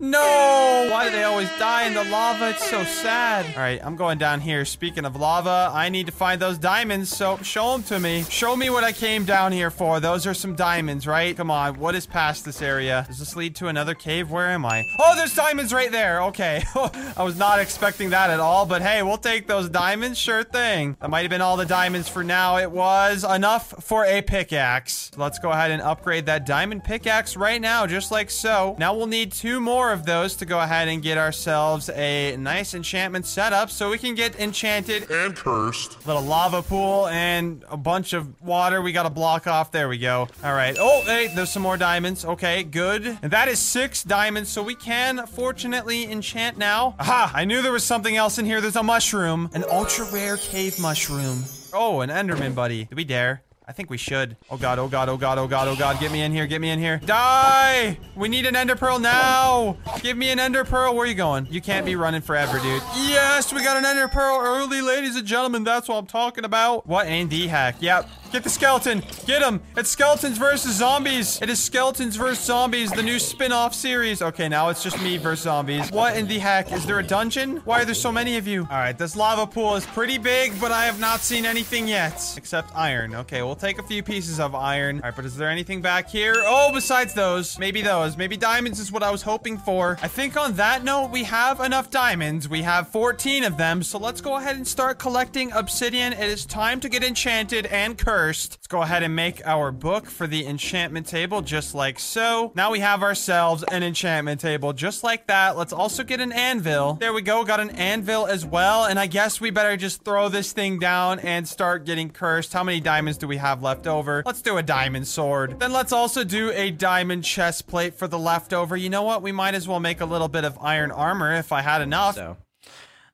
No! 0.00 0.88
Why 0.90 1.04
do 1.04 1.12
they 1.12 1.22
always 1.22 1.48
die 1.58 1.86
in 1.86 1.94
the 1.94 2.02
lava? 2.04 2.50
It's 2.50 2.68
so 2.68 2.82
sad. 2.82 3.46
All 3.54 3.62
right, 3.62 3.80
I'm 3.84 3.94
going 3.94 4.18
down 4.18 4.40
here. 4.40 4.64
Speaking 4.64 5.04
of 5.04 5.14
lava, 5.14 5.70
I 5.72 5.90
need 5.90 6.06
to 6.06 6.12
find 6.12 6.40
those 6.40 6.58
diamonds, 6.58 7.14
so 7.14 7.36
show 7.38 7.72
them 7.72 7.82
to 7.84 8.00
me. 8.00 8.24
Show 8.28 8.56
me 8.56 8.68
what 8.68 8.84
I 8.84 8.92
came 8.92 9.24
down 9.24 9.52
here 9.52 9.70
for. 9.70 10.00
Those 10.00 10.26
are 10.26 10.34
some 10.34 10.56
diamonds, 10.56 11.06
right? 11.06 11.36
Come 11.36 11.50
on, 11.50 11.78
what 11.78 11.94
is 11.94 12.06
past 12.06 12.44
this 12.44 12.62
area? 12.62 13.04
Does 13.06 13.20
this 13.20 13.36
lead 13.36 13.54
to 13.56 13.68
another 13.68 13.94
cave? 13.94 14.30
Where 14.30 14.48
am 14.48 14.66
I? 14.66 14.84
Oh, 14.98 15.14
there's 15.14 15.34
diamonds 15.34 15.72
right 15.72 15.92
there. 15.92 16.22
Okay. 16.24 16.64
I 16.74 17.22
was 17.22 17.38
not 17.38 17.60
expecting 17.60 18.10
that 18.10 18.30
at 18.30 18.40
all, 18.40 18.66
but 18.66 18.82
hey, 18.82 19.02
we'll 19.02 19.18
take 19.18 19.46
those 19.46 19.68
diamonds. 19.68 20.18
Sure 20.18 20.42
thing. 20.42 20.96
That 21.00 21.10
might 21.10 21.20
have 21.20 21.30
been 21.30 21.40
all 21.42 21.56
the 21.56 21.66
diamonds 21.66 22.08
for 22.08 22.24
now. 22.24 22.58
It 22.58 22.70
was 22.70 23.24
enough 23.24 23.84
for 23.84 24.04
a 24.04 24.20
pickaxe. 24.22 25.12
Let's 25.16 25.38
go 25.38 25.50
ahead 25.50 25.70
and 25.70 25.80
upgrade 25.80 26.26
that 26.26 26.44
diamond 26.44 26.82
pickaxe 26.82 27.36
right 27.36 27.60
now, 27.60 27.86
just 27.86 28.10
like 28.10 28.30
so. 28.30 28.74
Now 28.78 28.96
we'll 28.96 29.06
need 29.06 29.30
two 29.32 29.60
more 29.60 29.91
of 29.92 30.04
those 30.04 30.36
to 30.36 30.46
go 30.46 30.60
ahead 30.60 30.88
and 30.88 31.02
get 31.02 31.18
ourselves 31.18 31.88
a 31.90 32.36
nice 32.36 32.74
enchantment 32.74 33.26
setup 33.26 33.70
so 33.70 33.90
we 33.90 33.98
can 33.98 34.14
get 34.14 34.38
enchanted 34.40 35.10
and 35.10 35.36
cursed. 35.36 36.06
Little 36.06 36.22
lava 36.22 36.62
pool 36.62 37.06
and 37.08 37.64
a 37.68 37.76
bunch 37.76 38.12
of 38.12 38.40
water 38.42 38.82
we 38.82 38.92
got 38.92 39.04
to 39.04 39.10
block 39.10 39.46
off. 39.46 39.70
There 39.70 39.88
we 39.88 39.98
go. 39.98 40.28
All 40.42 40.54
right. 40.54 40.76
Oh, 40.78 41.02
hey, 41.04 41.32
there's 41.34 41.50
some 41.50 41.62
more 41.62 41.76
diamonds. 41.76 42.24
Okay, 42.24 42.62
good. 42.62 43.18
And 43.22 43.32
that 43.32 43.48
is 43.48 43.58
six 43.58 44.02
diamonds, 44.02 44.50
so 44.50 44.62
we 44.62 44.74
can 44.74 45.26
fortunately 45.26 46.10
enchant 46.10 46.58
now. 46.58 46.96
Aha, 46.98 47.32
I 47.34 47.44
knew 47.44 47.62
there 47.62 47.72
was 47.72 47.84
something 47.84 48.16
else 48.16 48.38
in 48.38 48.46
here. 48.46 48.60
There's 48.60 48.76
a 48.76 48.82
mushroom, 48.82 49.50
an 49.54 49.64
ultra 49.70 50.06
rare 50.12 50.36
cave 50.36 50.78
mushroom. 50.80 51.44
Oh, 51.72 52.00
an 52.00 52.10
Enderman 52.10 52.54
buddy. 52.54 52.84
Do 52.84 52.96
we 52.96 53.04
dare? 53.04 53.42
I 53.66 53.72
think 53.72 53.90
we 53.90 53.96
should. 53.96 54.36
Oh 54.50 54.56
god, 54.56 54.78
oh 54.78 54.88
god, 54.88 55.08
oh 55.08 55.16
god, 55.16 55.38
oh 55.38 55.46
god, 55.46 55.68
oh 55.68 55.76
god. 55.76 56.00
Get 56.00 56.10
me 56.10 56.22
in 56.22 56.32
here, 56.32 56.46
get 56.46 56.60
me 56.60 56.70
in 56.70 56.78
here. 56.78 56.98
Die! 57.04 57.96
We 58.16 58.28
need 58.28 58.44
an 58.44 58.56
ender 58.56 58.76
pearl 58.76 58.98
now! 58.98 59.76
Give 60.00 60.16
me 60.16 60.30
an 60.30 60.40
ender 60.40 60.64
pearl. 60.64 60.94
Where 60.94 61.04
are 61.04 61.06
you 61.06 61.14
going? 61.14 61.46
You 61.50 61.60
can't 61.60 61.86
be 61.86 61.94
running 61.94 62.22
forever, 62.22 62.58
dude. 62.58 62.82
Yes, 62.96 63.52
we 63.52 63.62
got 63.62 63.76
an 63.76 63.84
ender 63.84 64.08
pearl 64.08 64.40
early, 64.42 64.80
ladies 64.80 65.16
and 65.16 65.26
gentlemen. 65.26 65.62
That's 65.64 65.88
what 65.88 65.96
I'm 65.96 66.06
talking 66.06 66.44
about. 66.44 66.86
What 66.86 67.06
in 67.06 67.28
the 67.28 67.46
heck? 67.46 67.80
Yep. 67.80 68.08
Get 68.32 68.44
the 68.44 68.50
skeleton. 68.50 69.02
Get 69.26 69.42
him. 69.42 69.60
It's 69.76 69.90
skeletons 69.90 70.38
versus 70.38 70.74
zombies. 70.76 71.40
It 71.42 71.50
is 71.50 71.62
skeletons 71.62 72.16
versus 72.16 72.44
zombies, 72.44 72.90
the 72.90 73.02
new 73.02 73.18
spin-off 73.18 73.74
series. 73.74 74.22
Okay, 74.22 74.48
now 74.48 74.70
it's 74.70 74.82
just 74.82 75.00
me 75.02 75.18
versus 75.18 75.44
zombies. 75.44 75.90
What 75.92 76.16
in 76.16 76.26
the 76.26 76.38
heck? 76.38 76.72
Is 76.72 76.86
there 76.86 76.98
a 76.98 77.02
dungeon? 77.02 77.58
Why 77.58 77.82
are 77.82 77.84
there 77.84 77.94
so 77.94 78.10
many 78.10 78.38
of 78.38 78.46
you? 78.46 78.62
All 78.70 78.78
right, 78.78 78.96
this 78.96 79.14
lava 79.16 79.46
pool 79.46 79.76
is 79.76 79.84
pretty 79.86 80.18
big, 80.18 80.58
but 80.60 80.72
I 80.72 80.86
have 80.86 80.98
not 80.98 81.20
seen 81.20 81.44
anything 81.44 81.86
yet. 81.86 82.34
Except 82.36 82.74
iron. 82.74 83.14
Okay, 83.14 83.42
we'll 83.42 83.51
take 83.56 83.78
a 83.78 83.82
few 83.82 84.02
pieces 84.02 84.40
of 84.40 84.54
iron. 84.54 84.96
All 84.96 85.02
right, 85.02 85.16
but 85.16 85.24
is 85.24 85.36
there 85.36 85.48
anything 85.48 85.82
back 85.82 86.08
here? 86.08 86.34
Oh, 86.38 86.70
besides 86.72 87.14
those. 87.14 87.58
Maybe 87.58 87.82
those. 87.82 88.16
Maybe 88.16 88.36
diamonds 88.36 88.80
is 88.80 88.90
what 88.90 89.02
I 89.02 89.10
was 89.10 89.22
hoping 89.22 89.58
for. 89.58 89.98
I 90.02 90.08
think 90.08 90.36
on 90.36 90.54
that 90.54 90.84
note, 90.84 91.10
we 91.10 91.24
have 91.24 91.60
enough 91.60 91.90
diamonds. 91.90 92.48
We 92.48 92.62
have 92.62 92.88
14 92.88 93.44
of 93.44 93.56
them, 93.56 93.82
so 93.82 93.98
let's 93.98 94.20
go 94.20 94.36
ahead 94.36 94.56
and 94.56 94.66
start 94.66 94.98
collecting 94.98 95.52
obsidian. 95.52 96.12
It 96.12 96.28
is 96.28 96.46
time 96.46 96.80
to 96.80 96.88
get 96.88 97.04
enchanted 97.04 97.66
and 97.66 97.98
cursed. 97.98 98.52
Let's 98.52 98.66
go 98.66 98.82
ahead 98.82 99.02
and 99.02 99.14
make 99.14 99.46
our 99.46 99.70
book 99.70 100.06
for 100.06 100.26
the 100.26 100.46
enchantment 100.46 101.06
table, 101.06 101.42
just 101.42 101.74
like 101.74 101.98
so. 101.98 102.52
Now 102.54 102.70
we 102.70 102.80
have 102.80 103.02
ourselves 103.02 103.64
an 103.70 103.82
enchantment 103.82 104.40
table, 104.40 104.72
just 104.72 105.04
like 105.04 105.26
that. 105.26 105.56
Let's 105.56 105.72
also 105.72 106.04
get 106.04 106.20
an 106.20 106.32
anvil. 106.32 106.94
There 106.94 107.12
we 107.12 107.22
go, 107.22 107.44
got 107.44 107.60
an 107.60 107.70
anvil 107.70 108.26
as 108.26 108.46
well. 108.46 108.84
And 108.84 108.98
I 108.98 109.06
guess 109.06 109.40
we 109.40 109.50
better 109.50 109.76
just 109.76 110.04
throw 110.04 110.28
this 110.28 110.52
thing 110.52 110.78
down 110.78 111.18
and 111.20 111.46
start 111.46 111.84
getting 111.84 112.10
cursed. 112.10 112.52
How 112.52 112.64
many 112.64 112.80
diamonds 112.80 113.18
do 113.18 113.26
we 113.26 113.36
have 113.36 113.41
left 113.62 113.86
over? 113.86 114.22
Let's 114.24 114.42
do 114.42 114.56
a 114.56 114.62
diamond 114.62 115.06
sword. 115.06 115.58
Then 115.58 115.72
let's 115.72 115.92
also 115.92 116.24
do 116.24 116.50
a 116.52 116.70
diamond 116.70 117.24
chest 117.24 117.66
plate 117.66 117.94
for 117.94 118.08
the 118.08 118.18
leftover. 118.18 118.76
You 118.76 118.88
know 118.88 119.02
what? 119.02 119.22
We 119.22 119.32
might 119.32 119.54
as 119.54 119.66
well 119.66 119.80
make 119.80 120.00
a 120.00 120.06
little 120.06 120.28
bit 120.28 120.44
of 120.44 120.58
iron 120.60 120.90
armor 120.90 121.34
if 121.34 121.52
I 121.52 121.62
had 121.62 121.82
enough. 121.82 122.14
So, 122.14 122.36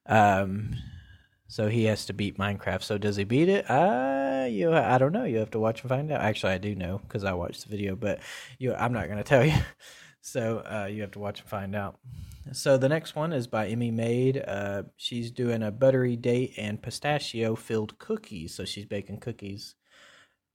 um, 0.07 0.77
so 1.49 1.69
he 1.69 1.85
has 1.85 2.07
to 2.07 2.13
beat 2.13 2.39
Minecraft. 2.39 2.83
So 2.83 2.99
does 2.99 3.17
he 3.17 3.25
beat 3.25 3.49
it? 3.49 3.69
Uh, 3.71 4.47
you, 4.51 4.73
I 4.73 4.99
don't 4.99 5.13
know. 5.13 5.25
You 5.25 5.39
have 5.39 5.51
to 5.53 5.59
watch 5.59 5.81
and 5.81 5.89
find 5.89 6.13
out. 6.13 6.21
Actually, 6.21 6.53
I 6.53 6.59
do 6.59 6.75
know 6.75 6.99
because 6.99 7.25
I 7.25 7.33
watched 7.33 7.65
the 7.65 7.71
video, 7.71 7.97
but 7.97 8.21
you, 8.59 8.75
I'm 8.75 8.93
not 8.93 9.07
going 9.07 9.19
to 9.19 9.25
tell 9.25 9.45
you. 9.45 9.55
So 10.21 10.59
uh, 10.59 10.87
you 10.87 11.01
have 11.03 11.13
to 11.13 11.19
watch 11.21 11.41
and 11.41 11.49
find 11.49 11.75
out. 11.75 11.99
So 12.53 12.77
the 12.77 12.89
next 12.89 13.15
one 13.15 13.33
is 13.33 13.47
by 13.47 13.71
Emmymade. 13.71 14.43
Uh, 14.47 14.83
she's 14.97 15.31
doing 15.31 15.63
a 15.63 15.71
buttery 15.71 16.17
date 16.17 16.55
and 16.59 16.83
pistachio 16.83 17.55
filled 17.55 17.99
cookies. 17.99 18.55
So 18.55 18.65
she's 18.65 18.85
baking 18.85 19.21
cookies 19.21 19.75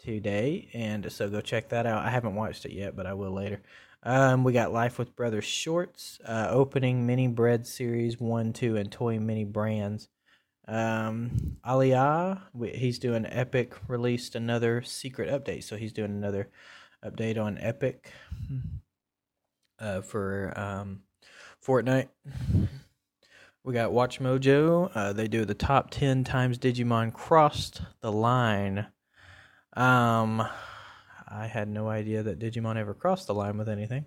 today, 0.03 0.69
and 0.73 1.11
so 1.11 1.29
go 1.29 1.41
check 1.41 1.69
that 1.69 1.85
out. 1.85 2.03
I 2.03 2.09
haven't 2.09 2.35
watched 2.35 2.65
it 2.65 2.73
yet, 2.73 2.95
but 2.95 3.05
I 3.05 3.13
will 3.13 3.31
later. 3.31 3.61
Um, 4.03 4.43
we 4.43 4.51
got 4.51 4.73
Life 4.73 4.99
with 4.99 5.15
Brothers 5.15 5.45
shorts, 5.45 6.19
uh, 6.25 6.47
opening 6.49 7.05
mini 7.05 7.27
bread 7.27 7.65
series 7.65 8.19
one, 8.19 8.51
two, 8.51 8.75
and 8.75 8.91
toy 8.91 9.17
mini 9.19 9.45
brands. 9.45 10.09
Um, 10.67 11.57
Ali-A, 11.63 12.41
he's 12.73 12.99
doing 12.99 13.25
Epic 13.25 13.75
released 13.87 14.35
another 14.35 14.81
secret 14.81 15.29
update, 15.29 15.63
so 15.63 15.77
he's 15.77 15.93
doing 15.93 16.11
another 16.11 16.49
update 17.05 17.41
on 17.41 17.57
Epic 17.57 18.11
uh, 19.79 20.01
for 20.01 20.53
um, 20.55 21.01
Fortnite. 21.65 22.09
We 23.63 23.73
got 23.73 23.93
Watch 23.93 24.19
Mojo. 24.19 24.91
Uh, 24.93 25.13
they 25.13 25.29
do 25.29 25.45
the 25.45 25.53
top 25.53 25.89
ten 25.91 26.25
times 26.25 26.57
Digimon 26.57 27.13
crossed 27.13 27.81
the 28.01 28.11
line. 28.11 28.87
Um, 29.75 30.47
I 31.27 31.47
had 31.47 31.67
no 31.67 31.89
idea 31.89 32.23
that 32.23 32.39
Digimon 32.39 32.77
ever 32.77 32.93
crossed 32.93 33.27
the 33.27 33.33
line 33.33 33.57
with 33.57 33.69
anything. 33.69 34.05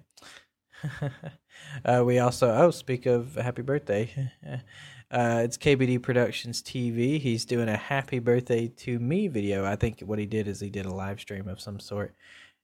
uh, 1.84 2.02
we 2.04 2.18
also 2.18 2.50
oh, 2.50 2.70
speak 2.70 3.06
of 3.06 3.34
happy 3.34 3.62
birthday. 3.62 4.30
Uh, 5.08 5.42
it's 5.44 5.56
KBD 5.56 6.02
Productions 6.02 6.60
TV. 6.60 7.20
He's 7.20 7.44
doing 7.44 7.68
a 7.68 7.76
happy 7.76 8.18
birthday 8.18 8.66
to 8.78 8.98
me 8.98 9.28
video. 9.28 9.64
I 9.64 9.76
think 9.76 10.00
what 10.00 10.18
he 10.18 10.26
did 10.26 10.48
is 10.48 10.58
he 10.58 10.68
did 10.68 10.84
a 10.84 10.92
live 10.92 11.20
stream 11.20 11.46
of 11.46 11.60
some 11.60 11.78
sort, 11.78 12.12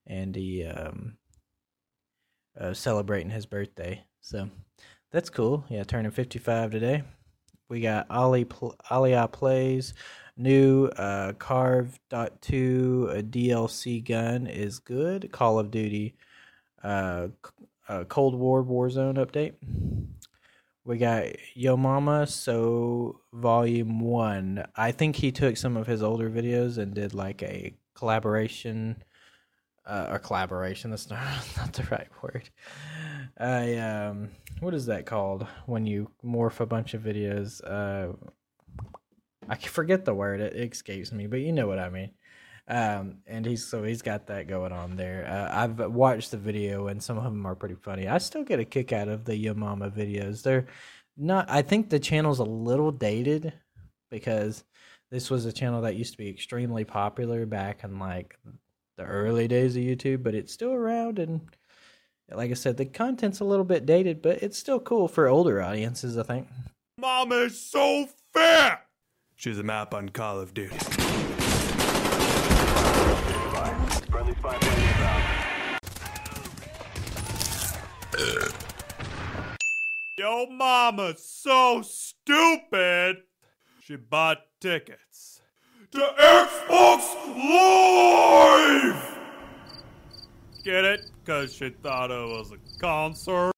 and 0.07 0.35
he 0.35 0.65
um, 0.65 1.15
uh, 2.59 2.73
celebrating 2.73 3.29
his 3.29 3.45
birthday. 3.45 4.03
So 4.19 4.49
that's 5.11 5.29
cool. 5.29 5.63
Yeah, 5.69 5.83
turning 5.85 6.11
55 6.11 6.71
today. 6.71 7.03
We 7.69 7.79
got 7.79 8.07
Ali 8.09 8.43
Pl- 8.43 8.75
Ali-A 8.89 9.29
plays 9.29 9.93
new 10.35 10.85
uh, 10.87 11.33
CARV 11.33 11.99
dot 12.09 12.41
two 12.41 13.09
a 13.13 13.21
DLC 13.21 14.03
gun 14.03 14.47
is 14.47 14.79
good. 14.79 15.31
Call 15.31 15.59
of 15.59 15.71
Duty, 15.71 16.15
uh, 16.83 17.27
uh, 17.87 18.03
Cold 18.05 18.35
War 18.35 18.63
Warzone 18.63 19.17
update. 19.17 19.53
We 20.85 20.97
got 20.97 21.27
Yo 21.53 21.77
Mama 21.77 22.27
So 22.27 23.21
Volume 23.31 23.99
One. 24.01 24.65
I 24.75 24.91
think 24.91 25.15
he 25.15 25.31
took 25.31 25.55
some 25.55 25.77
of 25.77 25.87
his 25.87 26.03
older 26.03 26.29
videos 26.29 26.77
and 26.77 26.93
did 26.93 27.13
like 27.13 27.41
a 27.41 27.73
collaboration 27.95 29.01
uh, 29.85 30.07
or 30.11 30.19
collaboration. 30.19 30.91
That's 30.91 31.09
not 31.09 31.21
not 31.57 31.73
the 31.73 31.83
right 31.91 32.09
word. 32.21 32.49
I 33.37 33.75
um, 33.75 34.29
what 34.59 34.73
is 34.73 34.87
that 34.87 35.05
called 35.05 35.47
when 35.65 35.85
you 35.85 36.11
morph 36.23 36.59
a 36.59 36.65
bunch 36.65 36.93
of 36.93 37.01
videos? 37.01 37.61
Uh, 37.63 38.13
I 39.49 39.55
forget 39.55 40.05
the 40.05 40.13
word. 40.13 40.41
It 40.41 40.55
escapes 40.55 41.11
me, 41.11 41.27
but 41.27 41.39
you 41.41 41.51
know 41.51 41.67
what 41.67 41.79
I 41.79 41.89
mean. 41.89 42.11
Um, 42.67 43.17
and 43.27 43.45
he's 43.45 43.65
so 43.67 43.83
he's 43.83 44.01
got 44.01 44.27
that 44.27 44.47
going 44.47 44.71
on 44.71 44.95
there. 44.95 45.27
Uh, 45.27 45.63
I've 45.63 45.79
watched 45.79 46.31
the 46.31 46.37
video, 46.37 46.87
and 46.87 47.03
some 47.03 47.17
of 47.17 47.23
them 47.25 47.45
are 47.45 47.55
pretty 47.55 47.75
funny. 47.75 48.07
I 48.07 48.19
still 48.19 48.43
get 48.43 48.59
a 48.59 48.65
kick 48.65 48.93
out 48.93 49.09
of 49.09 49.25
the 49.25 49.35
Yo 49.35 49.53
Mama 49.53 49.91
videos. 49.91 50.43
They're 50.43 50.67
not. 51.17 51.49
I 51.49 51.61
think 51.61 51.89
the 51.89 51.99
channel's 51.99 52.39
a 52.39 52.43
little 52.43 52.91
dated 52.91 53.53
because 54.09 54.63
This 55.13 55.29
was 55.29 55.45
a 55.45 55.53
channel 55.53 55.81
that 55.81 55.95
used 55.95 56.13
to 56.13 56.17
be 56.17 56.27
extremely 56.27 56.85
popular 56.85 57.45
back 57.45 57.83
in 57.83 57.99
like 57.99 58.35
the 58.97 59.03
early 59.03 59.47
days 59.47 59.75
of 59.75 59.83
YouTube, 59.83 60.23
but 60.23 60.33
it's 60.33 60.51
still 60.51 60.71
around 60.73 61.19
and 61.19 61.41
like 62.31 62.49
I 62.49 62.55
said, 62.55 62.77
the 62.77 62.85
content's 62.85 63.39
a 63.39 63.45
little 63.45 63.63
bit 63.63 63.85
dated, 63.85 64.23
but 64.23 64.41
it's 64.41 64.57
still 64.57 64.79
cool 64.79 65.07
for 65.07 65.27
older 65.27 65.61
audiences, 65.61 66.17
I 66.17 66.23
think. 66.23 66.47
Mom 66.97 67.31
is 67.31 67.61
so 67.61 68.07
fat. 68.33 68.82
She's 69.43 69.59
a 69.59 69.63
map 69.63 69.93
on 69.93 70.07
Call 70.07 70.39
of 70.39 70.53
Duty. 70.53 70.73
Yo, 80.17 80.45
mama's 80.45 81.25
so 81.25 81.81
stupid. 81.81 83.17
She 83.81 83.97
bought 83.97 84.37
tickets 84.61 85.41
to 85.91 85.99
Xbox 85.99 87.03
Live. 87.35 89.17
Get 90.63 90.85
it? 90.85 91.01
Cause 91.25 91.53
she 91.53 91.69
thought 91.69 92.11
it 92.11 92.29
was 92.29 92.53
a 92.53 92.79
concert. 92.79 93.52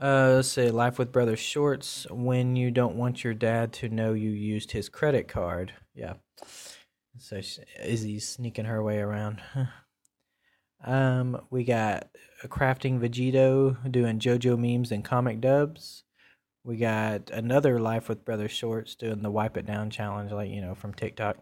Uh, 0.00 0.32
let's 0.34 0.48
say 0.48 0.70
Life 0.70 0.98
with 0.98 1.12
Brother 1.12 1.36
Shorts. 1.36 2.06
When 2.10 2.54
you 2.54 2.70
don't 2.70 2.96
want 2.96 3.24
your 3.24 3.32
dad 3.32 3.72
to 3.74 3.88
know 3.88 4.12
you 4.12 4.30
used 4.30 4.72
his 4.72 4.90
credit 4.90 5.26
card. 5.26 5.72
Yeah. 5.94 6.14
So 7.18 7.40
she, 7.40 7.62
Izzy's 7.82 8.28
sneaking 8.28 8.66
her 8.66 8.82
way 8.82 8.98
around. 8.98 9.40
um, 10.84 11.40
we 11.50 11.64
got 11.64 12.08
crafting 12.44 13.00
Vegito 13.00 13.90
doing 13.90 14.18
JoJo 14.18 14.58
memes 14.58 14.92
and 14.92 15.02
comic 15.02 15.40
dubs. 15.40 16.04
We 16.62 16.76
got 16.76 17.30
another 17.30 17.80
Life 17.80 18.08
with 18.08 18.24
Brother 18.24 18.48
Shorts 18.48 18.96
doing 18.96 19.22
the 19.22 19.30
Wipe 19.30 19.56
It 19.56 19.66
Down 19.66 19.88
challenge, 19.88 20.30
like 20.30 20.50
you 20.50 20.60
know 20.60 20.74
from 20.74 20.92
TikTok. 20.92 21.38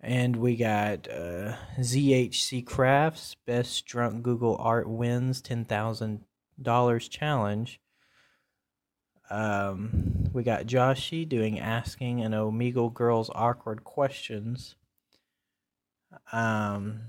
And 0.00 0.36
we 0.36 0.54
got 0.54 1.08
uh, 1.10 1.56
ZHC 1.80 2.64
Crafts 2.64 3.34
Best 3.46 3.84
Drunk 3.84 4.22
Google 4.22 4.56
Art 4.60 4.88
wins 4.88 5.40
ten 5.40 5.64
thousand 5.64 6.20
dollars 6.60 7.08
challenge. 7.08 7.80
Um, 9.30 10.24
we 10.32 10.42
got 10.42 10.66
Joshy 10.66 11.28
doing 11.28 11.58
asking 11.58 12.22
an 12.22 12.32
Omegle 12.32 12.92
girls 12.94 13.30
awkward 13.34 13.84
questions. 13.84 14.76
Um, 16.32 17.00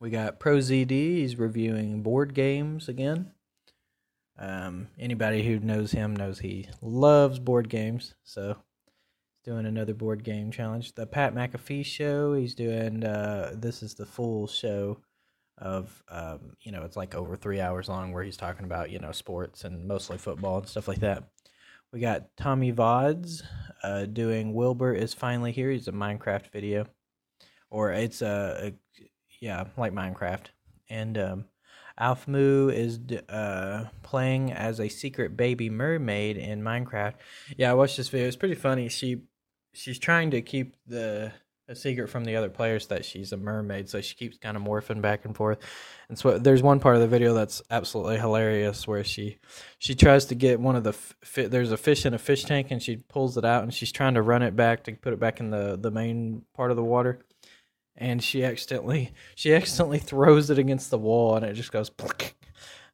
we 0.00 0.10
got 0.10 0.40
Pro 0.40 0.58
ZD. 0.58 0.90
He's 0.90 1.36
reviewing 1.36 2.02
board 2.02 2.34
games 2.34 2.88
again. 2.88 3.32
Um, 4.38 4.88
anybody 4.98 5.46
who 5.46 5.60
knows 5.60 5.92
him 5.92 6.14
knows 6.14 6.40
he 6.40 6.68
loves 6.82 7.38
board 7.38 7.68
games. 7.68 8.14
So 8.24 8.56
he's 9.34 9.52
doing 9.52 9.66
another 9.66 9.94
board 9.94 10.24
game 10.24 10.50
challenge. 10.50 10.94
The 10.94 11.06
Pat 11.06 11.34
McAfee 11.34 11.86
show. 11.86 12.34
He's 12.34 12.54
doing. 12.54 13.04
Uh, 13.04 13.52
this 13.54 13.82
is 13.82 13.94
the 13.94 14.06
full 14.06 14.46
show 14.46 14.98
of 15.58 16.02
um, 16.10 16.56
you 16.60 16.70
know 16.72 16.82
it's 16.82 16.96
like 16.96 17.14
over 17.14 17.36
three 17.36 17.60
hours 17.60 17.88
long 17.88 18.12
where 18.12 18.22
he's 18.22 18.36
talking 18.36 18.64
about 18.64 18.90
you 18.90 18.98
know 18.98 19.12
sports 19.12 19.64
and 19.64 19.86
mostly 19.86 20.18
football 20.18 20.58
and 20.58 20.68
stuff 20.68 20.88
like 20.88 21.00
that. 21.00 21.24
We 21.92 22.00
got 22.00 22.36
tommy 22.36 22.72
vods 22.72 23.42
uh, 23.82 24.06
doing 24.06 24.52
wilbur 24.52 24.92
is 24.92 25.14
finally 25.14 25.52
here. 25.52 25.70
He's 25.70 25.88
a 25.88 25.92
minecraft 25.92 26.50
video. 26.52 26.86
Or 27.70 27.92
it's 27.92 28.22
a, 28.22 28.72
a 28.98 29.00
yeah 29.40 29.64
like 29.76 29.92
minecraft. 29.92 30.46
And 30.88 31.18
um, 31.18 31.44
Aphmau 31.98 32.72
is 32.72 32.98
uh, 33.28 33.86
playing 34.02 34.52
as 34.52 34.80
a 34.80 34.88
secret 34.88 35.36
baby 35.36 35.70
mermaid 35.70 36.36
in 36.36 36.62
minecraft. 36.62 37.14
Yeah 37.56 37.70
i 37.70 37.74
watched 37.74 37.96
this 37.96 38.08
video. 38.08 38.26
It's 38.26 38.36
pretty 38.36 38.54
funny. 38.54 38.88
She 38.88 39.22
she's 39.72 39.98
trying 39.98 40.30
to 40.32 40.42
keep 40.42 40.76
the 40.86 41.32
a 41.68 41.74
secret 41.74 42.08
from 42.08 42.24
the 42.24 42.36
other 42.36 42.48
players 42.48 42.86
that 42.86 43.04
she's 43.04 43.32
a 43.32 43.36
mermaid, 43.36 43.88
so 43.88 44.00
she 44.00 44.14
keeps 44.14 44.38
kind 44.38 44.56
of 44.56 44.62
morphing 44.62 45.00
back 45.00 45.24
and 45.24 45.36
forth. 45.36 45.58
And 46.08 46.16
so 46.18 46.38
there's 46.38 46.62
one 46.62 46.78
part 46.78 46.94
of 46.94 47.00
the 47.00 47.08
video 47.08 47.34
that's 47.34 47.60
absolutely 47.70 48.18
hilarious 48.18 48.86
where 48.86 49.02
she 49.02 49.38
she 49.78 49.94
tries 49.94 50.26
to 50.26 50.34
get 50.34 50.60
one 50.60 50.76
of 50.76 50.84
the 50.84 50.92
fi- 50.92 51.46
there's 51.46 51.72
a 51.72 51.76
fish 51.76 52.06
in 52.06 52.14
a 52.14 52.18
fish 52.18 52.44
tank 52.44 52.68
and 52.70 52.82
she 52.82 52.96
pulls 52.96 53.36
it 53.36 53.44
out 53.44 53.64
and 53.64 53.74
she's 53.74 53.90
trying 53.90 54.14
to 54.14 54.22
run 54.22 54.42
it 54.42 54.54
back 54.54 54.84
to 54.84 54.92
put 54.92 55.12
it 55.12 55.20
back 55.20 55.40
in 55.40 55.50
the 55.50 55.76
the 55.76 55.90
main 55.90 56.42
part 56.54 56.70
of 56.70 56.76
the 56.76 56.84
water. 56.84 57.18
And 57.96 58.22
she 58.22 58.44
accidentally 58.44 59.12
she 59.34 59.54
accidentally 59.54 59.98
throws 59.98 60.50
it 60.50 60.58
against 60.58 60.90
the 60.90 60.98
wall 60.98 61.36
and 61.36 61.44
it 61.44 61.54
just 61.54 61.72
goes. 61.72 61.90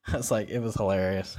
It's 0.09 0.33
like 0.33 0.51
it 0.51 0.59
was 0.59 0.75
hilarious. 0.75 1.37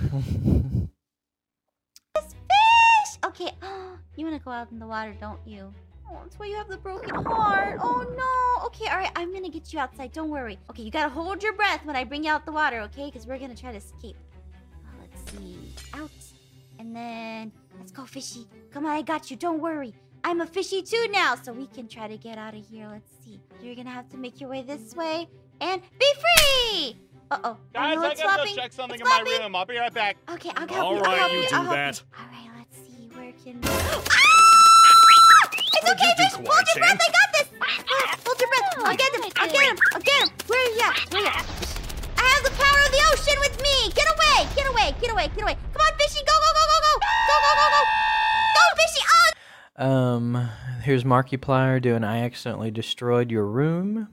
Fish! 2.15 3.17
Okay, 3.25 3.51
you 4.15 4.25
want 4.25 4.37
to 4.37 4.43
go 4.43 4.51
out 4.51 4.71
in 4.71 4.79
the 4.79 4.87
water, 4.87 5.13
don't 5.19 5.45
you? 5.45 5.73
Oh, 6.13 6.19
that's 6.23 6.37
why 6.37 6.45
you 6.45 6.55
have 6.55 6.67
the 6.67 6.77
broken 6.77 7.09
heart. 7.25 7.79
Oh 7.81 8.05
no. 8.15 8.65
Okay, 8.67 8.85
all 8.89 8.97
right. 8.97 9.11
I'm 9.15 9.33
gonna 9.33 9.49
get 9.49 9.73
you 9.73 9.79
outside. 9.79 10.11
Don't 10.11 10.29
worry. 10.29 10.57
Okay, 10.69 10.83
you 10.83 10.91
gotta 10.91 11.09
hold 11.09 11.41
your 11.41 11.53
breath 11.53 11.85
when 11.85 11.95
I 11.95 12.03
bring 12.03 12.23
you 12.23 12.31
out 12.31 12.45
the 12.45 12.51
water, 12.51 12.81
okay? 12.81 13.05
Because 13.05 13.25
we're 13.25 13.39
gonna 13.39 13.55
try 13.55 13.71
to 13.71 13.77
escape. 13.77 14.15
Uh, 14.85 14.89
let's 15.01 15.31
see. 15.31 15.73
Out. 15.93 16.11
And 16.79 16.95
then 16.95 17.51
let's 17.79 17.91
go, 17.91 18.05
fishy. 18.05 18.47
Come 18.71 18.85
on, 18.85 18.91
I 18.91 19.01
got 19.01 19.31
you. 19.31 19.37
Don't 19.37 19.59
worry. 19.59 19.93
I'm 20.23 20.41
a 20.41 20.45
fishy 20.45 20.81
too 20.81 21.07
now, 21.11 21.35
so 21.35 21.51
we 21.51 21.67
can 21.67 21.87
try 21.87 22.07
to 22.07 22.17
get 22.17 22.37
out 22.37 22.53
of 22.55 22.65
here. 22.65 22.87
Let's 22.87 23.11
see. 23.23 23.39
You're 23.61 23.75
gonna 23.75 23.89
have 23.89 24.09
to 24.09 24.17
make 24.17 24.39
your 24.39 24.49
way 24.49 24.61
this 24.61 24.95
way 24.95 25.27
and 25.61 25.81
be 25.99 26.05
free. 26.13 26.95
Uh 27.31 27.39
oh. 27.43 27.57
Guys, 27.73 27.97
oh, 27.97 28.01
I 28.01 28.03
gotta 28.09 28.15
flopping. 28.21 28.55
go 28.55 28.61
check 28.61 28.71
something 28.73 28.99
It's 28.99 29.09
in 29.09 29.25
my 29.25 29.39
room. 29.39 29.55
I'll 29.55 29.65
be 29.65 29.77
right 29.77 29.93
back. 29.93 30.17
Okay, 30.29 30.51
I'll 30.55 30.67
help 30.67 30.85
All 30.85 30.95
you. 30.95 31.01
I'll 31.01 31.15
help 31.17 31.31
you 31.31 31.39
you. 31.39 31.49
do 31.49 31.55
I'll 31.55 31.63
help 31.63 31.75
that. 31.75 32.03
You. 32.11 32.19
All 32.19 32.31
right, 32.31 32.57
let's 32.57 32.77
see. 32.77 33.09
Where 33.15 33.33
can? 33.43 33.59
Ah! 34.11 34.42
It's 35.83 35.91
How'd 35.91 35.99
okay, 35.99 36.07
you 36.07 36.15
fish. 36.15 36.33
Hold 36.39 36.47
your 36.47 36.79
breath. 36.79 37.01
I 37.03 37.11
got 37.11 37.29
this. 37.35 37.47
Ah, 37.59 38.15
Hold 38.23 38.39
your 38.39 38.47
breath. 38.47 38.87
I'll 38.87 38.95
get 38.95 39.11
him. 39.15 39.23
I'll 39.35 39.51
get 39.51 39.63
him. 39.67 39.77
I'll 39.93 39.99
get 40.01 40.23
him. 40.23 40.29
Where 40.47 40.59
are 40.63 40.71
you 40.71 40.79
at? 40.79 40.95
Where 41.11 41.21
are 41.21 41.25
you 41.25 41.27
at? 41.27 41.45
I 42.15 42.23
have 42.23 42.43
the 42.47 42.55
power 42.55 42.79
of 42.87 42.91
the 42.95 43.03
ocean 43.11 43.37
with 43.43 43.55
me. 43.59 43.91
Get 43.91 44.07
away. 44.07 44.47
Get 44.55 44.67
away. 44.71 44.95
Get 45.01 45.11
away. 45.11 45.27
Get 45.35 45.43
away. 45.43 45.57
Come 45.73 45.81
on, 45.83 45.93
fishy. 45.99 46.23
Go, 46.23 46.31
go, 46.31 46.49
go, 46.55 46.63
go, 46.71 46.79
go. 46.87 46.93
Go, 47.27 47.35
go, 47.43 47.51
go, 47.59 47.67
go. 47.75 47.81
Go, 48.55 48.63
fishy. 48.79 49.03
Oh, 49.77 49.85
Um, 49.85 50.49
here's 50.83 51.03
Markiplier 51.03 51.81
doing 51.81 52.03
I 52.05 52.23
accidentally 52.23 52.71
destroyed 52.71 53.29
your 53.31 53.45
room. 53.45 54.07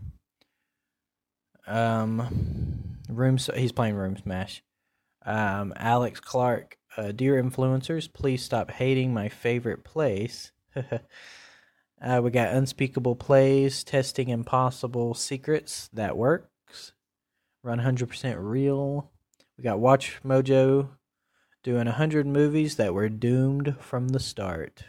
Um, 1.69 2.99
room. 3.09 3.37
He's 3.55 3.71
playing 3.73 3.95
Room 3.95 4.17
Smash. 4.17 4.63
Um, 5.25 5.73
Alex 5.77 6.19
Clark, 6.19 6.79
uh, 6.97 7.13
dear 7.13 7.41
influencers, 7.41 8.13
please 8.13 8.43
stop 8.43 8.73
hating 8.73 9.15
my 9.15 9.29
favorite 9.29 9.85
place. 9.85 10.51
uh, 12.03 12.21
we 12.23 12.31
got 12.31 12.55
unspeakable 12.55 13.17
plays, 13.17 13.85
testing 13.85 14.29
impossible 14.29 15.15
secrets 15.15 15.89
that 15.93 16.17
works. 16.17 16.93
Run 17.63 17.81
hundred 17.81 18.09
percent 18.09 18.39
real. 18.39 19.11
We 19.59 19.65
got 19.65 19.81
Watch 19.81 20.21
Mojo 20.25 20.89
doing 21.63 21.87
hundred 21.87 22.27
movies 22.27 22.77
that 22.77 22.95
were 22.95 23.11
doomed 23.11 23.77
from 23.81 24.09
the 24.09 24.21
start. 24.21 24.85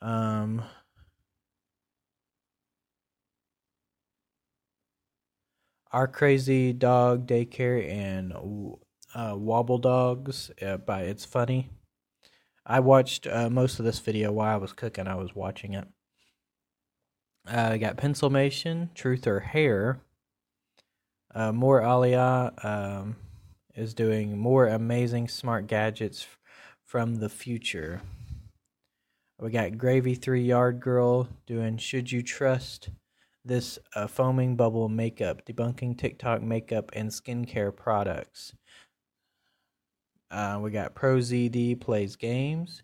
Um, 0.00 0.62
Our 5.92 6.08
Crazy 6.08 6.72
Dog 6.72 7.26
Daycare 7.26 7.86
and 7.86 8.32
uh, 9.14 9.34
Wobble 9.36 9.78
Dogs 9.78 10.50
uh, 10.62 10.78
by 10.78 11.02
It's 11.02 11.26
Funny. 11.26 11.68
I 12.64 12.80
watched 12.80 13.26
uh, 13.26 13.50
most 13.50 13.78
of 13.78 13.84
this 13.84 13.98
video 13.98 14.30
while 14.32 14.54
I 14.54 14.58
was 14.58 14.72
cooking. 14.72 15.08
I 15.08 15.16
was 15.16 15.34
watching 15.34 15.74
it. 15.74 15.88
Uh, 17.46 17.70
I 17.72 17.78
got 17.78 17.96
Pencilmation, 17.96 18.94
Truth 18.94 19.26
or 19.26 19.40
Hair. 19.40 20.00
Uh, 21.34 21.50
more 21.50 21.82
Alia 21.82 22.52
um, 22.62 23.16
is 23.74 23.94
doing 23.94 24.38
more 24.38 24.68
amazing 24.68 25.28
smart 25.28 25.66
gadgets 25.66 26.22
f- 26.22 26.38
from 26.84 27.16
the 27.16 27.28
future. 27.28 28.02
We 29.40 29.50
got 29.50 29.76
Gravy 29.76 30.14
Three 30.14 30.44
Yard 30.44 30.78
Girl 30.78 31.28
doing 31.46 31.78
Should 31.78 32.12
You 32.12 32.22
Trust 32.22 32.90
This 33.44 33.78
uh, 33.96 34.06
Foaming 34.06 34.54
Bubble 34.54 34.88
Makeup, 34.88 35.44
debunking 35.44 35.98
TikTok 35.98 36.42
makeup 36.42 36.90
and 36.92 37.10
skincare 37.10 37.74
products. 37.74 38.54
Uh, 40.32 40.58
we 40.62 40.70
got 40.70 40.94
Pro 40.94 41.18
ZD 41.18 41.78
Plays 41.80 42.16
Games. 42.16 42.82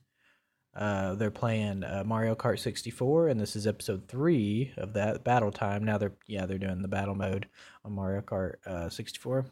Uh, 0.77 1.15
they're 1.15 1.31
playing 1.31 1.83
uh, 1.83 2.05
Mario 2.07 2.35
Kart 2.35 2.59
64, 2.59 3.29
and 3.29 3.41
this 3.41 3.57
is 3.57 3.67
episode 3.67 4.07
three 4.07 4.73
of 4.77 4.93
that 4.93 5.25
battle 5.25 5.51
time. 5.51 5.83
Now 5.83 5.99
they're 5.99 6.13
yeah 6.27 6.47
they're 6.47 6.59
doing 6.59 6.83
the 6.83 6.89
battle 6.89 7.15
mode 7.15 7.49
on 7.85 7.93
Mario 7.93 8.21
Kart 8.21 8.65
uh, 8.67 8.89
64. 8.89 9.47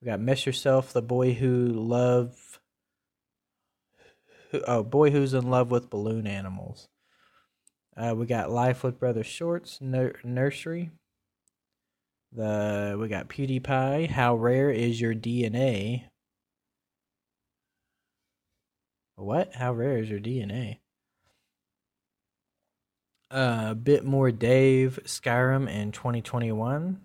We 0.00 0.06
got 0.06 0.20
Miss 0.20 0.46
Yourself, 0.46 0.92
the 0.92 1.02
boy 1.02 1.34
who 1.34 1.66
love 1.66 2.60
who, 4.50 4.62
oh, 4.66 4.82
boy 4.84 5.10
who's 5.10 5.34
in 5.34 5.50
love 5.50 5.70
with 5.70 5.90
balloon 5.90 6.26
animals. 6.26 6.88
Uh, 7.96 8.14
we 8.16 8.26
got 8.26 8.50
Life 8.50 8.84
with 8.84 9.00
Brother 9.00 9.24
Shorts 9.24 9.80
nur- 9.80 10.20
Nursery. 10.22 10.90
The 12.32 12.96
we 12.98 13.08
got 13.08 13.28
PewDiePie. 13.28 14.10
How 14.10 14.36
rare 14.36 14.70
is 14.70 15.00
your 15.00 15.14
DNA? 15.14 16.04
What? 19.18 19.52
How 19.52 19.72
rare 19.72 19.98
is 19.98 20.08
your 20.08 20.20
DNA? 20.20 20.78
A 23.32 23.34
uh, 23.34 23.74
bit 23.74 24.04
more 24.04 24.30
Dave 24.30 25.00
Skyrim 25.04 25.68
in 25.68 25.90
2021. 25.90 27.00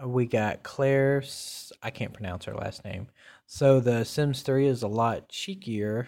Uh, 0.00 0.08
we 0.08 0.26
got 0.26 0.62
Claire. 0.62 1.24
I 1.82 1.90
can't 1.90 2.12
pronounce 2.12 2.44
her 2.44 2.54
last 2.54 2.84
name. 2.84 3.08
So 3.46 3.80
the 3.80 4.04
Sims 4.04 4.42
3 4.42 4.68
is 4.68 4.84
a 4.84 4.88
lot 4.88 5.28
cheekier 5.28 6.06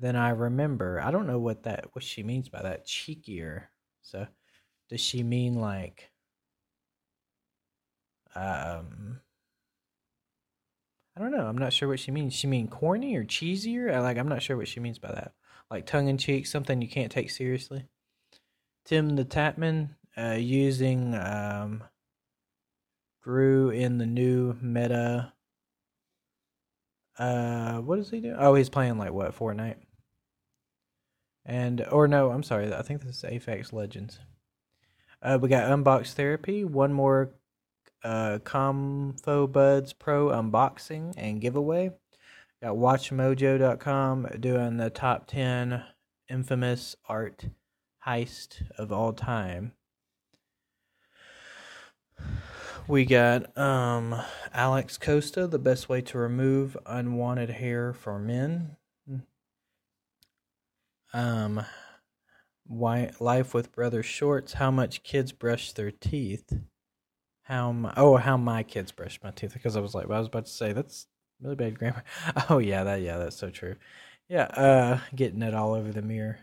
than 0.00 0.16
I 0.16 0.30
remember. 0.30 1.00
I 1.00 1.12
don't 1.12 1.28
know 1.28 1.38
what 1.38 1.62
that 1.62 1.90
what 1.92 2.02
she 2.02 2.24
means 2.24 2.48
by 2.48 2.62
that 2.62 2.84
cheekier. 2.84 3.66
So 4.02 4.26
does 4.90 5.00
she 5.00 5.22
mean 5.22 5.54
like 5.54 6.10
um 8.34 9.20
I 11.16 11.20
don't 11.20 11.30
know. 11.30 11.46
I'm 11.46 11.58
not 11.58 11.72
sure 11.72 11.88
what 11.88 12.00
she 12.00 12.10
means. 12.10 12.34
She 12.34 12.46
mean 12.46 12.68
corny 12.68 13.14
or 13.16 13.24
cheesier? 13.24 14.02
Like 14.02 14.18
I'm 14.18 14.28
not 14.28 14.42
sure 14.42 14.56
what 14.56 14.68
she 14.68 14.80
means 14.80 14.98
by 14.98 15.12
that. 15.12 15.32
Like 15.70 15.86
tongue 15.86 16.08
in 16.08 16.18
cheek, 16.18 16.46
something 16.46 16.82
you 16.82 16.88
can't 16.88 17.12
take 17.12 17.30
seriously. 17.30 17.86
Tim 18.84 19.16
the 19.16 19.24
Tatman 19.24 19.90
uh, 20.16 20.36
using 20.38 21.14
um, 21.14 21.84
Gru 23.22 23.70
in 23.70 23.98
the 23.98 24.06
new 24.06 24.56
meta. 24.60 25.32
Uh, 27.18 27.78
what 27.78 27.98
is 27.98 28.10
he 28.10 28.20
doing? 28.20 28.36
Oh, 28.38 28.54
he's 28.54 28.68
playing 28.68 28.98
like 28.98 29.12
what 29.12 29.36
Fortnite. 29.36 29.76
And 31.46 31.86
or 31.90 32.08
no, 32.08 32.30
I'm 32.30 32.42
sorry. 32.42 32.72
I 32.74 32.82
think 32.82 33.02
this 33.02 33.18
is 33.18 33.24
Apex 33.24 33.72
Legends. 33.72 34.18
Uh, 35.22 35.38
we 35.40 35.48
got 35.48 35.70
Unbox 35.70 36.12
Therapy. 36.12 36.64
One 36.64 36.92
more 36.92 37.30
uh, 38.04 38.38
Comfo 38.44 39.50
Buds 39.50 39.92
Pro 39.92 40.28
unboxing 40.28 41.14
and 41.16 41.40
giveaway. 41.40 41.90
Got 42.62 42.76
WatchMojo.com 42.76 44.28
doing 44.38 44.76
the 44.76 44.90
top 44.90 45.26
10 45.26 45.82
infamous 46.30 46.96
art 47.08 47.46
heist 48.06 48.62
of 48.78 48.92
all 48.92 49.12
time. 49.12 49.72
We 52.86 53.06
got 53.06 53.56
um, 53.56 54.14
Alex 54.52 54.98
Costa, 54.98 55.46
the 55.46 55.58
best 55.58 55.88
way 55.88 56.02
to 56.02 56.18
remove 56.18 56.76
unwanted 56.84 57.50
hair 57.50 57.94
for 57.94 58.18
men. 58.18 58.76
Um, 61.14 61.64
why 62.66 63.10
life 63.20 63.54
with 63.54 63.72
brother 63.72 64.02
shorts? 64.02 64.54
How 64.54 64.70
much 64.70 65.02
kids 65.02 65.32
brush 65.32 65.72
their 65.72 65.90
teeth? 65.90 66.52
How 67.44 67.72
my 67.72 67.92
oh 67.96 68.16
how 68.16 68.36
my 68.36 68.62
kids 68.62 68.92
brush 68.92 69.20
my 69.22 69.30
teeth? 69.30 69.52
Because 69.52 69.76
I 69.76 69.80
was 69.80 69.94
like 69.94 70.08
well, 70.08 70.16
I 70.16 70.20
was 70.20 70.28
about 70.28 70.46
to 70.46 70.50
say 70.52 70.72
that's 70.72 71.06
really 71.40 71.56
bad 71.56 71.78
grammar. 71.78 72.04
Oh 72.50 72.58
yeah, 72.58 72.84
that 72.84 73.02
yeah 73.02 73.18
that's 73.18 73.36
so 73.36 73.50
true. 73.50 73.76
Yeah, 74.28 74.44
uh, 74.44 75.00
getting 75.14 75.42
it 75.42 75.54
all 75.54 75.74
over 75.74 75.92
the 75.92 76.00
mirror. 76.00 76.38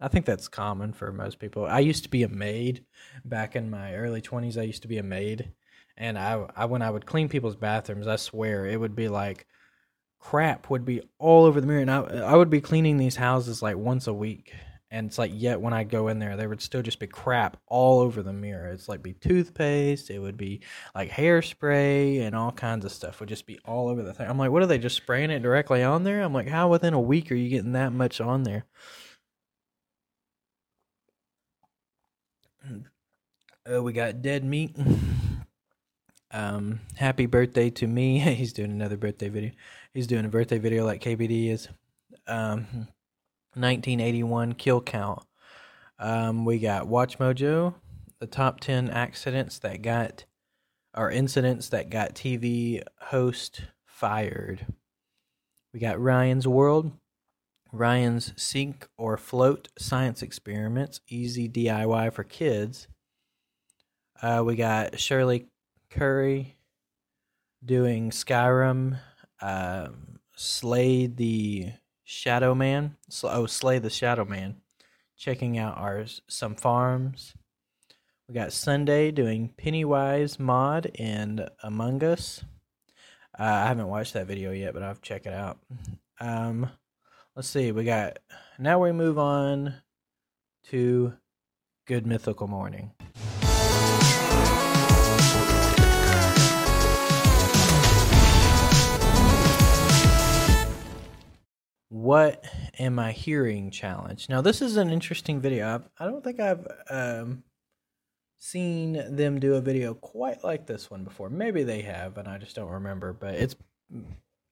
I 0.00 0.08
think 0.08 0.26
that's 0.26 0.48
common 0.48 0.92
for 0.92 1.12
most 1.12 1.38
people. 1.38 1.64
I 1.66 1.78
used 1.78 2.02
to 2.02 2.10
be 2.10 2.24
a 2.24 2.28
maid 2.28 2.84
back 3.24 3.54
in 3.54 3.70
my 3.70 3.94
early 3.94 4.20
twenties. 4.20 4.58
I 4.58 4.62
used 4.62 4.82
to 4.82 4.88
be 4.88 4.98
a 4.98 5.02
maid, 5.04 5.52
and 5.96 6.18
I, 6.18 6.46
I 6.56 6.64
when 6.64 6.82
I 6.82 6.90
would 6.90 7.06
clean 7.06 7.28
people's 7.28 7.56
bathrooms, 7.56 8.08
I 8.08 8.16
swear 8.16 8.66
it 8.66 8.80
would 8.80 8.96
be 8.96 9.08
like 9.08 9.46
crap 10.18 10.70
would 10.70 10.84
be 10.84 11.02
all 11.18 11.44
over 11.44 11.60
the 11.60 11.66
mirror, 11.66 11.80
and 11.80 11.90
I 11.90 12.00
I 12.00 12.36
would 12.36 12.50
be 12.50 12.60
cleaning 12.60 12.96
these 12.96 13.16
houses 13.16 13.62
like 13.62 13.76
once 13.76 14.06
a 14.06 14.14
week, 14.14 14.54
and 14.92 15.06
it's 15.06 15.16
like 15.16 15.32
yet 15.34 15.58
when 15.58 15.72
I 15.72 15.84
go 15.84 16.08
in 16.08 16.18
there, 16.18 16.36
there 16.36 16.50
would 16.50 16.60
still 16.60 16.82
just 16.82 16.98
be 16.98 17.06
crap 17.06 17.56
all 17.66 18.00
over 18.00 18.22
the 18.22 18.34
mirror. 18.34 18.66
It's 18.68 18.90
like 18.90 19.02
be 19.02 19.14
toothpaste, 19.14 20.10
it 20.10 20.18
would 20.18 20.36
be 20.36 20.60
like 20.94 21.10
hairspray, 21.10 22.20
and 22.20 22.36
all 22.36 22.52
kinds 22.52 22.84
of 22.84 22.92
stuff 22.92 23.18
would 23.18 23.30
just 23.30 23.46
be 23.46 23.58
all 23.64 23.88
over 23.88 24.02
the 24.02 24.12
thing. 24.12 24.28
I'm 24.28 24.36
like, 24.36 24.50
what 24.50 24.62
are 24.62 24.66
they 24.66 24.76
just 24.76 24.96
spraying 24.96 25.30
it 25.30 25.40
directly 25.40 25.82
on 25.82 26.04
there? 26.04 26.20
I'm 26.20 26.34
like, 26.34 26.46
how 26.46 26.68
within 26.68 26.92
a 26.92 27.00
week 27.00 27.32
are 27.32 27.34
you 27.34 27.48
getting 27.48 27.72
that 27.72 27.94
much 27.94 28.20
on 28.20 28.42
there? 28.42 28.66
Uh, 33.66 33.82
we 33.82 33.94
got 33.94 34.20
dead 34.20 34.44
meat. 34.44 34.76
Um, 36.34 36.80
happy 36.96 37.26
birthday 37.26 37.68
to 37.68 37.86
me. 37.86 38.18
He's 38.18 38.54
doing 38.54 38.70
another 38.70 38.96
birthday 38.96 39.28
video. 39.28 39.50
He's 39.92 40.06
doing 40.06 40.24
a 40.24 40.30
birthday 40.30 40.56
video 40.56 40.86
like 40.86 41.02
KBD 41.02 41.50
is. 41.50 41.68
Um, 42.26 42.88
1981 43.54 44.54
kill 44.54 44.80
count. 44.80 45.22
Um, 45.98 46.44
we 46.44 46.58
got 46.58 46.88
Watch 46.88 47.18
Mojo, 47.18 47.74
the 48.18 48.26
top 48.26 48.60
10 48.60 48.90
accidents 48.90 49.58
that 49.60 49.82
got, 49.82 50.24
or 50.96 51.10
incidents 51.10 51.68
that 51.68 51.90
got 51.90 52.14
TV 52.14 52.82
host 53.00 53.62
fired. 53.84 54.66
We 55.72 55.80
got 55.80 56.00
Ryan's 56.00 56.48
World, 56.48 56.92
Ryan's 57.72 58.32
Sink 58.36 58.88
or 58.98 59.16
Float 59.16 59.68
Science 59.78 60.22
Experiments, 60.22 61.00
easy 61.08 61.48
DIY 61.48 62.12
for 62.12 62.24
kids. 62.24 62.88
Uh, 64.20 64.42
we 64.44 64.56
got 64.56 65.00
Shirley 65.00 65.46
Curry 65.90 66.58
doing 67.64 68.10
Skyrim, 68.10 68.98
um, 69.40 70.18
Slay 70.36 71.06
the 71.06 71.72
Shadow 72.04 72.54
Man. 72.54 72.96
Oh, 73.24 73.46
Slay 73.46 73.78
the 73.78 73.90
Shadow 73.90 74.24
Man. 74.24 74.56
Checking 75.16 75.58
out 75.58 75.78
our 75.78 76.04
some 76.28 76.54
farms. 76.54 77.34
We 78.28 78.34
got 78.34 78.48
SSundee 78.48 79.14
doing 79.14 79.52
Pennywise 79.56 80.38
mod 80.38 80.90
and 80.98 81.48
Among 81.62 82.02
Us. 82.02 82.44
Uh, 83.38 83.42
I 83.42 83.66
haven't 83.66 83.88
watched 83.88 84.14
that 84.14 84.26
video 84.26 84.52
yet, 84.52 84.74
but 84.74 84.82
I'll 84.82 84.94
check 84.96 85.26
it 85.26 85.32
out. 85.32 85.58
Um, 86.20 86.68
let's 87.34 87.48
see. 87.48 87.72
We 87.72 87.84
got 87.84 88.18
now 88.58 88.78
we 88.82 88.92
move 88.92 89.18
on 89.18 89.74
to 90.70 91.14
Good 91.86 92.06
Mythical 92.06 92.46
Morning. 92.46 92.92
What 101.92 102.46
am 102.78 102.98
I 102.98 103.12
hearing 103.12 103.70
challenge? 103.70 104.30
Now, 104.30 104.40
this 104.40 104.62
is 104.62 104.78
an 104.78 104.88
interesting 104.88 105.42
video. 105.42 105.74
I've, 105.74 105.88
I 105.98 106.06
don't 106.06 106.24
think 106.24 106.40
I've 106.40 106.66
um, 106.88 107.42
seen 108.38 108.94
them 109.14 109.38
do 109.38 109.56
a 109.56 109.60
video 109.60 109.92
quite 109.92 110.42
like 110.42 110.64
this 110.64 110.90
one 110.90 111.04
before. 111.04 111.28
Maybe 111.28 111.64
they 111.64 111.82
have, 111.82 112.16
and 112.16 112.26
I 112.26 112.38
just 112.38 112.56
don't 112.56 112.70
remember. 112.70 113.12
But 113.12 113.34
it's 113.34 113.56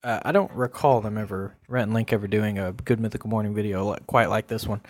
uh, 0.04 0.20
I 0.22 0.32
don't 0.32 0.52
recall 0.52 1.00
them 1.00 1.16
ever 1.16 1.56
Rhett 1.66 1.84
and 1.84 1.94
Link 1.94 2.12
ever 2.12 2.26
doing 2.28 2.58
a 2.58 2.72
good 2.72 3.00
mythical 3.00 3.30
morning 3.30 3.54
video 3.54 3.86
like, 3.86 4.06
quite 4.06 4.28
like 4.28 4.48
this 4.48 4.66
one. 4.66 4.82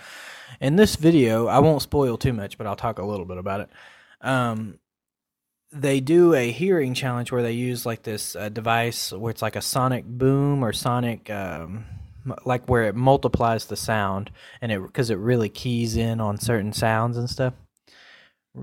In 0.61 0.75
this 0.75 0.97
video, 0.97 1.47
I 1.47 1.61
won't 1.61 1.83
spoil 1.83 2.19
too 2.19 2.33
much, 2.33 2.59
but 2.59 2.67
I'll 2.67 2.75
talk 2.75 2.99
a 2.99 3.07
little 3.07 3.27
bit 3.27 3.39
about 3.39 3.61
it. 3.61 3.69
Um, 4.23 4.81
they 5.71 6.01
do 6.01 6.35
a 6.35 6.51
hearing 6.51 6.95
challenge 6.95 7.31
where 7.31 7.45
they 7.45 7.53
use 7.53 7.87
like 7.87 8.03
this 8.03 8.35
uh, 8.35 8.49
device 8.49 9.13
where 9.13 9.31
it's 9.31 9.41
like 9.41 9.55
a 9.55 9.63
sonic 9.63 10.05
boom 10.05 10.65
or 10.65 10.73
sonic 10.73 11.31
um, 11.31 11.85
like 12.45 12.69
where 12.69 12.85
it 12.85 12.95
multiplies 12.95 13.65
the 13.67 13.77
sound 13.77 14.31
and 14.61 14.71
it 14.73 14.83
because 14.83 15.11
it 15.11 15.19
really 15.19 15.49
keys 15.49 15.97
in 15.97 16.21
on 16.21 16.39
certain 16.39 16.73
sounds 16.73 17.17
and 17.17 17.29
stuff. 17.29 17.55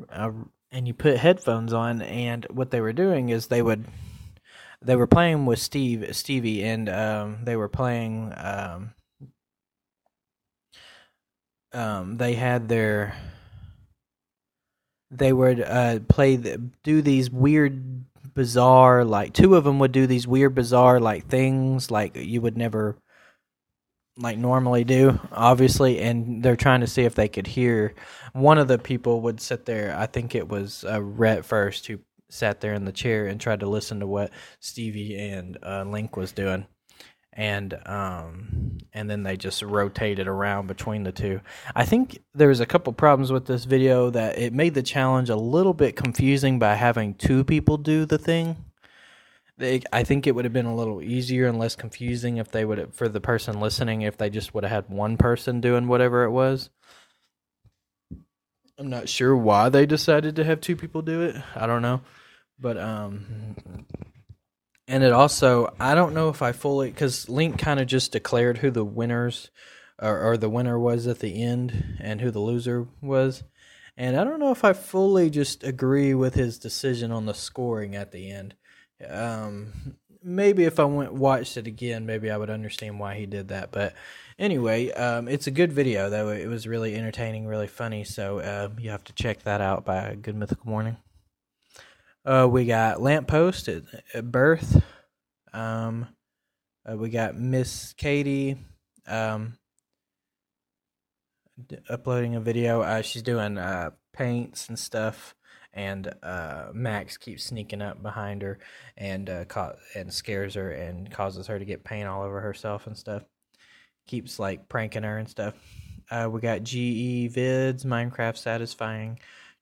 Uh, 0.09 0.31
and 0.71 0.87
you 0.87 0.93
put 0.93 1.17
headphones 1.17 1.73
on, 1.73 2.01
and 2.01 2.45
what 2.49 2.71
they 2.71 2.81
were 2.81 2.93
doing 2.93 3.29
is 3.29 3.47
they 3.47 3.61
would 3.61 3.85
they 4.81 4.95
were 4.95 5.07
playing 5.07 5.45
with 5.45 5.59
Steve 5.59 6.15
Stevie, 6.15 6.63
and 6.63 6.89
um, 6.89 7.37
they 7.43 7.55
were 7.55 7.69
playing. 7.69 8.33
Um, 8.35 8.93
um, 11.73 12.17
they 12.17 12.33
had 12.33 12.67
their 12.67 13.15
they 15.11 15.31
would 15.31 15.61
uh, 15.61 15.99
play 16.09 16.35
the, 16.35 16.57
do 16.83 17.01
these 17.01 17.29
weird 17.29 18.05
bizarre 18.33 19.03
like 19.03 19.33
two 19.33 19.55
of 19.55 19.63
them 19.63 19.79
would 19.79 19.91
do 19.91 20.05
these 20.05 20.27
weird 20.27 20.53
bizarre 20.53 20.99
like 20.99 21.27
things 21.27 21.89
like 21.89 22.15
you 22.15 22.39
would 22.39 22.57
never 22.57 22.95
like 24.17 24.37
normally 24.37 24.83
do, 24.83 25.19
obviously, 25.31 25.99
and 25.99 26.43
they're 26.43 26.55
trying 26.55 26.81
to 26.81 26.87
see 26.87 27.03
if 27.03 27.15
they 27.15 27.27
could 27.27 27.47
hear. 27.47 27.93
One 28.33 28.57
of 28.57 28.67
the 28.67 28.77
people 28.77 29.21
would 29.21 29.39
sit 29.39 29.65
there. 29.65 29.95
I 29.97 30.07
think 30.07 30.35
it 30.35 30.47
was 30.47 30.83
uh, 30.83 31.01
Rhett 31.01 31.45
first 31.45 31.87
who 31.87 31.99
sat 32.29 32.59
there 32.59 32.73
in 32.73 32.85
the 32.85 32.91
chair 32.91 33.27
and 33.27 33.39
tried 33.39 33.61
to 33.61 33.69
listen 33.69 33.99
to 33.99 34.07
what 34.07 34.31
Stevie 34.59 35.17
and 35.17 35.57
uh, 35.63 35.83
Link 35.83 36.17
was 36.17 36.31
doing, 36.31 36.65
and 37.31 37.77
um, 37.85 38.79
and 38.93 39.09
then 39.09 39.23
they 39.23 39.37
just 39.37 39.61
rotated 39.61 40.27
around 40.27 40.67
between 40.67 41.03
the 41.03 41.11
two. 41.11 41.41
I 41.75 41.85
think 41.85 42.19
there 42.33 42.49
was 42.49 42.59
a 42.59 42.65
couple 42.65 42.93
problems 42.93 43.31
with 43.31 43.45
this 43.45 43.65
video 43.65 44.09
that 44.09 44.37
it 44.37 44.53
made 44.53 44.73
the 44.73 44.83
challenge 44.83 45.29
a 45.29 45.35
little 45.35 45.73
bit 45.73 45.95
confusing 45.95 46.59
by 46.59 46.75
having 46.75 47.13
two 47.13 47.43
people 47.43 47.77
do 47.77 48.05
the 48.05 48.17
thing 48.17 48.57
they, 49.57 49.81
I 49.91 50.03
think 50.03 50.27
it 50.27 50.35
would 50.35 50.45
have 50.45 50.53
been 50.53 50.65
a 50.65 50.75
little 50.75 51.01
easier 51.01 51.47
and 51.47 51.57
less 51.57 51.75
confusing 51.75 52.37
if 52.37 52.51
they 52.51 52.63
would 52.63 52.93
for 52.93 53.09
the 53.09 53.19
person 53.19 53.59
listening 53.59 54.01
if 54.01 54.17
they 54.17 54.29
just 54.29 54.53
would 54.53 54.63
have 54.63 54.85
had 54.85 54.95
one 54.95 55.17
person 55.17 55.61
doing 55.61 55.87
whatever 55.87 56.23
it 56.23 56.31
was. 56.31 56.69
I'm 58.79 58.89
not 58.89 59.09
sure 59.09 59.35
why 59.35 59.69
they 59.69 59.87
decided 59.87 60.35
to 60.35 60.43
have 60.43 60.61
two 60.61 60.75
people 60.75 61.01
do 61.01 61.21
it. 61.23 61.35
I 61.55 61.65
don't 61.65 61.81
know, 61.81 62.01
but 62.59 62.77
um, 62.77 63.65
and 64.87 65.03
it 65.03 65.11
also 65.11 65.73
I 65.79 65.95
don't 65.95 66.13
know 66.13 66.29
if 66.29 66.43
I 66.43 66.51
fully 66.51 66.91
because 66.91 67.27
Link 67.27 67.57
kind 67.57 67.79
of 67.79 67.87
just 67.87 68.11
declared 68.11 68.59
who 68.59 68.69
the 68.69 68.85
winners 68.85 69.49
or, 69.99 70.21
or 70.21 70.37
the 70.37 70.49
winner 70.49 70.77
was 70.77 71.07
at 71.07 71.17
the 71.17 71.41
end 71.41 71.97
and 71.99 72.21
who 72.21 72.29
the 72.29 72.39
loser 72.39 72.87
was, 73.01 73.43
and 73.97 74.15
I 74.15 74.23
don't 74.23 74.39
know 74.39 74.51
if 74.51 74.63
I 74.63 74.73
fully 74.73 75.31
just 75.31 75.63
agree 75.63 76.13
with 76.13 76.35
his 76.35 76.59
decision 76.59 77.11
on 77.11 77.25
the 77.25 77.33
scoring 77.33 77.95
at 77.95 78.11
the 78.11 78.29
end. 78.29 78.53
Um, 79.07 79.73
maybe 80.23 80.63
if 80.65 80.79
I 80.79 80.85
went 80.85 81.13
watched 81.13 81.57
it 81.57 81.67
again, 81.67 82.05
maybe 82.05 82.31
I 82.31 82.37
would 82.37 82.49
understand 82.49 82.99
why 82.99 83.15
he 83.15 83.25
did 83.25 83.49
that. 83.49 83.71
But 83.71 83.93
anyway, 84.39 84.91
um, 84.91 85.27
it's 85.27 85.47
a 85.47 85.51
good 85.51 85.71
video 85.73 86.09
though. 86.09 86.29
It 86.29 86.47
was 86.47 86.67
really 86.67 86.95
entertaining, 86.95 87.47
really 87.47 87.67
funny. 87.67 88.03
So 88.03 88.39
uh, 88.39 88.69
you 88.79 88.89
have 88.89 89.03
to 89.05 89.13
check 89.13 89.43
that 89.43 89.61
out 89.61 89.85
by 89.85 90.15
Good 90.15 90.35
Mythical 90.35 90.69
Morning. 90.69 90.97
Uh, 92.25 92.47
we 92.49 92.65
got 92.65 93.01
Lamppost 93.01 93.69
at, 93.69 93.83
at 94.13 94.31
birth. 94.31 94.83
Um, 95.53 96.07
uh, 96.89 96.97
we 96.97 97.09
got 97.09 97.35
Miss 97.35 97.93
Katie. 97.93 98.57
Um, 99.07 99.57
d- 101.65 101.77
uploading 101.89 102.35
a 102.35 102.41
video. 102.41 102.81
Uh, 102.81 103.01
she's 103.01 103.21
doing 103.21 103.57
uh, 103.57 103.91
paints 104.13 104.67
and 104.67 104.77
stuff, 104.77 105.35
and 105.77 106.11
uh, 106.23 106.69
Max 106.73 107.17
keeps 107.17 107.43
sneaking 107.43 107.83
up 107.83 108.01
behind 108.01 108.41
her 108.41 108.57
and 108.97 109.29
uh, 109.29 109.45
and 109.95 110.11
scares 110.11 110.55
her 110.55 110.71
and 110.71 111.11
causes 111.11 111.45
her 111.47 111.59
to 111.59 111.65
get 111.65 111.83
paint 111.83 112.07
all 112.07 112.23
over 112.23 112.41
herself 112.41 112.87
and 112.87 112.97
stuff. 112.97 113.23
Keeps 114.07 114.39
like 114.39 114.67
pranking 114.67 115.03
her 115.03 115.19
and 115.19 115.29
stuff. 115.29 115.53
Uh, 116.09 116.27
we 116.31 116.41
got 116.41 116.63
GE 116.63 117.31
Vids, 117.31 117.85
Minecraft 117.85 118.37
Satisfying, 118.37 119.19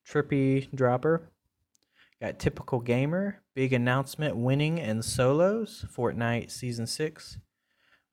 Trippy 0.07 0.73
Dropper. 0.73 1.29
Got 2.21 2.39
Typical 2.39 2.79
Gamer, 2.79 3.41
big 3.55 3.73
announcement 3.73 4.37
winning 4.37 4.79
and 4.79 5.03
solos, 5.03 5.83
Fortnite 5.93 6.49
Season 6.49 6.87
6. 6.87 7.39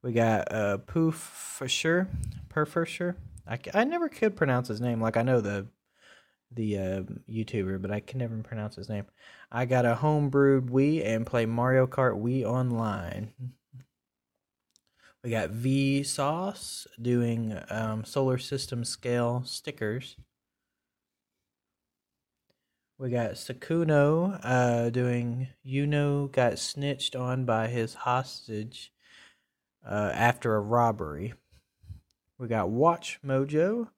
We 0.02 0.12
got 0.12 0.52
uh, 0.52 0.78
Poof 0.78 1.14
for 1.14 1.68
sure, 1.68 2.08
Per 2.48 2.66
sure. 2.84 3.14
I, 3.46 3.60
I 3.72 3.84
never 3.84 4.08
could 4.08 4.34
pronounce 4.34 4.66
his 4.66 4.80
name. 4.80 5.00
Like 5.00 5.16
I 5.16 5.22
know 5.22 5.40
the 5.40 5.68
the 6.54 6.78
uh, 6.78 7.02
YouTuber, 7.30 7.80
but 7.80 7.90
I 7.90 8.00
can 8.00 8.18
never 8.18 8.36
pronounce 8.38 8.76
his 8.76 8.88
name. 8.88 9.04
I 9.50 9.64
got 9.64 9.84
a 9.84 9.98
homebrewed 10.00 10.70
Wii 10.70 11.04
and 11.04 11.26
play 11.26 11.46
Mario 11.46 11.86
Kart 11.86 12.20
Wii 12.20 12.44
online. 12.44 13.32
We 15.22 15.30
got 15.30 15.50
Vsauce 15.50 16.86
doing 17.00 17.58
um, 17.70 18.04
solar 18.04 18.38
system 18.38 18.84
scale 18.84 19.42
stickers. 19.44 20.16
We 22.98 23.10
got 23.10 23.32
Sykkuno 23.32 24.38
uh, 24.42 24.90
doing 24.90 25.48
Yuno 25.66 26.30
got 26.30 26.58
snitched 26.58 27.16
on 27.16 27.44
by 27.44 27.68
his 27.68 27.94
hostage 27.94 28.92
uh, 29.88 30.10
after 30.14 30.54
a 30.54 30.60
robbery. 30.60 31.34
We 32.38 32.48
got 32.48 32.70
Watch 32.70 33.18
Mojo 33.24 33.88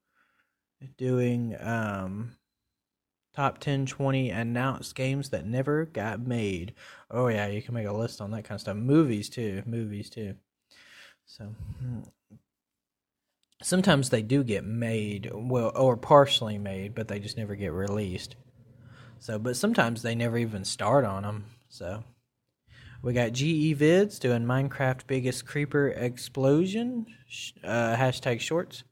doing 0.97 1.57
um, 1.61 2.33
top 3.35 3.59
10, 3.59 3.87
20 3.87 4.31
announced 4.31 4.95
games 4.95 5.31
that 5.31 5.47
never 5.47 5.87
got 5.87 6.21
made. 6.21 6.75
Oh, 7.11 7.29
yeah, 7.29 7.47
you 7.49 7.63
can 7.63 7.75
make 7.75 7.87
a 7.87 7.93
list 7.93 8.21
on 8.21 8.31
that 8.31 8.45
kind 8.45 8.57
of 8.57 8.61
stuff. 8.61 8.77
Movies, 8.77 9.29
too. 9.29 9.63
Movies, 9.67 10.09
too. 10.09 10.35
So, 11.27 11.45
hmm. 11.79 12.01
sometimes 13.63 14.11
they 14.11 14.23
do 14.23 14.45
get 14.45 14.65
made, 14.65 15.31
well, 15.33 15.73
or 15.75 15.97
partially 15.97 16.59
made, 16.59 16.95
but 16.95 17.09
they 17.09 17.19
just 17.19 17.37
never 17.37 17.55
get 17.55 17.73
released. 17.73 18.37
So, 19.19 19.39
but 19.39 19.57
sometimes 19.57 20.03
they 20.03 20.15
never 20.15 20.37
even 20.37 20.65
start 20.65 21.05
on 21.05 21.23
them. 21.23 21.47
So, 21.69 22.05
we 23.03 23.13
got 23.13 23.33
GE 23.33 23.77
Vids 23.79 24.19
doing 24.21 24.45
Minecraft 24.45 25.07
Biggest 25.07 25.47
Creeper 25.47 25.89
Explosion, 25.89 27.07
uh, 27.65 27.97
hashtag 27.97 28.41
shorts. 28.41 28.85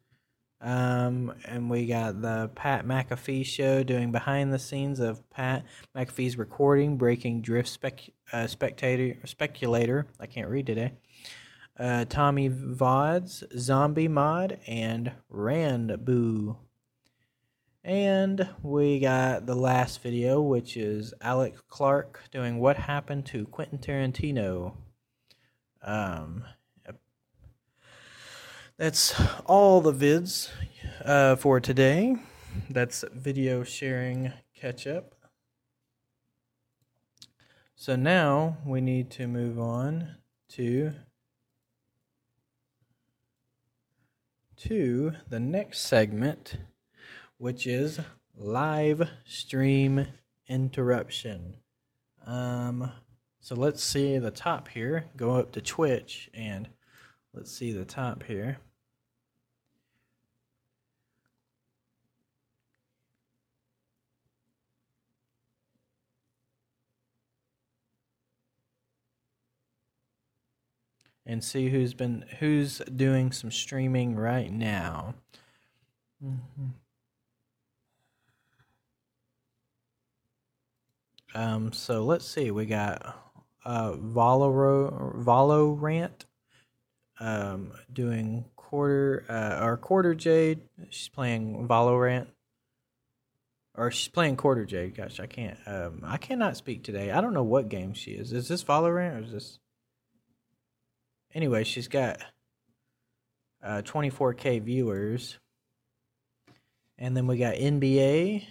Um, 0.63 1.35
and 1.45 1.69
we 1.69 1.87
got 1.87 2.23
the 2.23 2.49
Pat 2.55 2.87
McAfee 2.87 3.45
show 3.45 3.83
doing 3.83 4.13
behind 4.13 4.53
the 4.53 4.61
scenes 4.61 5.01
of 5.01 5.29
Pat 5.29 5.65
McAfee's 5.97 6.39
recording, 6.39 6.97
breaking 6.97 7.43
drift 7.43 7.69
spec, 7.69 8.09
uh, 8.33 8.47
spectator 8.47 9.19
speculator. 9.25 10.07
I 10.21 10.27
can't 10.27 10.49
read 10.49 10.67
today. 10.67 10.93
Uh, 11.77 12.05
Tommy 12.05 12.49
Vods, 12.49 13.43
Zombie 13.59 14.07
Mod, 14.07 14.61
and 14.69 15.11
Ranboo. 15.33 16.57
And 17.83 18.49
we 18.63 19.01
got 19.01 19.47
the 19.47 19.57
last 19.57 20.01
video, 20.01 20.41
which 20.41 20.77
is 20.77 21.13
Alec 21.21 21.57
Clark 21.67 22.21
doing 22.31 22.61
What 22.61 22.77
Happened 22.77 23.27
to 23.27 23.47
Quentin 23.47 23.79
Tarantino. 23.79 24.75
Um, 25.83 26.45
that's 28.83 29.15
all 29.47 29.81
the 29.81 29.93
vids 29.93 30.51
uh, 31.05 31.37
for 31.37 31.61
today. 31.61 32.17
That's 32.69 33.05
video 33.15 33.63
sharing 33.63 34.33
catch 34.57 34.89
up. 34.89 35.15
So 37.77 37.95
now 37.95 38.57
we 38.67 38.81
need 38.81 39.09
to 39.13 39.29
move 39.29 39.61
on 39.61 40.17
to 40.55 40.95
to 44.57 45.13
the 45.29 45.39
next 45.39 45.83
segment, 45.83 46.57
which 47.39 47.69
is 47.69 48.01
live 48.37 49.09
stream 49.25 50.09
interruption. 50.49 51.59
Um, 52.27 52.91
so 53.39 53.55
let's 53.55 53.85
see 53.85 54.19
the 54.19 54.33
top 54.33 54.67
here. 54.67 55.05
Go 55.17 55.37
up 55.37 55.53
to 55.53 55.61
Twitch 55.61 56.29
and 56.35 56.69
let's 57.33 57.53
see 57.53 57.71
the 57.71 57.85
top 57.85 58.25
here. 58.25 58.59
And 71.33 71.43
see 71.43 71.71
who's 71.71 71.95
been 71.95 72.25
who's 72.39 72.79
doing 72.95 73.33
some 73.33 73.51
streaming 73.51 74.15
right 74.15 74.53
now. 74.53 75.15
Mm-hmm. 76.23 76.67
Um, 81.35 81.73
so 81.73 82.05
let's 82.05 82.27
see. 82.27 82.51
We 82.51 82.67
got 82.67 83.17
uh 83.65 83.93
Valoro 83.93 85.17
Valorant 85.25 86.27
um 87.19 87.73
doing 87.91 88.45
quarter 88.57 89.25
uh 89.29 89.65
or 89.65 89.79
quarter 89.79 90.15
Jade. 90.15 90.61
She's 90.91 91.09
playing 91.09 91.67
Valorant. 91.67 92.27
Or 93.75 93.91
she's 93.91 94.09
playing 94.09 94.37
quarter 94.37 94.67
Jade. 94.67 94.95
Gosh, 94.95 95.19
I 95.19 95.27
can't 95.27 95.59
um 95.67 96.03
I 96.05 96.19
cannot 96.19 96.59
speak 96.59 96.85
today. 96.85 97.11
I 97.11 97.23
don't 97.23 97.33
know 97.33 97.43
what 97.43 97.71
game 97.71 97.95
she 97.95 98.11
is. 98.13 98.35
Is 98.35 98.49
this 98.49 98.63
Valorant 98.63 99.17
or 99.17 99.25
is 99.25 99.33
this 99.33 99.59
anyway, 101.35 101.65
she's 101.65 101.89
got 101.89 102.19
uh, 103.63 103.83
24k 103.85 104.63
viewers, 104.63 105.39
and 106.99 107.17
then 107.17 107.27
we 107.27 107.39
got 107.39 107.55
NBA. 107.55 108.45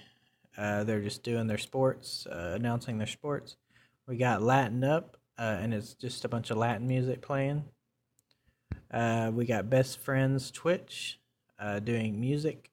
Uh, 0.58 0.84
they're 0.84 1.02
just 1.02 1.24
doing 1.24 1.48
their 1.48 1.58
sports, 1.58 2.28
uh, 2.28 2.54
announcing 2.56 2.98
their 2.98 3.08
sports. 3.08 3.56
We 4.08 4.18
got 4.18 4.42
Latin 4.42 4.84
Up, 4.84 5.18
uh, 5.38 5.58
and 5.62 5.74
it's 5.74 5.94
just 5.94 6.26
a 6.26 6.30
bunch 6.30 6.52
of 6.52 6.58
Latin 6.58 6.88
music 6.88 7.22
playing. 7.22 7.64
Uh, 8.92 9.32
we 9.34 9.46
got 9.46 9.70
Best 9.70 10.00
Friends 10.00 10.52
Twitch 10.52 11.20
uh, 11.60 11.80
doing 11.80 12.20
music. 12.20 12.68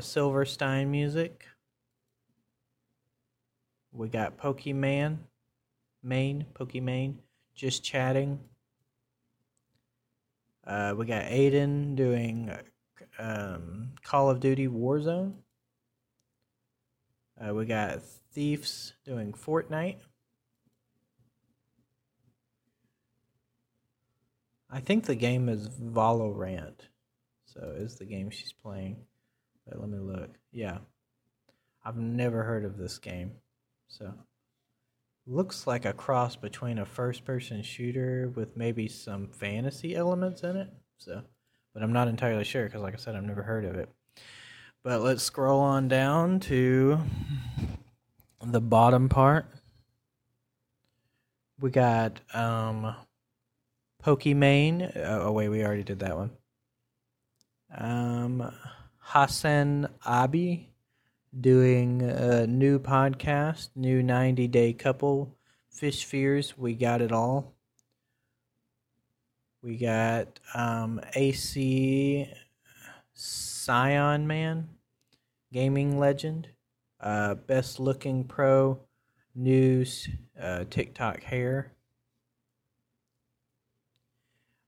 Silverstein 0.00 0.88
music. 0.88 1.46
We 3.90 4.08
got 4.08 4.36
Pokemon 4.36 5.18
Main, 6.04 6.46
Pokemon, 6.54 7.16
just 7.54 7.82
chatting. 7.82 8.38
Uh, 10.66 10.94
we 10.96 11.06
got 11.06 11.24
Aiden 11.24 11.96
doing 11.96 12.52
um, 13.18 13.92
Call 14.02 14.30
of 14.30 14.40
Duty 14.40 14.68
Warzone. 14.68 15.34
Uh, 17.40 17.54
we 17.54 17.66
got 17.66 18.02
Thieves 18.32 18.94
doing 19.04 19.32
Fortnite. 19.32 19.98
I 24.70 24.80
think 24.80 25.04
the 25.04 25.14
game 25.14 25.48
is 25.48 25.68
Valorant. 25.68 26.88
So 27.46 27.74
is 27.76 27.96
the 27.96 28.04
game 28.04 28.30
she's 28.30 28.52
playing. 28.52 28.96
But 29.66 29.80
let 29.80 29.88
me 29.88 29.98
look. 29.98 30.30
Yeah. 30.52 30.78
I've 31.84 31.96
never 31.96 32.42
heard 32.42 32.64
of 32.64 32.76
this 32.76 32.98
game. 32.98 33.32
So 33.88 34.12
looks 35.26 35.66
like 35.66 35.84
a 35.84 35.92
cross 35.92 36.36
between 36.36 36.78
a 36.78 36.84
first 36.84 37.24
person 37.24 37.62
shooter 37.62 38.32
with 38.34 38.56
maybe 38.56 38.88
some 38.88 39.28
fantasy 39.28 39.94
elements 39.94 40.42
in 40.42 40.56
it. 40.56 40.68
So, 40.98 41.22
but 41.72 41.82
I'm 41.82 41.92
not 41.92 42.08
entirely 42.08 42.44
sure 42.44 42.64
because, 42.64 42.82
like 42.82 42.94
I 42.94 42.98
said, 42.98 43.16
I've 43.16 43.24
never 43.24 43.42
heard 43.42 43.64
of 43.64 43.76
it. 43.76 43.88
But 44.82 45.00
let's 45.00 45.22
scroll 45.22 45.60
on 45.60 45.88
down 45.88 46.40
to 46.40 46.98
the 48.42 48.60
bottom 48.60 49.08
part. 49.08 49.46
We 51.58 51.70
got 51.70 52.20
um, 52.34 52.94
Pokimane. 54.04 54.94
Oh, 54.96 55.28
oh, 55.28 55.32
wait, 55.32 55.48
we 55.48 55.64
already 55.64 55.84
did 55.84 56.00
that 56.00 56.16
one. 56.16 56.30
Um, 57.74 58.52
Hassan 58.98 59.88
Abi 60.04 60.73
doing 61.40 62.02
a 62.02 62.46
new 62.46 62.78
podcast, 62.78 63.70
new 63.74 64.02
90 64.02 64.48
day 64.48 64.72
couple, 64.72 65.36
Fish 65.70 66.04
Fears. 66.04 66.56
We 66.56 66.74
got 66.74 67.00
it 67.02 67.12
all. 67.12 67.54
We 69.62 69.78
got 69.78 70.40
um, 70.54 71.00
AC 71.14 72.30
Scion 73.14 74.26
Man, 74.26 74.68
gaming 75.52 75.98
legend, 75.98 76.48
uh, 77.00 77.34
best 77.34 77.80
looking 77.80 78.24
pro, 78.24 78.78
news, 79.34 80.08
uh, 80.40 80.64
TikTok 80.68 81.22
hair. 81.22 81.72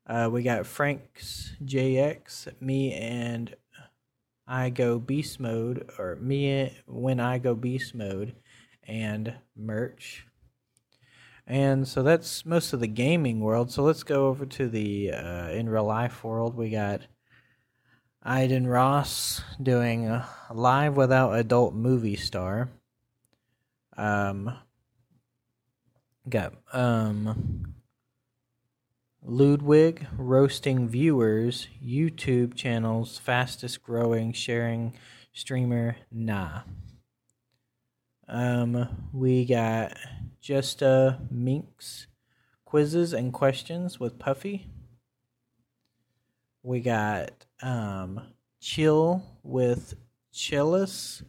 Uh, 0.07 0.29
we 0.31 0.41
got 0.41 0.65
Frank's 0.65 1.51
JX, 1.63 2.59
me 2.61 2.93
and 2.93 3.55
I 4.47 4.69
go 4.69 4.97
beast 4.99 5.39
mode, 5.39 5.89
or 5.97 6.15
me 6.15 6.73
when 6.85 7.19
I 7.19 7.37
go 7.37 7.53
beast 7.53 7.93
mode, 7.93 8.35
and 8.87 9.35
merch. 9.55 10.25
And 11.45 11.87
so 11.87 12.03
that's 12.03 12.45
most 12.45 12.73
of 12.73 12.79
the 12.79 12.87
gaming 12.87 13.39
world. 13.39 13.71
So 13.71 13.83
let's 13.83 14.03
go 14.03 14.27
over 14.27 14.45
to 14.45 14.67
the 14.67 15.11
uh, 15.11 15.49
in 15.49 15.69
real 15.69 15.85
life 15.85 16.23
world. 16.23 16.55
We 16.55 16.69
got 16.69 17.01
Adin 18.25 18.67
Ross 18.67 19.41
doing 19.61 20.07
a 20.07 20.27
live 20.53 20.97
without 20.97 21.31
adult 21.33 21.73
movie 21.73 22.17
star. 22.17 22.69
Um, 23.95 24.53
got 26.29 26.53
um, 26.73 27.75
Ludwig 29.29 30.07
roasting 30.17 30.87
viewers, 30.87 31.67
YouTube 31.85 32.55
channels, 32.55 33.17
fastest 33.17 33.83
growing 33.83 34.31
sharing 34.31 34.93
streamer, 35.33 35.97
nah. 36.09 36.61
Um, 38.29 38.87
we 39.11 39.43
got 39.43 39.97
just 40.39 40.81
a 40.81 41.19
Minx 41.29 42.07
quizzes 42.63 43.11
and 43.11 43.33
questions 43.33 43.99
with 43.99 44.17
Puffy. 44.17 44.69
We 46.63 46.79
got 46.79 47.45
um 47.61 48.21
chill 48.61 49.23
with 49.43 49.95
Chillis. 50.33 51.21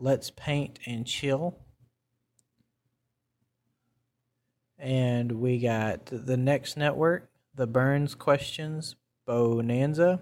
Let's 0.00 0.30
paint 0.30 0.80
and 0.84 1.06
chill. 1.06 1.60
And 4.78 5.32
we 5.40 5.60
got 5.60 6.06
the 6.06 6.36
next 6.36 6.76
network, 6.76 7.30
the 7.56 7.66
Burns 7.66 8.14
questions, 8.14 8.96
Bonanza, 9.26 10.20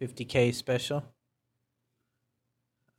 50k 0.00 0.54
special. 0.54 1.04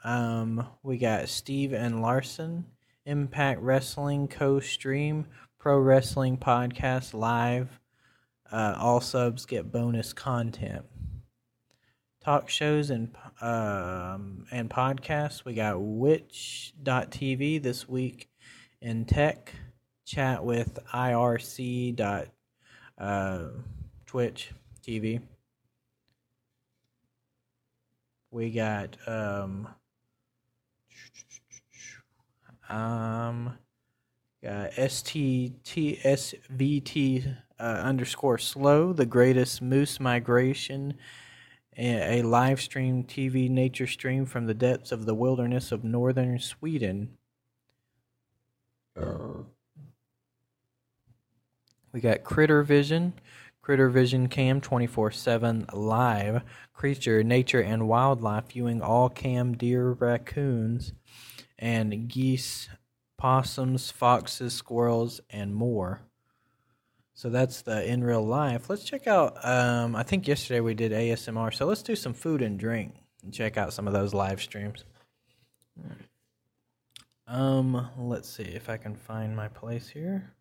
Um, 0.03 0.67
we 0.83 0.99
got 0.99 1.29
Steve 1.29 1.73
and 1.73 2.01
Larson, 2.01 2.65
Impact 3.05 3.59
Wrestling 3.61 4.27
co 4.27 4.59
stream, 4.59 5.25
Pro 5.57 5.79
Wrestling 5.79 6.37
Podcast 6.37 7.15
Live. 7.15 7.79
Uh, 8.51 8.75
all 8.77 9.01
subs 9.01 9.47
get 9.47 9.71
bonus 9.71 10.13
content. 10.13 10.85
Talk 12.23 12.49
shows 12.49 12.91
and 12.91 13.15
um, 13.41 14.45
and 14.51 14.69
podcasts. 14.69 15.43
We 15.43 15.55
got 15.55 15.73
TWiT.tv 15.73 17.63
this 17.63 17.89
week 17.89 18.29
in 18.79 19.05
tech. 19.05 19.53
Chat 20.05 20.45
with 20.45 20.77
IRC. 20.93 21.95
Uh, 22.97 23.47
Twitch 24.05 24.51
TV. 24.81 25.21
We 28.31 28.51
got 28.51 28.97
um, 29.07 29.67
um, 32.69 33.57
got 34.43 34.71
STTSVT 34.71 35.55
uh, 37.59 37.63
underscore 37.63 38.37
slow, 38.37 38.93
the 38.93 39.05
greatest 39.05 39.61
moose 39.61 39.99
migration, 39.99 40.95
a, 41.77 42.21
live 42.21 42.61
stream 42.61 43.03
TV 43.03 43.49
nature 43.49 43.87
stream 43.87 44.25
from 44.25 44.45
the 44.45 44.53
depths 44.53 44.91
of 44.91 45.05
the 45.05 45.15
wilderness 45.15 45.71
of 45.71 45.83
northern 45.83 46.39
Sweden. 46.39 47.17
We 51.95 52.01
got 52.01 52.25
Critter 52.25 52.61
Vision, 52.61 53.13
Critter 53.61 53.87
Vision 53.87 54.27
Cam 54.27 54.59
24 54.59 55.11
7 55.11 55.67
live, 55.71 56.41
creature, 56.73 57.23
nature, 57.23 57.61
and 57.61 57.87
wildlife 57.87 58.49
viewing 58.49 58.81
all 58.81 59.07
cam 59.07 59.55
deer, 59.55 59.91
raccoons 59.91 60.91
and 61.57 62.09
geese, 62.09 62.67
possums, 63.17 63.91
foxes, 63.91 64.53
squirrels, 64.53 65.21
and 65.29 65.55
more. 65.55 66.01
So 67.13 67.29
that's 67.29 67.61
the 67.61 67.89
in 67.89 68.03
real 68.03 68.27
life. 68.27 68.69
Let's 68.69 68.83
check 68.83 69.07
out. 69.07 69.37
Um, 69.45 69.95
I 69.95 70.03
think 70.03 70.27
yesterday 70.27 70.59
we 70.59 70.73
did 70.73 70.91
ASMR, 70.91 71.53
so 71.53 71.65
let's 71.65 71.81
do 71.81 71.95
some 71.95 72.13
food 72.13 72.41
and 72.41 72.59
drink 72.59 72.93
and 73.23 73.33
check 73.33 73.55
out 73.55 73.71
some 73.71 73.87
of 73.87 73.93
those 73.93 74.13
live 74.13 74.41
streams. 74.41 74.83
Um, 77.25 77.87
let's 77.97 78.27
see 78.27 78.43
if 78.43 78.69
I 78.69 78.75
can 78.75 78.97
find 78.97 79.33
my 79.33 79.47
place 79.47 79.87
here. 79.87 80.35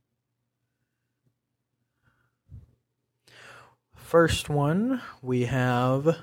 First 4.14 4.48
one 4.48 5.02
we 5.22 5.46
have 5.46 6.16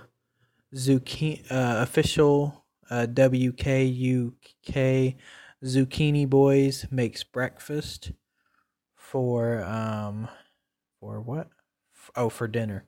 zucchini 0.74 1.42
uh, 1.52 1.82
official 1.82 2.64
uh, 2.90 3.06
WKUK 3.10 5.16
Zucchini 5.62 6.30
Boys 6.30 6.86
makes 6.90 7.26
breakfast 7.26 8.14
for 8.96 9.62
um 9.66 10.30
for 11.02 11.20
what? 11.20 11.50
Oh, 12.16 12.30
for 12.30 12.48
dinner. 12.48 12.86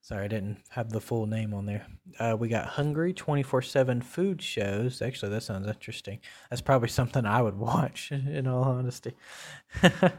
Sorry, 0.00 0.24
I 0.24 0.28
didn't 0.28 0.64
have 0.70 0.90
the 0.90 1.00
full 1.00 1.26
name 1.26 1.54
on 1.54 1.66
there. 1.66 1.86
Uh, 2.18 2.36
we 2.36 2.48
got 2.48 2.70
Hungry 2.70 3.12
24 3.12 3.62
7 3.62 4.02
food 4.02 4.42
shows. 4.42 5.00
Actually, 5.00 5.30
that 5.30 5.44
sounds 5.44 5.68
interesting. 5.68 6.18
That's 6.50 6.60
probably 6.60 6.88
something 6.88 7.24
I 7.24 7.40
would 7.40 7.56
watch, 7.56 8.10
in 8.10 8.48
all 8.48 8.64
honesty. 8.64 9.12
uh, 9.84 10.10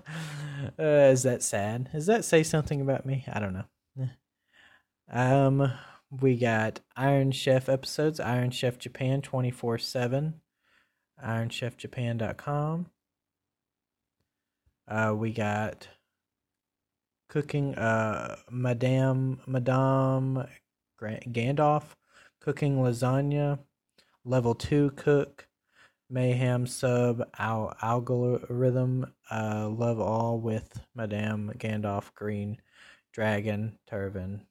is 0.80 1.24
that 1.24 1.44
sad? 1.44 1.90
Does 1.92 2.06
that 2.06 2.24
say 2.24 2.44
something 2.44 2.80
about 2.80 3.06
me? 3.06 3.26
I 3.28 3.42
don't 3.42 3.52
know. 3.52 3.66
Um, 5.12 5.72
we 6.10 6.36
got 6.36 6.80
Iron 6.96 7.32
Chef 7.32 7.70
episodes, 7.70 8.20
Iron 8.20 8.52
Chef 8.52 8.78
Japan 8.80 9.22
24 9.22 9.78
7, 9.78 10.42
IronChefJapan.com. 11.24 12.88
Uh, 14.88 15.14
we 15.16 15.32
got 15.32 15.88
cooking, 17.30 17.76
uh, 17.76 18.38
Madame, 18.50 19.42
Madame 19.46 20.46
Gandalf, 21.02 21.84
cooking 22.40 22.78
lasagna, 22.78 23.60
level 24.24 24.56
2 24.56 24.92
cook, 24.96 25.48
Mayhem 26.10 26.68
sub, 26.68 27.24
al- 27.38 27.76
algorithm, 27.82 29.12
uh, 29.32 29.70
love 29.70 30.00
all 30.00 30.40
with 30.40 30.82
Madame 30.94 31.52
Gandalf, 31.58 32.14
green 32.14 32.58
dragon, 33.16 33.78
turban. 33.88 34.46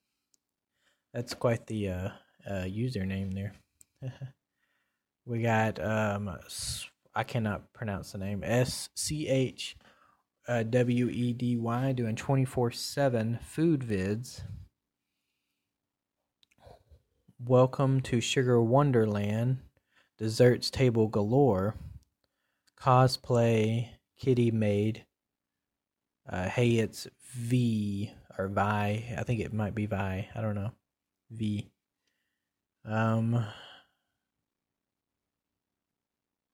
That's 1.12 1.34
quite 1.34 1.66
the 1.66 1.90
uh, 1.90 2.08
uh, 2.48 2.64
username 2.64 3.34
there. 3.34 3.52
we 5.26 5.42
got 5.42 5.78
um, 5.84 6.34
I 7.14 7.24
cannot 7.24 7.74
pronounce 7.74 8.12
the 8.12 8.18
name 8.18 8.42
S 8.42 8.88
C 8.96 9.28
H 9.28 9.76
W 10.48 11.08
E 11.10 11.32
D 11.34 11.58
Y 11.58 11.92
doing 11.92 12.16
twenty 12.16 12.46
four 12.46 12.70
seven 12.70 13.38
food 13.42 13.82
vids. 13.82 14.40
Welcome 17.38 18.00
to 18.00 18.22
Sugar 18.22 18.62
Wonderland, 18.62 19.58
desserts 20.16 20.70
table 20.70 21.08
galore, 21.08 21.74
cosplay 22.80 23.90
kitty 24.18 24.50
made. 24.50 25.04
Uh, 26.26 26.48
hey, 26.48 26.76
it's 26.76 27.06
V 27.34 28.10
or 28.38 28.48
Vi. 28.48 29.14
I 29.16 29.22
think 29.22 29.40
it 29.40 29.52
might 29.52 29.74
be 29.74 29.86
Vi. 29.86 30.28
I 30.34 30.40
don't 30.40 30.54
know. 30.54 30.72
V. 31.30 31.70
Um, 32.84 33.44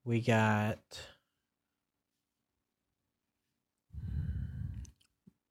we 0.04 0.20
got 0.20 0.78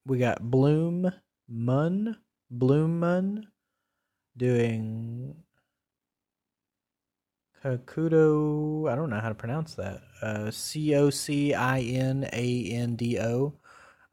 we 0.06 0.18
got 0.18 0.50
Bloom 0.50 1.12
Mun 1.48 2.18
Bloom 2.50 3.00
Mun 3.00 3.48
doing 4.38 5.36
Kokudo. 7.64 8.90
I 8.90 8.96
don't 8.96 9.10
know 9.10 9.20
how 9.20 9.30
to 9.30 9.36
pronounce 9.36 9.76
that. 9.76 10.02
Uh, 10.22 10.50
C 10.50 10.96
O 10.96 11.10
C 11.10 11.54
I 11.54 11.82
N 11.82 12.28
A 12.32 12.72
N 12.72 12.96
D 12.96 13.20
O, 13.20 13.59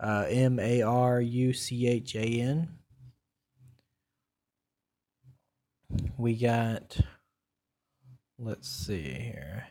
uh, 0.00 0.26
M 0.28 0.58
A 0.58 0.82
R 0.82 1.20
U 1.20 1.52
C 1.52 1.86
H 1.86 2.14
A 2.14 2.24
N. 2.24 2.68
We 6.16 6.34
got. 6.36 6.98
Let's 8.38 8.68
see 8.68 9.02
here. 9.02 9.68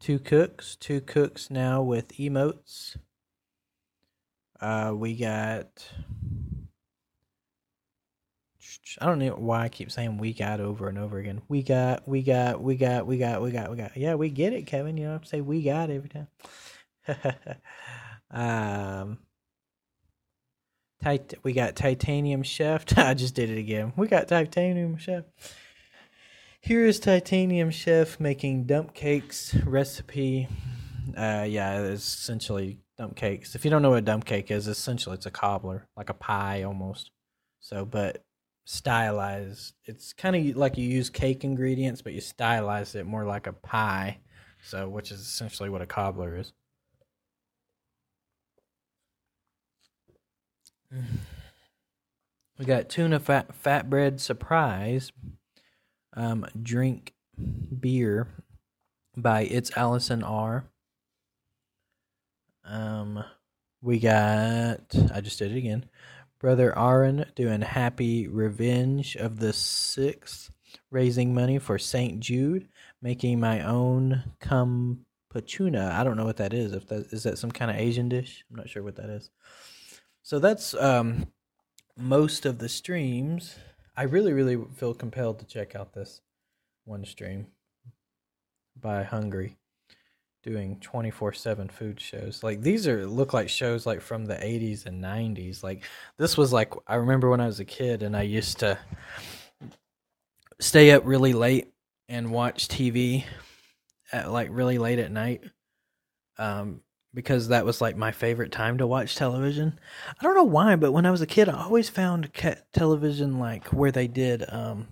Two 0.00 0.18
cooks, 0.18 0.76
two 0.76 1.00
cooks 1.00 1.50
now 1.50 1.82
with 1.82 2.16
emotes. 2.16 2.96
Uh, 4.60 4.92
we 4.94 5.16
got. 5.16 5.86
I 9.00 9.06
don't 9.06 9.18
know 9.18 9.32
why 9.32 9.64
I 9.64 9.68
keep 9.68 9.90
saying 9.90 10.18
we 10.18 10.32
got 10.32 10.60
over 10.60 10.88
and 10.88 10.98
over 10.98 11.18
again. 11.18 11.42
We 11.48 11.62
got, 11.62 12.08
we 12.08 12.22
got, 12.22 12.62
we 12.62 12.76
got, 12.76 13.06
we 13.06 13.18
got, 13.18 13.42
we 13.42 13.50
got, 13.50 13.70
we 13.70 13.76
got. 13.76 13.96
Yeah, 13.96 14.14
we 14.14 14.30
get 14.30 14.52
it, 14.52 14.66
Kevin. 14.66 14.96
You 14.96 15.04
don't 15.04 15.12
have 15.12 15.22
to 15.22 15.28
say 15.28 15.40
we 15.40 15.62
got 15.62 15.90
every 15.90 16.08
time. 16.08 16.28
um, 18.30 19.18
tit- 21.02 21.38
we 21.42 21.52
got 21.52 21.76
titanium 21.76 22.42
chef. 22.42 22.84
I 22.98 23.14
just 23.14 23.34
did 23.34 23.50
it 23.50 23.58
again. 23.58 23.92
We 23.96 24.08
got 24.08 24.28
titanium 24.28 24.96
chef. 24.98 25.24
Here 26.60 26.84
is 26.84 26.98
titanium 26.98 27.70
chef 27.70 28.18
making 28.18 28.64
dump 28.64 28.94
cakes 28.94 29.54
recipe. 29.54 30.48
Uh, 31.16 31.46
yeah, 31.48 31.80
it's 31.82 32.02
essentially 32.02 32.78
dump 32.98 33.16
cakes. 33.16 33.54
If 33.54 33.64
you 33.64 33.70
don't 33.70 33.80
know 33.80 33.90
what 33.90 33.98
a 33.98 34.02
dump 34.02 34.24
cake 34.24 34.50
is, 34.50 34.66
essentially 34.66 35.14
it's 35.14 35.26
a 35.26 35.30
cobbler, 35.30 35.86
like 35.96 36.10
a 36.10 36.14
pie 36.14 36.64
almost. 36.64 37.12
So, 37.60 37.84
but 37.84 38.24
stylized. 38.68 39.74
It's 39.86 40.12
kind 40.12 40.36
of 40.36 40.56
like 40.56 40.76
you 40.76 40.86
use 40.86 41.08
cake 41.08 41.42
ingredients, 41.42 42.02
but 42.02 42.12
you 42.12 42.20
stylize 42.20 42.94
it 42.94 43.06
more 43.06 43.24
like 43.24 43.46
a 43.46 43.52
pie. 43.52 44.18
So, 44.62 44.88
which 44.88 45.10
is 45.10 45.20
essentially 45.20 45.70
what 45.70 45.80
a 45.80 45.86
cobbler 45.86 46.36
is. 46.36 46.52
We 50.90 52.64
got 52.64 52.88
tuna 52.88 53.20
fat 53.20 53.90
bread 53.90 54.20
surprise. 54.20 55.12
Um, 56.14 56.46
drink 56.60 57.14
beer 57.78 58.28
by 59.16 59.42
It's 59.42 59.70
Allison 59.76 60.22
R. 60.22 60.64
Um, 62.64 63.24
we 63.80 63.98
got 63.98 64.94
I 65.14 65.20
just 65.20 65.38
did 65.38 65.52
it 65.52 65.58
again. 65.58 65.86
Brother 66.40 66.76
Aaron 66.78 67.26
doing 67.34 67.62
Happy 67.62 68.28
Revenge 68.28 69.16
of 69.16 69.40
the 69.40 69.52
Sixth, 69.52 70.50
raising 70.90 71.34
money 71.34 71.58
for 71.58 71.78
St. 71.78 72.20
Jude, 72.20 72.68
making 73.02 73.40
my 73.40 73.60
own 73.60 74.22
campachuna. 74.40 75.92
I 75.92 76.04
don't 76.04 76.16
know 76.16 76.24
what 76.24 76.36
that 76.36 76.52
is. 76.52 76.72
If 76.72 76.86
that 76.88 77.06
is 77.12 77.24
that 77.24 77.38
some 77.38 77.50
kind 77.50 77.70
of 77.70 77.76
Asian 77.76 78.08
dish, 78.08 78.44
I'm 78.50 78.56
not 78.56 78.68
sure 78.68 78.82
what 78.82 78.96
that 78.96 79.10
is. 79.10 79.30
So 80.28 80.38
that's 80.38 80.74
um 80.74 81.28
most 81.96 82.44
of 82.44 82.58
the 82.58 82.68
streams. 82.68 83.56
I 83.96 84.02
really, 84.02 84.34
really 84.34 84.62
feel 84.76 84.92
compelled 84.92 85.38
to 85.38 85.46
check 85.46 85.74
out 85.74 85.94
this 85.94 86.20
one 86.84 87.06
stream 87.06 87.46
by 88.78 89.04
Hungry 89.04 89.56
doing 90.42 90.80
24/7 90.80 91.72
food 91.72 91.98
shows. 91.98 92.42
Like 92.42 92.60
these 92.60 92.86
are 92.86 93.06
look 93.06 93.32
like 93.32 93.48
shows 93.48 93.86
like 93.86 94.02
from 94.02 94.26
the 94.26 94.34
80s 94.34 94.84
and 94.84 95.02
90s. 95.02 95.62
Like 95.62 95.84
this 96.18 96.36
was 96.36 96.52
like 96.52 96.74
I 96.86 96.96
remember 96.96 97.30
when 97.30 97.40
I 97.40 97.46
was 97.46 97.60
a 97.60 97.64
kid 97.64 98.02
and 98.02 98.14
I 98.14 98.20
used 98.20 98.58
to 98.58 98.78
stay 100.60 100.90
up 100.90 101.04
really 101.06 101.32
late 101.32 101.72
and 102.06 102.30
watch 102.30 102.68
TV 102.68 103.24
at 104.12 104.30
like 104.30 104.50
really 104.52 104.76
late 104.76 104.98
at 104.98 105.10
night. 105.10 105.42
Um 106.36 106.82
because 107.18 107.48
that 107.48 107.64
was 107.64 107.80
like 107.80 107.96
my 107.96 108.12
favorite 108.12 108.52
time 108.52 108.78
to 108.78 108.86
watch 108.86 109.16
television. 109.16 109.76
I 110.20 110.22
don't 110.22 110.36
know 110.36 110.44
why, 110.44 110.76
but 110.76 110.92
when 110.92 111.04
I 111.04 111.10
was 111.10 111.20
a 111.20 111.26
kid, 111.26 111.48
I 111.48 111.64
always 111.64 111.88
found 111.88 112.30
television 112.72 113.40
like 113.40 113.72
where 113.72 113.90
they 113.90 114.06
did 114.06 114.44
um 114.48 114.86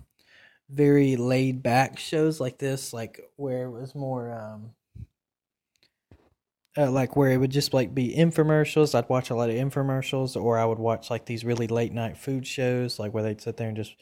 very 0.69 1.15
laid 1.15 1.63
back 1.63 1.97
shows 1.97 2.41
like 2.41 2.57
this, 2.57 2.91
like 2.91 3.21
where 3.37 3.67
it 3.67 3.71
was 3.71 3.95
more 3.95 4.33
um 4.33 4.71
uh, 6.77 6.91
like 6.91 7.15
where 7.15 7.31
it 7.31 7.37
would 7.37 7.49
just 7.49 7.73
like 7.73 7.95
be 7.95 8.13
infomercials. 8.13 8.93
I'd 8.93 9.07
watch 9.07 9.29
a 9.29 9.35
lot 9.35 9.49
of 9.49 9.55
infomercials, 9.55 10.35
or 10.35 10.57
I 10.57 10.65
would 10.65 10.79
watch 10.79 11.09
like 11.09 11.27
these 11.27 11.45
really 11.45 11.67
late 11.67 11.93
night 11.93 12.17
food 12.17 12.45
shows, 12.45 12.99
like 12.99 13.13
where 13.13 13.23
they'd 13.23 13.39
sit 13.39 13.55
there 13.55 13.69
and 13.69 13.77
just 13.77 13.95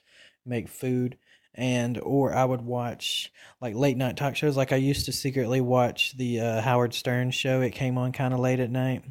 make 0.48 0.68
food, 0.68 1.16
and 1.56 1.98
or 2.00 2.34
I 2.34 2.46
would 2.46 2.62
watch 2.62 3.32
like 3.62 3.76
late 3.76 3.98
night 3.98 4.18
talk 4.18 4.36
shows. 4.36 4.58
Like 4.58 4.72
I 4.72 4.78
used 4.78 5.06
to 5.06 5.12
secretly 5.12 5.62
watch 5.62 6.16
the 6.18 6.42
uh, 6.42 6.62
Howard 6.62 6.94
Stern 6.94 7.32
show. 7.32 7.62
It 7.62 7.72
came 7.72 7.98
on 7.98 8.12
kind 8.12 8.34
of 8.34 8.40
late 8.40 8.60
at 8.60 8.70
night, 8.70 9.04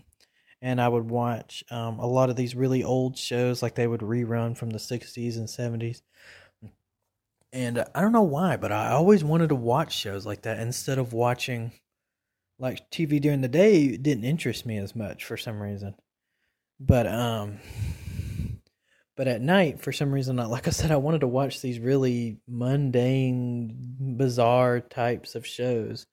and 0.63 0.81
I 0.81 0.89
would 0.89 1.11
watch 1.11 1.65
um, 1.71 1.99
a 1.99 2.07
lot 2.07 2.31
of 2.31 2.37
these 2.37 2.55
really 2.55 2.85
old 2.85 3.19
shows, 3.19 3.63
like 3.63 3.75
they 3.75 3.87
would 3.87 4.03
rerun 4.03 4.57
from 4.57 4.71
the 4.71 4.79
'60s 4.79 5.37
and 5.37 5.49
'70s. 5.49 6.03
And 7.53 7.85
I 7.95 8.01
don't 8.01 8.13
know 8.13 8.23
why, 8.23 8.57
but 8.57 8.73
I 8.73 8.91
always 8.91 9.23
wanted 9.23 9.49
to 9.51 9.55
watch 9.55 9.97
shows 9.97 10.27
like 10.27 10.43
that 10.43 10.59
instead 10.59 10.99
of 10.99 11.13
watching 11.13 11.73
like 12.59 12.91
TV 12.91 13.21
during 13.21 13.41
the 13.41 13.49
day 13.49 13.97
didn't 13.97 14.25
interest 14.25 14.67
me 14.67 14.79
as 14.79 14.95
much 14.95 15.25
for 15.25 15.37
some 15.37 15.63
reason. 15.63 15.95
But 16.81 17.07
um 17.07 17.61
but 19.17 19.29
at 19.29 19.41
night 19.41 19.81
for 19.81 19.93
some 19.93 20.13
reason 20.13 20.37
like 20.37 20.67
I 20.67 20.71
said 20.71 20.91
I 20.91 20.97
wanted 20.97 21.21
to 21.21 21.29
watch 21.29 21.61
these 21.61 21.79
really 21.79 22.39
mundane 22.49 23.97
bizarre 24.17 24.81
types 24.81 25.35
of 25.35 25.47
shows. 25.47 26.07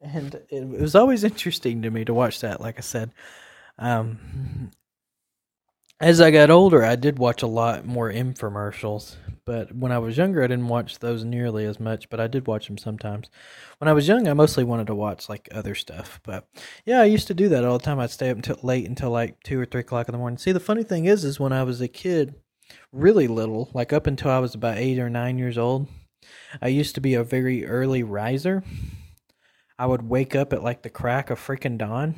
And 0.00 0.34
it, 0.50 0.66
was 0.66 0.96
always 0.96 1.22
interesting 1.22 1.82
to 1.82 1.90
me 1.90 2.04
to 2.04 2.14
watch 2.14 2.40
that 2.40 2.60
like 2.60 2.78
I 2.78 2.82
said. 2.82 3.12
Um 3.78 4.70
as 6.02 6.20
I 6.20 6.32
got 6.32 6.50
older, 6.50 6.84
I 6.84 6.96
did 6.96 7.20
watch 7.20 7.42
a 7.42 7.46
lot 7.46 7.86
more 7.86 8.12
infomercials, 8.12 9.14
but 9.44 9.72
when 9.72 9.92
I 9.92 9.98
was 9.98 10.16
younger, 10.16 10.42
I 10.42 10.48
didn't 10.48 10.66
watch 10.66 10.98
those 10.98 11.24
nearly 11.24 11.64
as 11.64 11.78
much, 11.78 12.10
but 12.10 12.18
I 12.18 12.26
did 12.26 12.48
watch 12.48 12.66
them 12.66 12.76
sometimes. 12.76 13.30
When 13.78 13.86
I 13.86 13.92
was 13.92 14.08
young, 14.08 14.26
I 14.26 14.32
mostly 14.34 14.64
wanted 14.64 14.88
to 14.88 14.96
watch 14.96 15.28
like 15.28 15.48
other 15.52 15.76
stuff, 15.76 16.18
but 16.24 16.48
yeah, 16.84 17.00
I 17.00 17.04
used 17.04 17.28
to 17.28 17.34
do 17.34 17.48
that 17.50 17.64
all 17.64 17.78
the 17.78 17.84
time. 17.84 18.00
I'd 18.00 18.10
stay 18.10 18.30
up 18.30 18.36
until 18.36 18.58
late 18.64 18.88
until 18.88 19.10
like 19.10 19.40
two 19.44 19.60
or 19.60 19.64
three 19.64 19.82
o'clock 19.82 20.08
in 20.08 20.12
the 20.12 20.18
morning. 20.18 20.38
See, 20.38 20.50
the 20.50 20.58
funny 20.58 20.82
thing 20.82 21.04
is, 21.04 21.24
is 21.24 21.38
when 21.38 21.52
I 21.52 21.62
was 21.62 21.80
a 21.80 21.86
kid, 21.86 22.34
really 22.90 23.28
little, 23.28 23.70
like 23.72 23.92
up 23.92 24.08
until 24.08 24.32
I 24.32 24.40
was 24.40 24.56
about 24.56 24.78
eight 24.78 24.98
or 24.98 25.08
nine 25.08 25.38
years 25.38 25.56
old, 25.56 25.86
I 26.60 26.66
used 26.66 26.96
to 26.96 27.00
be 27.00 27.14
a 27.14 27.22
very 27.22 27.64
early 27.64 28.02
riser. 28.02 28.64
I 29.78 29.86
would 29.86 30.08
wake 30.08 30.34
up 30.34 30.52
at 30.52 30.64
like 30.64 30.82
the 30.82 30.90
crack 30.90 31.30
of 31.30 31.38
freaking 31.38 31.78
dawn 31.78 32.16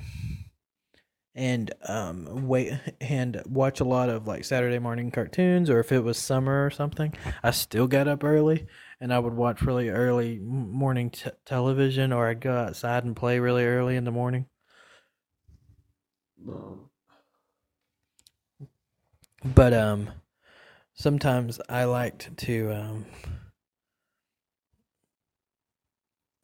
and 1.35 1.73
um 1.89 2.47
wait 2.47 2.73
and 3.01 3.43
watch 3.47 3.81
a 3.81 3.85
lot 3.85 4.09
of 4.09 4.27
like 4.27 4.45
Saturday 4.45 4.79
morning 4.79 5.11
cartoons 5.11 5.69
or 5.69 5.81
if 5.81 5.91
it 5.91 6.01
was 6.01 6.17
summer 6.17 6.65
or 6.65 6.71
something 6.71 7.13
I 7.43 7.51
still 7.51 7.87
got 7.89 8.07
up 8.07 8.23
early 8.23 8.67
and 9.01 9.13
I 9.13 9.19
would 9.19 9.35
watch 9.35 9.63
really 9.63 9.89
early 9.89 10.39
morning 10.39 11.11
t- 11.11 11.31
television 11.45 12.13
or 12.13 12.29
I'd 12.29 12.41
go 12.41 12.55
outside 12.57 13.05
and 13.05 13.17
play 13.17 13.41
really 13.41 13.65
early 13.65 13.97
in 13.97 14.05
the 14.05 14.13
morning. 14.13 14.47
But 19.45 19.75
um 19.75 20.11
sometimes 20.95 21.61
I 21.69 21.85
liked 21.85 22.37
to 22.39 22.73
um 22.73 23.07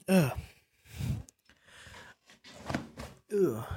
uh, 0.09 0.31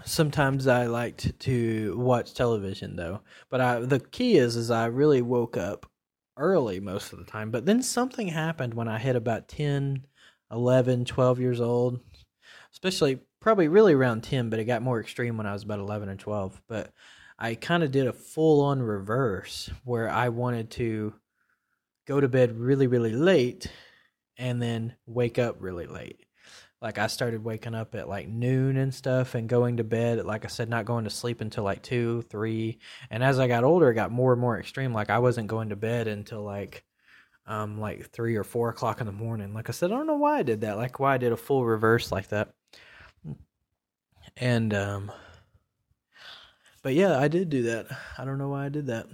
Sometimes 0.05 0.67
I 0.67 0.87
liked 0.87 1.39
to 1.41 1.95
watch 1.97 2.33
television 2.33 2.95
though, 2.95 3.21
but 3.49 3.61
I 3.61 3.79
the 3.79 3.99
key 3.99 4.37
is 4.37 4.55
is 4.55 4.71
I 4.71 4.87
really 4.87 5.21
woke 5.21 5.57
up 5.57 5.85
early 6.37 6.79
most 6.79 7.13
of 7.13 7.19
the 7.19 7.25
time. 7.25 7.51
But 7.51 7.65
then 7.65 7.83
something 7.83 8.27
happened 8.27 8.73
when 8.73 8.87
I 8.87 8.97
hit 8.97 9.15
about 9.15 9.47
10, 9.47 10.05
11, 10.51 11.05
12 11.05 11.39
years 11.39 11.61
old. 11.61 11.99
Especially 12.71 13.19
probably 13.39 13.67
really 13.67 13.93
around 13.93 14.23
10, 14.23 14.49
but 14.49 14.57
it 14.59 14.65
got 14.65 14.81
more 14.81 14.99
extreme 14.99 15.37
when 15.37 15.45
I 15.45 15.53
was 15.53 15.63
about 15.63 15.79
11 15.79 16.09
or 16.09 16.15
12. 16.15 16.61
But 16.67 16.91
I 17.37 17.53
kind 17.53 17.83
of 17.83 17.91
did 17.91 18.07
a 18.07 18.13
full 18.13 18.61
on 18.61 18.81
reverse 18.81 19.69
where 19.83 20.09
I 20.09 20.29
wanted 20.29 20.71
to 20.71 21.13
go 22.07 22.19
to 22.19 22.27
bed 22.27 22.57
really 22.57 22.87
really 22.87 23.13
late 23.13 23.71
and 24.37 24.61
then 24.61 24.95
wake 25.05 25.37
up 25.37 25.57
really 25.59 25.85
late 25.85 26.25
like 26.83 26.97
I 26.97 27.07
started 27.07 27.45
waking 27.45 27.75
up 27.75 27.95
at 27.95 28.09
like 28.09 28.27
noon 28.27 28.75
and 28.75 28.93
stuff 28.93 29.35
and 29.35 29.47
going 29.47 29.77
to 29.77 29.85
bed 29.85 30.23
like 30.25 30.43
I 30.43 30.49
said 30.49 30.69
not 30.69 30.83
going 30.83 31.05
to 31.05 31.09
sleep 31.09 31.39
until 31.39 31.63
like 31.63 31.81
2 31.81 32.23
3 32.23 32.77
and 33.09 33.23
as 33.23 33.39
I 33.39 33.47
got 33.47 33.63
older 33.63 33.89
it 33.89 33.95
got 33.95 34.11
more 34.11 34.33
and 34.33 34.41
more 34.41 34.59
extreme. 34.59 34.93
Like 34.93 35.09
I 35.09 35.19
wasn't 35.19 35.47
going 35.47 35.69
to 35.69 35.77
bed 35.77 36.09
until 36.09 36.43
like 36.43 36.83
um 37.47 37.79
like 37.79 38.09
3 38.09 38.35
or 38.35 38.43
4 38.43 38.69
o'clock 38.69 38.99
in 38.99 39.07
the 39.07 39.13
morning. 39.13 39.53
Like 39.53 39.69
I 39.69 39.71
said 39.71 39.93
I 39.93 39.95
don't 39.95 40.07
know 40.07 40.17
why 40.17 40.39
I 40.39 40.43
did 40.43 40.61
that 40.61 40.75
like 40.75 40.99
why 40.99 41.13
I 41.13 41.17
did 41.17 41.31
a 41.31 41.37
full 41.37 41.65
reverse 41.65 42.11
like 42.11 42.27
that. 42.27 42.53
And 44.35 44.73
um 44.73 45.11
but 46.81 46.95
yeah 46.95 47.17
I 47.17 47.29
did 47.29 47.49
do 47.49 47.63
that. 47.63 47.87
I 48.17 48.25
don't 48.25 48.37
know 48.37 48.49
why 48.49 48.65
I 48.65 48.69
did 48.69 48.87
that 48.87 49.07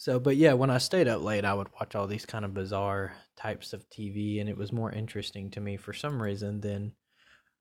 So, 0.00 0.18
but 0.18 0.38
yeah, 0.38 0.54
when 0.54 0.70
I 0.70 0.78
stayed 0.78 1.08
up 1.08 1.20
late, 1.20 1.44
I 1.44 1.52
would 1.52 1.68
watch 1.78 1.94
all 1.94 2.06
these 2.06 2.24
kind 2.24 2.46
of 2.46 2.54
bizarre 2.54 3.12
types 3.36 3.74
of 3.74 3.86
TV, 3.90 4.40
and 4.40 4.48
it 4.48 4.56
was 4.56 4.72
more 4.72 4.90
interesting 4.90 5.50
to 5.50 5.60
me 5.60 5.76
for 5.76 5.92
some 5.92 6.22
reason 6.22 6.62
than 6.62 6.92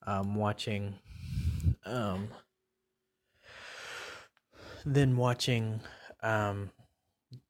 um, 0.08 0.36
watching, 0.36 0.96
um, 1.86 2.30
than 4.86 5.18
watching 5.18 5.82
um, 6.24 6.72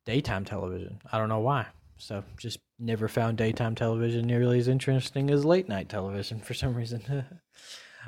daytime 0.07 0.43
television. 0.43 0.99
I 1.11 1.19
don't 1.19 1.29
know 1.29 1.41
why. 1.41 1.67
So, 1.97 2.23
just 2.39 2.57
never 2.79 3.07
found 3.07 3.37
daytime 3.37 3.75
television 3.75 4.25
nearly 4.25 4.57
as 4.57 4.67
interesting 4.67 5.29
as 5.29 5.45
late 5.45 5.69
night 5.69 5.87
television 5.87 6.39
for 6.39 6.55
some 6.55 6.73
reason. 6.73 7.25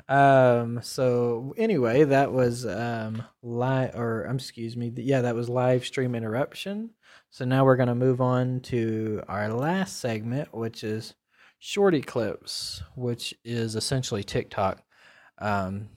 Um. 0.08 0.80
So 0.82 1.54
anyway, 1.56 2.04
that 2.04 2.32
was 2.32 2.66
um 2.66 3.24
live 3.42 3.94
or 3.94 4.26
um, 4.28 4.36
excuse 4.36 4.76
me, 4.76 4.92
yeah, 4.96 5.22
that 5.22 5.34
was 5.34 5.48
live 5.48 5.84
stream 5.84 6.14
interruption. 6.14 6.90
So 7.30 7.44
now 7.44 7.64
we're 7.64 7.76
gonna 7.76 7.94
move 7.94 8.20
on 8.20 8.60
to 8.60 9.22
our 9.28 9.48
last 9.52 10.00
segment, 10.00 10.54
which 10.54 10.84
is 10.84 11.14
shorty 11.58 12.02
clips, 12.02 12.82
which 12.96 13.34
is 13.44 13.76
essentially 13.76 14.24
TikTok. 14.24 14.82
Um. 15.38 15.88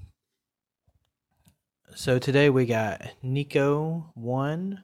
So 1.96 2.20
today 2.20 2.50
we 2.50 2.66
got 2.66 3.02
Nico 3.22 4.12
one. 4.16 4.84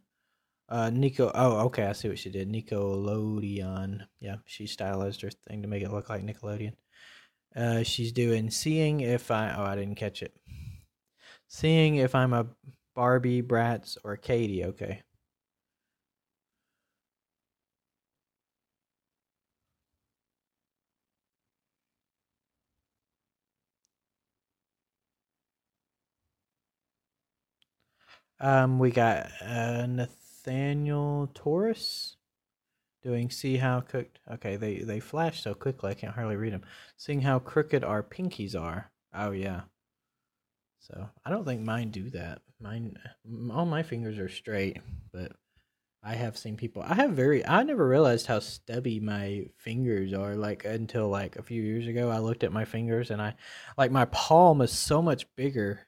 Uh, 0.69 0.89
Nico. 0.89 1.29
Oh, 1.35 1.65
okay. 1.65 1.85
I 1.85 1.91
see 1.91 2.07
what 2.07 2.17
she 2.17 2.29
did. 2.29 2.49
Nickelodeon. 2.49 4.05
Yeah, 4.21 4.37
she 4.45 4.65
stylized 4.67 5.21
her 5.21 5.29
thing 5.29 5.61
to 5.63 5.67
make 5.67 5.83
it 5.83 5.91
look 5.91 6.09
like 6.09 6.23
Nickelodeon. 6.23 6.73
Uh, 7.55 7.83
she's 7.83 8.11
doing 8.11 8.49
seeing 8.49 9.01
if 9.01 9.29
I 9.31 9.53
oh 9.57 9.63
I 9.63 9.75
didn't 9.75 9.95
catch 9.95 10.23
it. 10.23 10.33
Seeing 11.47 11.97
if 11.97 12.15
I'm 12.15 12.33
a 12.33 12.47
Barbie, 12.95 13.41
Bratz, 13.43 13.97
or 14.03 14.17
Katie. 14.17 14.65
Okay. 14.65 15.03
Um, 28.39 28.79
we 28.79 28.89
got 28.91 29.29
uh, 29.41 29.85
Nathaniel 29.85 31.29
Taurus 31.33 32.17
doing 33.01 33.29
see 33.29 33.57
how 33.57 33.79
cooked 33.81 34.19
okay 34.31 34.55
they 34.55 34.79
they 34.79 34.99
flash 34.99 35.41
so 35.41 35.53
quickly 35.53 35.91
i 35.91 35.93
can't 35.93 36.13
hardly 36.13 36.35
read 36.35 36.53
them 36.53 36.63
seeing 36.97 37.21
how 37.21 37.39
crooked 37.39 37.83
our 37.83 38.03
pinkies 38.03 38.59
are. 38.59 38.91
Oh 39.13 39.31
yeah. 39.31 39.61
So 40.79 41.09
i 41.25 41.29
don't 41.29 41.45
think 41.45 41.61
mine 41.61 41.91
do 41.91 42.09
that. 42.11 42.41
Mine 42.59 42.95
all 43.51 43.65
my 43.65 43.83
fingers 43.83 44.19
are 44.19 44.29
straight 44.29 44.77
but 45.11 45.31
i 46.03 46.13
have 46.13 46.37
seen 46.37 46.55
people 46.57 46.83
i 46.83 46.93
have 46.93 47.11
very 47.11 47.45
i 47.45 47.63
never 47.63 47.87
realized 47.87 48.27
how 48.27 48.39
stubby 48.39 48.99
my 48.99 49.45
fingers 49.57 50.13
are 50.13 50.35
like 50.35 50.65
until 50.65 51.09
like 51.09 51.35
a 51.35 51.43
few 51.43 51.61
years 51.61 51.87
ago 51.87 52.09
i 52.09 52.19
looked 52.19 52.43
at 52.43 52.51
my 52.51 52.65
fingers 52.65 53.11
and 53.11 53.21
i 53.21 53.33
like 53.77 53.91
my 53.91 54.05
palm 54.05 54.61
is 54.61 54.71
so 54.71 55.01
much 55.01 55.25
bigger 55.35 55.87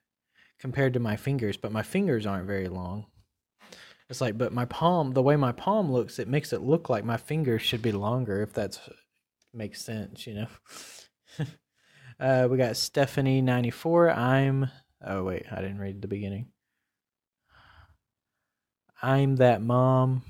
compared 0.59 0.93
to 0.93 0.99
my 0.99 1.15
fingers 1.15 1.57
but 1.57 1.71
my 1.71 1.83
fingers 1.83 2.25
aren't 2.25 2.47
very 2.47 2.67
long 2.67 3.05
it's 4.13 4.21
like, 4.21 4.37
but 4.37 4.53
my 4.53 4.65
palm, 4.65 5.13
the 5.13 5.23
way 5.23 5.35
my 5.35 5.51
palm 5.51 5.91
looks, 5.91 6.19
it 6.19 6.27
makes 6.27 6.53
it 6.53 6.61
look 6.61 6.87
like 6.87 7.03
my 7.03 7.17
fingers 7.17 7.63
should 7.63 7.81
be 7.81 7.91
longer, 7.91 8.43
if 8.43 8.53
that's 8.53 8.79
makes 9.51 9.81
sense, 9.81 10.27
you 10.27 10.35
know. 10.35 10.47
uh, 12.19 12.47
we 12.47 12.55
got 12.55 12.77
Stephanie 12.77 13.41
ninety 13.41 13.71
four. 13.71 14.11
I'm. 14.11 14.69
Oh 15.03 15.23
wait, 15.23 15.47
I 15.51 15.61
didn't 15.61 15.79
read 15.79 16.03
the 16.03 16.07
beginning. 16.07 16.49
I'm 19.01 19.37
that 19.37 19.63
mom. 19.63 20.21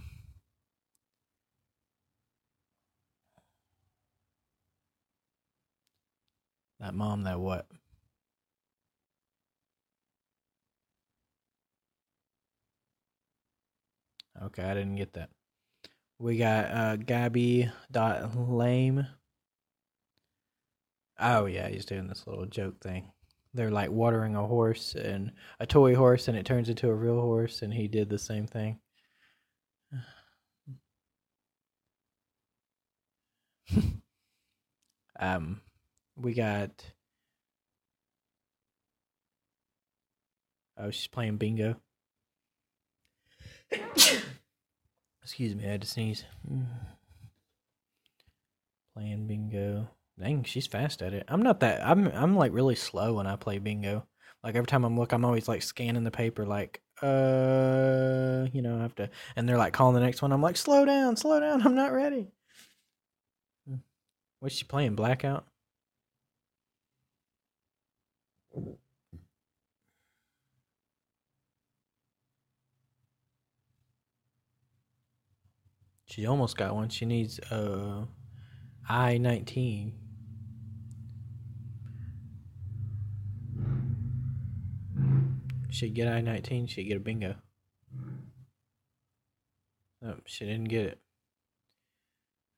That 6.79 6.93
mom. 6.93 7.23
That 7.23 7.37
what? 7.41 7.67
Okay, 14.45 14.63
I 14.63 14.73
didn't 14.73 14.95
get 14.95 15.13
that. 15.13 15.29
We 16.19 16.37
got 16.37 16.65
uh 16.71 16.95
Gabby 16.97 17.71
dot 17.91 18.35
lame. 18.37 19.07
Oh 21.19 21.45
yeah, 21.47 21.67
he's 21.69 21.85
doing 21.85 22.07
this 22.07 22.27
little 22.27 22.45
joke 22.45 22.79
thing. 22.79 23.11
They're 23.53 23.71
like 23.71 23.89
watering 23.91 24.35
a 24.35 24.45
horse 24.45 24.93
and 24.95 25.31
a 25.59 25.65
toy 25.65 25.95
horse 25.95 26.27
and 26.27 26.37
it 26.37 26.45
turns 26.45 26.69
into 26.69 26.89
a 26.89 26.93
real 26.95 27.19
horse 27.21 27.61
and 27.63 27.73
he 27.73 27.87
did 27.87 28.09
the 28.09 28.19
same 28.19 28.45
thing. 28.47 28.79
um 35.19 35.61
we 36.15 36.33
got 36.33 36.93
Oh, 40.77 40.91
she's 40.91 41.07
playing 41.07 41.37
bingo. 41.37 41.79
Excuse 45.23 45.55
me, 45.55 45.65
I 45.65 45.71
had 45.71 45.81
to 45.81 45.87
sneeze. 45.87 46.25
Playing 48.93 49.25
bingo. 49.25 49.89
Dang, 50.19 50.43
she's 50.43 50.67
fast 50.67 51.01
at 51.01 51.13
it. 51.13 51.25
I'm 51.27 51.41
not 51.41 51.61
that. 51.61 51.85
I'm 51.85 52.07
I'm 52.07 52.35
like 52.35 52.53
really 52.53 52.75
slow 52.75 53.13
when 53.15 53.25
I 53.25 53.35
play 53.35 53.57
bingo. 53.57 54.05
Like 54.43 54.55
every 54.55 54.67
time 54.67 54.83
I'm 54.83 54.99
look, 54.99 55.13
I'm 55.13 55.25
always 55.25 55.47
like 55.47 55.63
scanning 55.63 56.03
the 56.03 56.11
paper, 56.11 56.45
like 56.45 56.81
uh, 57.01 58.47
you 58.53 58.61
know, 58.61 58.77
I 58.77 58.81
have 58.83 58.95
to. 58.95 59.09
And 59.35 59.47
they're 59.47 59.57
like 59.57 59.73
calling 59.73 59.95
the 59.95 60.01
next 60.01 60.21
one. 60.21 60.31
I'm 60.31 60.41
like, 60.41 60.57
slow 60.57 60.85
down, 60.85 61.15
slow 61.15 61.39
down. 61.39 61.65
I'm 61.65 61.75
not 61.75 61.93
ready. 61.93 62.27
What's 64.39 64.55
she 64.55 64.65
playing? 64.65 64.95
Blackout. 64.95 65.45
She 76.13 76.27
almost 76.27 76.57
got 76.57 76.75
one. 76.75 76.89
She 76.89 77.05
needs 77.05 77.39
uh 77.39 78.05
I 78.87 79.17
nineteen. 79.17 79.93
She'd 85.71 85.95
get 85.95 86.07
I 86.07 86.21
nineteen, 86.21 86.67
she'd 86.67 86.83
get 86.83 86.97
a 86.97 86.99
bingo. 86.99 87.33
Oh, 90.05 90.17
she 90.25 90.45
didn't 90.45 90.69
get 90.69 90.85
it. 90.85 90.99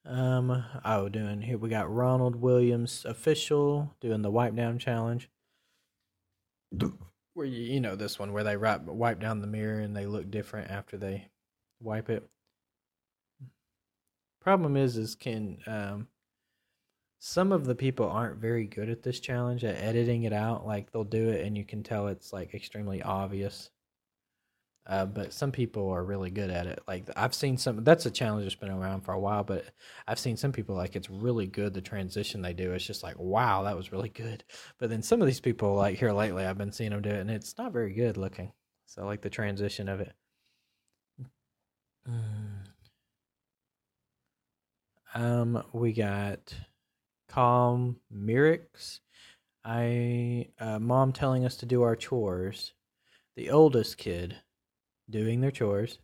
Um 0.06 0.66
oh 0.84 1.08
doing 1.08 1.41
here 1.41 1.58
we 1.58 1.70
got 1.70 1.89
Ronald 1.89 2.36
Williams 2.36 3.06
official 3.08 3.95
doing 4.01 4.22
the 4.22 4.30
wipe 4.32 4.53
down 4.53 4.80
challenge. 4.80 5.30
Where 7.34 7.47
you 7.47 7.62
you 7.62 7.80
know 7.80 7.95
this 7.95 8.20
one 8.20 8.34
where 8.34 8.43
they 8.43 8.58
wipe 8.58 8.84
wipe 8.84 9.22
down 9.22 9.39
the 9.39 9.47
mirror 9.47 9.80
and 9.80 9.95
they 9.95 10.08
look 10.08 10.30
different 10.30 10.70
after 10.70 10.97
they 10.97 11.30
wipe 11.80 12.10
it. 12.10 12.30
Problem 14.46 14.78
is, 14.78 14.96
is 14.96 15.16
can 15.16 15.58
um, 15.66 16.08
some 17.18 17.52
of 17.52 17.66
the 17.66 17.74
people 17.74 18.08
aren't 18.08 18.38
very 18.38 18.68
good 18.68 18.91
at 18.91 19.02
this 19.02 19.20
challenge 19.20 19.64
at 19.64 19.82
editing 19.82 20.22
it 20.22 20.34
out. 20.34 20.68
Like 20.68 20.91
they'll 20.91 21.04
do 21.04 21.30
it, 21.30 21.43
and 21.43 21.58
you 21.58 21.66
can 21.66 21.82
tell 21.82 22.10
it's 22.10 22.32
like 22.32 22.54
extremely 22.54 23.02
obvious. 23.02 23.72
Uh, 24.86 25.08
but 25.08 25.34
some 25.34 25.52
people 25.52 25.89
are 25.89 26.04
really 26.04 26.30
good 26.30 26.52
at 26.52 26.68
it. 26.68 26.80
Like 26.88 27.10
I've 27.16 27.34
seen 27.34 27.58
some. 27.58 27.84
That's 27.84 28.06
a 28.06 28.12
challenge 28.12 28.43
that's 28.43 28.54
been 28.54 28.70
around 28.70 29.02
for 29.02 29.14
a 29.14 29.20
while, 29.20 29.43
but 29.43 29.66
I've 30.08 30.20
seen 30.20 30.38
some 30.38 30.52
people 30.52 30.76
like 30.76 30.96
it's 30.96 31.10
really 31.10 31.48
good. 31.48 31.74
The 31.74 31.82
transition 31.82 32.43
they 32.43 32.54
do, 32.54 32.72
it's 32.74 32.86
just 32.86 33.02
like 33.02 33.18
wow, 33.18 33.64
that 33.64 33.76
was 33.76 33.91
really 33.91 34.10
good. 34.10 34.43
But 34.78 34.91
then 34.91 35.02
some 35.02 35.22
of 35.22 35.26
these 35.28 35.39
people, 35.39 35.74
like 35.74 35.98
here 35.98 36.12
lately, 36.12 36.46
I've 36.46 36.60
been 36.60 36.72
seeing 36.72 36.91
them 36.91 37.02
do 37.02 37.10
it, 37.10 37.20
and 37.20 37.32
it's 37.32 37.58
not 37.58 37.74
very 37.74 37.96
good 37.96 38.16
looking. 38.16 38.52
So 38.86 39.08
like 39.08 39.24
the 39.24 39.32
transition 39.32 39.89
of 39.89 40.02
it. 40.02 40.14
Um, 45.16 45.63
we 45.72 45.93
got 45.93 46.53
Calm 47.30 48.01
Mirix. 48.13 48.99
I 49.63 50.49
uh, 50.59 50.78
mom 50.80 51.13
telling 51.13 51.45
us 51.45 51.55
to 51.57 51.66
do 51.66 51.84
our 51.84 51.95
chores. 51.95 52.74
The 53.38 53.49
oldest 53.49 53.97
kid 53.97 54.36
doing 55.09 55.39
their 55.39 55.51
chores. 55.51 55.99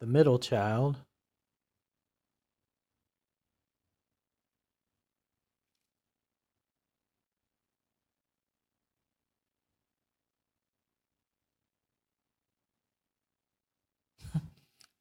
The 0.00 0.06
middle 0.06 0.38
child. 0.38 0.96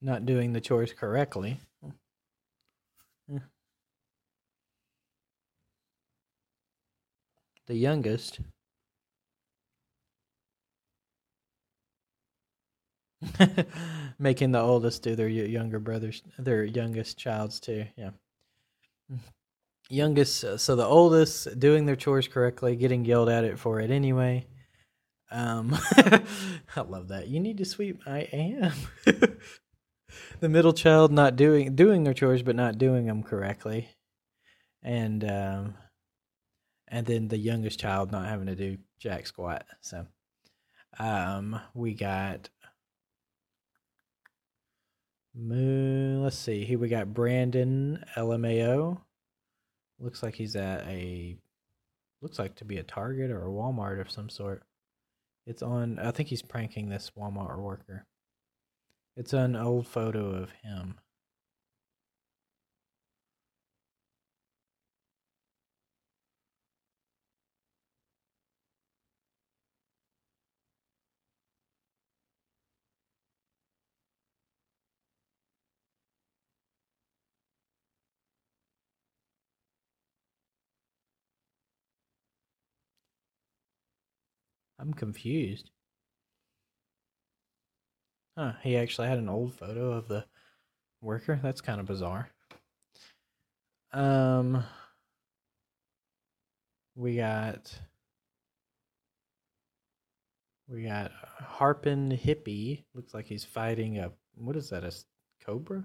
Not 0.01 0.25
doing 0.25 0.53
the 0.53 0.61
chores 0.61 0.93
correctly. 0.93 1.59
the 7.67 7.75
youngest. 7.75 8.39
Making 14.19 14.51
the 14.51 14.59
oldest 14.59 15.01
do 15.03 15.15
their 15.15 15.27
younger 15.27 15.79
brothers, 15.79 16.21
their 16.37 16.63
youngest 16.63 17.17
child's 17.17 17.59
too. 17.59 17.85
Yeah. 17.97 18.11
Youngest, 19.89 20.43
uh, 20.43 20.57
so 20.57 20.75
the 20.75 20.85
oldest 20.85 21.59
doing 21.59 21.85
their 21.85 21.95
chores 21.95 22.27
correctly, 22.27 22.75
getting 22.75 23.05
yelled 23.05 23.29
at 23.29 23.43
it 23.43 23.59
for 23.59 23.79
it 23.79 23.91
anyway. 23.91 24.45
Um, 25.31 25.75
I 26.75 26.81
love 26.87 27.09
that. 27.09 27.27
You 27.27 27.39
need 27.39 27.57
to 27.57 27.65
sweep. 27.65 28.01
I 28.05 28.21
am. 28.31 28.73
the 30.39 30.49
middle 30.49 30.73
child 30.73 31.11
not 31.11 31.35
doing 31.35 31.75
doing 31.75 32.03
their 32.03 32.13
chores 32.13 32.43
but 32.43 32.55
not 32.55 32.77
doing 32.77 33.05
them 33.05 33.23
correctly, 33.23 33.89
and 34.83 35.23
um, 35.23 35.75
and 36.87 37.05
then 37.05 37.27
the 37.27 37.37
youngest 37.37 37.79
child 37.79 38.11
not 38.11 38.27
having 38.27 38.47
to 38.47 38.55
do 38.55 38.77
jack 38.99 39.27
squat. 39.27 39.65
So, 39.81 40.05
um, 40.99 41.59
we 41.73 41.93
got. 41.93 42.49
Let's 45.37 46.37
see. 46.37 46.63
Here 46.63 46.79
we 46.79 46.87
got 46.87 47.13
Brandon 47.13 48.03
LMAO. 48.15 49.01
Looks 49.99 50.23
like 50.23 50.35
he's 50.35 50.55
at 50.55 50.85
a. 50.87 51.37
Looks 52.21 52.39
like 52.39 52.55
to 52.55 52.65
be 52.65 52.77
a 52.77 52.83
Target 52.83 53.31
or 53.31 53.43
a 53.43 53.51
Walmart 53.51 53.99
of 53.99 54.09
some 54.09 54.29
sort. 54.29 54.63
It's 55.45 55.61
on. 55.61 55.99
I 55.99 56.11
think 56.11 56.29
he's 56.29 56.41
pranking 56.41 56.89
this 56.89 57.11
Walmart 57.17 57.59
worker. 57.59 58.05
It's 59.17 59.33
an 59.33 59.57
old 59.57 59.87
photo 59.87 60.27
of 60.35 60.51
him. 60.51 60.99
I'm 84.79 84.93
confused. 84.93 85.69
Huh, 88.37 88.53
he 88.63 88.75
actually 88.77 89.07
had 89.07 89.17
an 89.17 89.29
old 89.29 89.53
photo 89.53 89.93
of 89.93 90.07
the 90.07 90.25
worker. 91.01 91.39
That's 91.41 91.61
kind 91.61 91.79
of 91.79 91.85
bizarre. 91.85 92.29
Um 93.93 94.63
we 96.95 97.15
got 97.15 97.73
we 100.67 100.83
got 100.83 101.11
Harpin 101.41 102.19
Hippie. 102.19 102.83
Looks 102.93 103.13
like 103.13 103.25
he's 103.25 103.45
fighting 103.45 103.99
a 103.99 104.11
what 104.35 104.55
is 104.57 104.69
that? 104.69 104.83
A 104.83 104.91
cobra? 105.45 105.83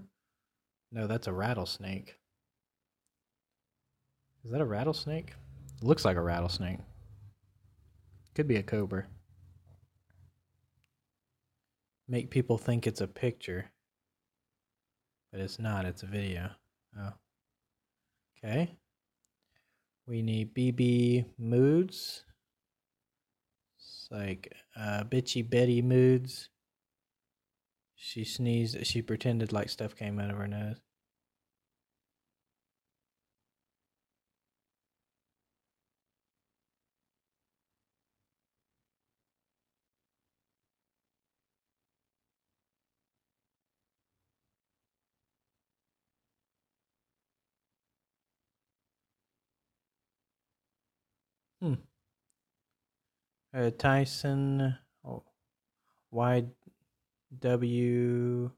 No, 0.91 1.07
that's 1.07 1.27
a 1.27 1.33
rattlesnake. 1.33 2.17
Is 4.43 4.51
that 4.51 4.59
a 4.59 4.65
rattlesnake? 4.65 5.33
looks 5.81 6.05
like 6.05 6.17
a 6.17 6.21
rattlesnake. 6.21 6.79
Could 8.35 8.47
be 8.47 8.57
a 8.57 8.63
cobra. 8.63 9.05
Make 12.11 12.29
people 12.29 12.57
think 12.57 12.85
it's 12.85 12.99
a 12.99 13.07
picture. 13.07 13.71
But 15.31 15.39
it's 15.39 15.59
not, 15.59 15.85
it's 15.85 16.03
a 16.03 16.07
video. 16.07 16.49
Oh. 16.99 17.13
Okay. 18.37 18.75
We 20.05 20.21
need 20.21 20.53
BB 20.53 21.23
moods. 21.39 22.25
It's 23.77 24.09
like 24.11 24.53
uh 24.75 25.05
bitchy 25.05 25.49
Betty 25.49 25.81
moods. 25.81 26.49
She 27.95 28.25
sneezed 28.25 28.85
she 28.85 29.01
pretended 29.01 29.53
like 29.53 29.69
stuff 29.69 29.95
came 29.95 30.19
out 30.19 30.31
of 30.31 30.35
her 30.35 30.49
nose. 30.49 30.81
Hmm. 51.61 51.73
Uh, 53.53 53.69
Tyson 53.77 54.75
oh, 55.05 55.23
Y 56.09 56.45
W 57.39 58.51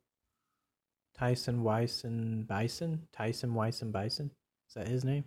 Tyson 1.18 1.64
Wyson 1.64 2.44
Bison 2.48 3.08
Tyson 3.12 3.54
Wyson 3.54 3.92
Bison 3.92 4.32
is 4.70 4.74
that 4.76 4.88
his 4.88 5.04
name? 5.04 5.26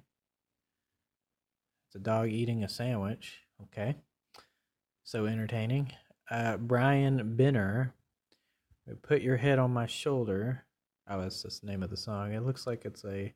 It's 1.88 1.96
a 1.96 1.98
dog 1.98 2.30
eating 2.30 2.64
a 2.64 2.68
sandwich. 2.68 3.40
Okay, 3.62 3.94
so 5.04 5.26
entertaining. 5.26 5.92
Uh, 6.30 6.56
Brian 6.56 7.36
Benner, 7.36 7.94
put 9.02 9.22
your 9.22 9.36
head 9.36 9.58
on 9.58 9.72
my 9.72 9.86
shoulder. 9.86 10.64
Oh, 11.08 11.20
that's 11.20 11.42
the 11.42 11.66
name 11.66 11.82
of 11.82 11.90
the 11.90 11.96
song. 11.96 12.32
It 12.32 12.44
looks 12.44 12.66
like 12.66 12.84
it's 12.84 13.04
a 13.04 13.32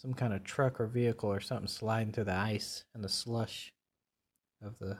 some 0.00 0.14
kind 0.14 0.32
of 0.32 0.42
truck 0.42 0.80
or 0.80 0.86
vehicle 0.86 1.30
or 1.30 1.40
something 1.40 1.68
sliding 1.68 2.10
through 2.10 2.24
the 2.24 2.32
ice 2.34 2.84
and 2.94 3.04
the 3.04 3.08
slush 3.08 3.70
of 4.62 4.78
the 4.78 4.96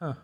huh. 0.00 0.14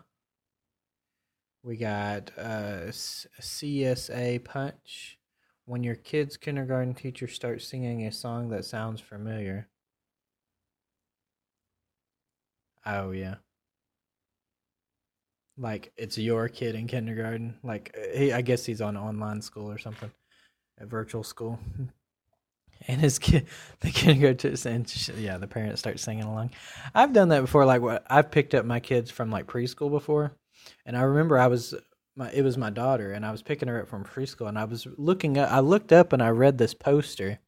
We 1.63 1.75
got 1.77 2.31
uh 2.37 2.85
S- 2.87 3.27
csa 3.41 4.43
punch. 4.43 5.17
When 5.65 5.83
your 5.83 5.95
kid's 5.95 6.37
kindergarten 6.37 6.93
teacher 6.95 7.27
starts 7.27 7.67
singing 7.67 8.05
a 8.05 8.11
song 8.11 8.49
that 8.49 8.65
sounds 8.65 9.01
familiar. 9.01 9.69
Oh 12.85 13.11
yeah. 13.11 13.35
Like 15.57 15.91
it's 15.97 16.17
your 16.17 16.47
kid 16.49 16.75
in 16.75 16.87
kindergarten? 16.87 17.59
Like 17.63 17.95
he 18.15 18.31
i 18.31 18.41
guess 18.41 18.65
he's 18.65 18.81
on 18.81 18.95
online 18.97 19.41
school 19.41 19.69
or 19.69 19.77
something 19.77 20.11
at 20.79 20.87
virtual 20.87 21.23
school 21.23 21.59
and 22.87 23.01
his 23.01 23.19
kid 23.19 23.47
the 23.81 23.91
kindergarten 23.91 24.55
and 24.67 24.89
sh- 24.89 25.09
yeah 25.17 25.37
the 25.37 25.47
parents 25.47 25.79
start 25.81 25.99
singing 25.99 26.23
along. 26.23 26.51
I've 26.93 27.13
done 27.13 27.29
that 27.29 27.41
before 27.41 27.65
like 27.65 27.81
what 27.81 28.05
i've 28.09 28.31
picked 28.31 28.53
up 28.53 28.65
my 28.65 28.79
kids 28.79 29.11
from 29.11 29.29
like 29.29 29.47
preschool 29.47 29.91
before. 29.91 30.33
And 30.85 30.97
i 30.97 31.01
remember 31.01 31.37
i 31.37 31.47
was 31.47 31.73
my 32.15 32.31
it 32.31 32.43
was 32.43 32.57
my 32.57 32.69
daughter 32.69 33.11
and 33.11 33.25
i 33.25 33.31
was 33.31 33.41
picking 33.41 33.67
her 33.67 33.81
up 33.81 33.87
from 33.87 34.03
preschool 34.03 34.47
and 34.47 34.57
i 34.57 34.65
was 34.65 34.87
looking 34.97 35.37
up 35.37 35.51
i 35.51 35.59
looked 35.59 35.91
up 35.93 36.13
and 36.13 36.21
i 36.21 36.29
read 36.29 36.57
this 36.57 36.73
poster. 36.73 37.39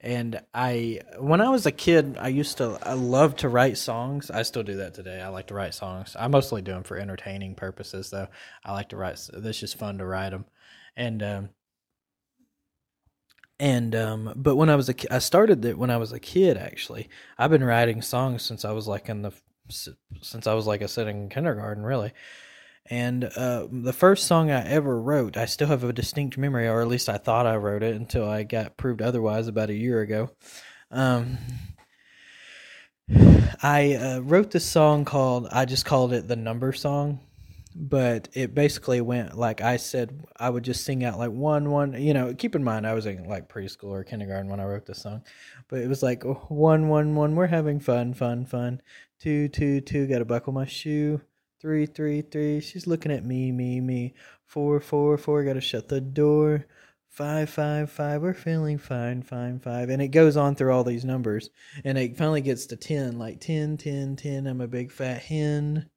And 0.00 0.42
i 0.52 1.00
when 1.18 1.40
i 1.40 1.48
was 1.48 1.64
a 1.64 1.72
kid 1.72 2.18
i 2.20 2.28
used 2.28 2.58
to 2.58 2.78
i 2.82 2.92
loved 2.92 3.38
to 3.38 3.48
write 3.48 3.78
songs. 3.78 4.30
I 4.30 4.42
still 4.42 4.62
do 4.62 4.76
that 4.76 4.94
today. 4.94 5.20
I 5.20 5.28
like 5.28 5.46
to 5.46 5.54
write 5.54 5.74
songs. 5.74 6.14
I 6.18 6.28
mostly 6.28 6.60
do 6.60 6.72
them 6.72 6.82
for 6.82 6.98
entertaining 6.98 7.54
purposes 7.54 8.10
though. 8.10 8.28
I 8.64 8.72
like 8.72 8.90
to 8.90 8.96
write 8.96 9.18
it's 9.32 9.60
just 9.60 9.78
fun 9.78 9.98
to 9.98 10.06
write 10.06 10.30
them 10.30 10.44
and 10.96 11.22
um 11.22 11.48
and 13.60 13.94
um 13.94 14.32
but 14.36 14.56
when 14.56 14.68
i 14.68 14.76
was 14.76 14.88
a 14.88 15.14
i 15.14 15.18
started 15.18 15.64
it 15.64 15.78
when 15.78 15.90
i 15.90 15.96
was 15.96 16.12
a 16.12 16.20
kid 16.20 16.56
actually. 16.56 17.08
I've 17.38 17.50
been 17.50 17.64
writing 17.64 18.02
songs 18.02 18.42
since 18.42 18.64
i 18.64 18.72
was 18.72 18.88
like 18.88 19.08
in 19.08 19.22
the 19.22 19.32
since 19.68 20.46
i 20.46 20.54
was 20.54 20.66
like 20.66 20.80
a 20.82 20.88
sitting 20.88 21.22
in 21.24 21.28
kindergarten 21.28 21.84
really. 21.84 22.12
And 22.90 23.24
uh 23.24 23.66
the 23.70 23.92
first 23.92 24.26
song 24.26 24.50
i 24.50 24.66
ever 24.66 25.00
wrote 25.00 25.36
i 25.36 25.46
still 25.46 25.68
have 25.68 25.84
a 25.84 25.92
distinct 25.92 26.36
memory 26.36 26.68
or 26.68 26.82
at 26.82 26.88
least 26.88 27.08
i 27.08 27.16
thought 27.16 27.46
i 27.46 27.56
wrote 27.56 27.82
it 27.82 27.96
until 27.96 28.28
i 28.28 28.42
got 28.42 28.76
proved 28.76 29.00
otherwise 29.00 29.46
about 29.48 29.70
a 29.70 29.74
year 29.74 30.00
ago. 30.00 30.30
Um 30.90 31.38
i 33.62 33.94
uh, 33.94 34.20
wrote 34.20 34.50
this 34.50 34.66
song 34.66 35.04
called 35.04 35.46
i 35.52 35.64
just 35.64 35.84
called 35.84 36.12
it 36.12 36.26
the 36.26 36.36
number 36.36 36.72
song 36.72 37.20
but 37.74 38.28
it 38.34 38.54
basically 38.54 39.00
went 39.00 39.36
like 39.36 39.60
I 39.60 39.78
said 39.78 40.24
I 40.36 40.48
would 40.48 40.62
just 40.62 40.84
sing 40.84 41.02
out 41.02 41.18
like 41.18 41.32
one 41.32 41.70
one 41.70 42.00
you 42.00 42.14
know 42.14 42.32
keep 42.32 42.54
in 42.54 42.62
mind 42.62 42.86
I 42.86 42.94
was 42.94 43.06
in 43.06 43.24
like 43.24 43.48
preschool 43.48 43.90
or 43.90 44.04
kindergarten 44.04 44.48
when 44.48 44.60
I 44.60 44.64
wrote 44.64 44.86
this 44.86 45.02
song 45.02 45.22
but 45.68 45.80
it 45.80 45.88
was 45.88 46.02
like 46.02 46.24
oh, 46.24 46.44
one 46.48 46.88
one 46.88 47.14
one 47.14 47.34
we're 47.34 47.46
having 47.46 47.80
fun 47.80 48.14
fun 48.14 48.46
fun. 48.46 48.80
Two 49.20 49.48
two 49.48 49.80
two 49.80 50.06
gotta 50.06 50.24
buckle 50.24 50.52
my 50.52 50.66
shoe. 50.66 51.20
Three 51.60 51.86
three 51.86 52.22
three 52.22 52.60
she's 52.60 52.86
looking 52.86 53.12
at 53.12 53.24
me 53.24 53.50
me 53.50 53.80
me. 53.80 54.14
Four 54.46 54.80
four 54.80 55.16
four 55.18 55.44
gotta 55.44 55.60
shut 55.60 55.88
the 55.88 56.00
door. 56.00 56.66
Five 57.08 57.48
five 57.50 57.90
five 57.90 58.22
we're 58.22 58.34
feeling 58.34 58.78
fine 58.78 59.22
fine 59.22 59.58
five. 59.58 59.88
And 59.88 60.02
it 60.02 60.08
goes 60.08 60.36
on 60.36 60.54
through 60.54 60.72
all 60.72 60.84
these 60.84 61.04
numbers 61.04 61.50
and 61.84 61.96
it 61.98 62.16
finally 62.16 62.40
gets 62.40 62.66
to 62.66 62.76
10 62.76 63.18
like 63.18 63.40
10 63.40 63.76
10 63.76 64.16
10 64.16 64.46
i'm 64.46 64.60
a 64.60 64.68
big 64.68 64.90
fat 64.90 65.22
hen 65.22 65.88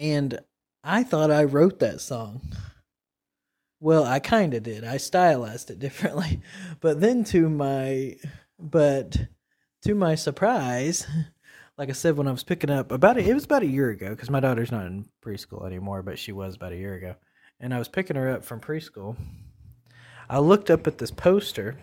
and 0.00 0.40
I 0.82 1.04
thought 1.04 1.30
I 1.30 1.44
wrote 1.44 1.78
that 1.80 2.00
song. 2.00 2.40
Well, 3.78 4.04
I 4.04 4.18
kind 4.18 4.54
of 4.54 4.62
did. 4.62 4.82
I 4.82 4.96
stylized 4.96 5.70
it 5.70 5.78
differently. 5.78 6.40
But 6.80 7.00
then 7.00 7.22
to 7.24 7.48
my 7.48 8.16
but 8.58 9.16
to 9.82 9.94
my 9.94 10.14
surprise, 10.14 11.06
like 11.78 11.90
I 11.90 11.92
said 11.92 12.16
when 12.16 12.28
I 12.28 12.32
was 12.32 12.44
picking 12.44 12.70
up 12.70 12.90
about 12.90 13.18
it, 13.18 13.26
it 13.26 13.34
was 13.34 13.44
about 13.44 13.62
a 13.62 13.66
year 13.66 13.90
ago 13.90 14.10
because 14.10 14.30
my 14.30 14.40
daughter's 14.40 14.72
not 14.72 14.86
in 14.86 15.06
preschool 15.24 15.66
anymore, 15.66 16.02
but 16.02 16.18
she 16.18 16.32
was 16.32 16.56
about 16.56 16.72
a 16.72 16.76
year 16.76 16.94
ago, 16.94 17.16
and 17.60 17.72
I 17.72 17.78
was 17.78 17.88
picking 17.88 18.16
her 18.16 18.30
up 18.30 18.44
from 18.44 18.60
preschool. 18.60 19.16
I 20.28 20.38
looked 20.38 20.70
up 20.70 20.86
at 20.86 20.98
this 20.98 21.10
poster 21.10 21.76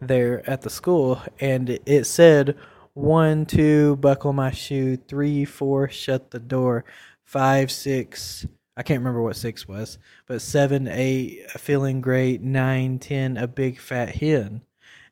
there 0.00 0.48
at 0.48 0.62
the 0.62 0.70
school, 0.70 1.22
and 1.40 1.78
it 1.86 2.04
said 2.04 2.56
one, 2.94 3.46
two, 3.46 3.96
buckle 3.96 4.32
my 4.32 4.50
shoe, 4.50 4.96
three, 4.96 5.44
four, 5.44 5.88
shut 5.88 6.30
the 6.30 6.40
door, 6.40 6.84
five, 7.24 7.70
six. 7.70 8.46
I 8.76 8.82
can't 8.82 9.00
remember 9.00 9.22
what 9.22 9.36
six 9.36 9.68
was, 9.68 9.98
but 10.26 10.42
seven, 10.42 10.88
eight, 10.88 11.50
feeling 11.50 12.00
great, 12.00 12.42
nine, 12.42 12.98
ten, 12.98 13.36
a 13.36 13.46
big 13.46 13.78
fat 13.78 14.16
hen. 14.16 14.62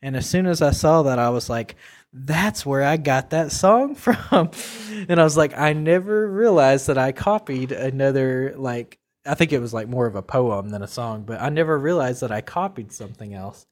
And 0.02 0.16
as 0.16 0.28
soon 0.28 0.46
as 0.46 0.62
I 0.62 0.70
saw 0.70 1.02
that, 1.02 1.18
I 1.18 1.28
was 1.28 1.50
like, 1.50 1.76
that's 2.12 2.64
where 2.64 2.82
I 2.82 2.96
got 2.96 3.30
that 3.30 3.52
song 3.52 3.94
from. 3.96 4.50
and 5.08 5.20
I 5.20 5.24
was 5.24 5.36
like, 5.36 5.56
I 5.56 5.72
never 5.72 6.28
realized 6.30 6.86
that 6.86 6.98
I 6.98 7.12
copied 7.12 7.72
another, 7.72 8.54
like, 8.56 8.98
I 9.26 9.34
think 9.34 9.52
it 9.52 9.60
was 9.60 9.74
like 9.74 9.88
more 9.88 10.06
of 10.06 10.16
a 10.16 10.22
poem 10.22 10.70
than 10.70 10.82
a 10.82 10.88
song, 10.88 11.24
but 11.24 11.40
I 11.40 11.50
never 11.50 11.78
realized 11.78 12.22
that 12.22 12.32
I 12.32 12.40
copied 12.40 12.92
something 12.92 13.34
else. 13.34 13.66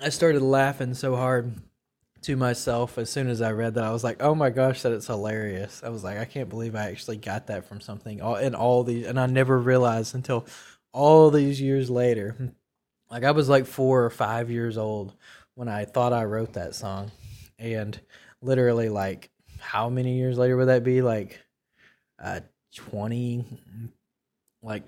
I 0.00 0.10
started 0.10 0.42
laughing 0.42 0.94
so 0.94 1.16
hard 1.16 1.54
to 2.22 2.36
myself 2.36 2.98
as 2.98 3.10
soon 3.10 3.28
as 3.28 3.42
I 3.42 3.52
read 3.52 3.74
that. 3.74 3.84
I 3.84 3.92
was 3.92 4.04
like, 4.04 4.22
"Oh 4.22 4.34
my 4.34 4.50
gosh, 4.50 4.82
that 4.82 4.92
it's 4.92 5.06
hilarious!" 5.06 5.82
I 5.84 5.88
was 5.88 6.04
like, 6.04 6.18
"I 6.18 6.24
can't 6.24 6.48
believe 6.48 6.76
I 6.76 6.90
actually 6.90 7.16
got 7.16 7.48
that 7.48 7.64
from 7.64 7.80
something." 7.80 8.20
All 8.20 8.36
in 8.36 8.54
all 8.54 8.84
these, 8.84 9.06
and 9.06 9.18
I 9.18 9.26
never 9.26 9.58
realized 9.58 10.14
until 10.14 10.46
all 10.92 11.30
these 11.30 11.60
years 11.60 11.90
later. 11.90 12.52
Like 13.10 13.24
I 13.24 13.32
was 13.32 13.48
like 13.48 13.66
four 13.66 14.04
or 14.04 14.10
five 14.10 14.50
years 14.50 14.76
old 14.78 15.14
when 15.54 15.68
I 15.68 15.84
thought 15.84 16.12
I 16.12 16.24
wrote 16.24 16.52
that 16.54 16.74
song, 16.74 17.10
and 17.58 17.98
literally 18.42 18.88
like 18.88 19.30
how 19.58 19.88
many 19.88 20.18
years 20.18 20.38
later 20.38 20.56
would 20.56 20.68
that 20.68 20.84
be? 20.84 21.02
Like 21.02 21.40
uh, 22.22 22.40
twenty 22.74 23.44
like 24.62 24.86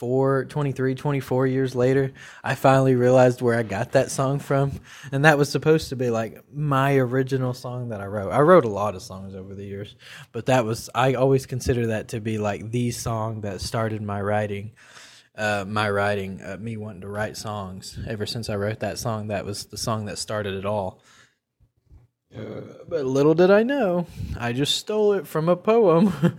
24 0.00 0.46
23 0.46 0.94
24 0.94 1.46
years 1.46 1.74
later 1.74 2.10
i 2.42 2.54
finally 2.54 2.94
realized 2.94 3.42
where 3.42 3.58
i 3.58 3.62
got 3.62 3.92
that 3.92 4.10
song 4.10 4.38
from. 4.38 4.80
And 5.12 5.26
that 5.26 5.36
was 5.36 5.50
supposed 5.50 5.90
to 5.90 5.96
be 5.96 6.08
like 6.08 6.42
my 6.50 6.96
original 6.96 7.52
song 7.52 7.90
that 7.90 8.00
i 8.00 8.06
wrote. 8.06 8.30
I 8.30 8.40
wrote 8.40 8.64
a 8.64 8.68
lot 8.68 8.94
of 8.94 9.02
songs 9.02 9.34
over 9.34 9.54
the 9.54 9.66
years 9.66 9.94
but 10.32 10.46
that 10.46 10.64
was 10.64 10.88
i 10.94 11.14
always 11.14 11.44
consider 11.44 11.88
that 11.88 12.08
to 12.08 12.20
be 12.20 12.38
like 12.38 12.70
the 12.70 12.92
song 12.92 13.42
that 13.42 13.60
started 13.60 14.00
my 14.00 14.22
writing 14.22 14.72
uh, 15.36 15.66
my 15.68 15.90
writing 15.90 16.40
uh, 16.42 16.56
me 16.58 16.76
wanting 16.76 17.02
to 17.02 17.08
write 17.08 17.36
songs. 17.36 17.98
Ever 18.06 18.24
since 18.24 18.48
i 18.48 18.56
wrote 18.56 18.80
that 18.80 18.98
song 18.98 19.28
that 19.28 19.44
was 19.44 19.66
the 19.66 19.76
song 19.76 20.06
that 20.06 20.16
started 20.16 20.54
it 20.54 20.64
all. 20.64 21.02
Uh, 22.34 22.62
but 22.88 23.04
little 23.04 23.34
did 23.34 23.50
i 23.50 23.62
know 23.62 24.06
i 24.38 24.52
just 24.52 24.76
stole 24.76 25.12
it 25.14 25.26
from 25.26 25.48
a 25.48 25.56
poem 25.56 26.38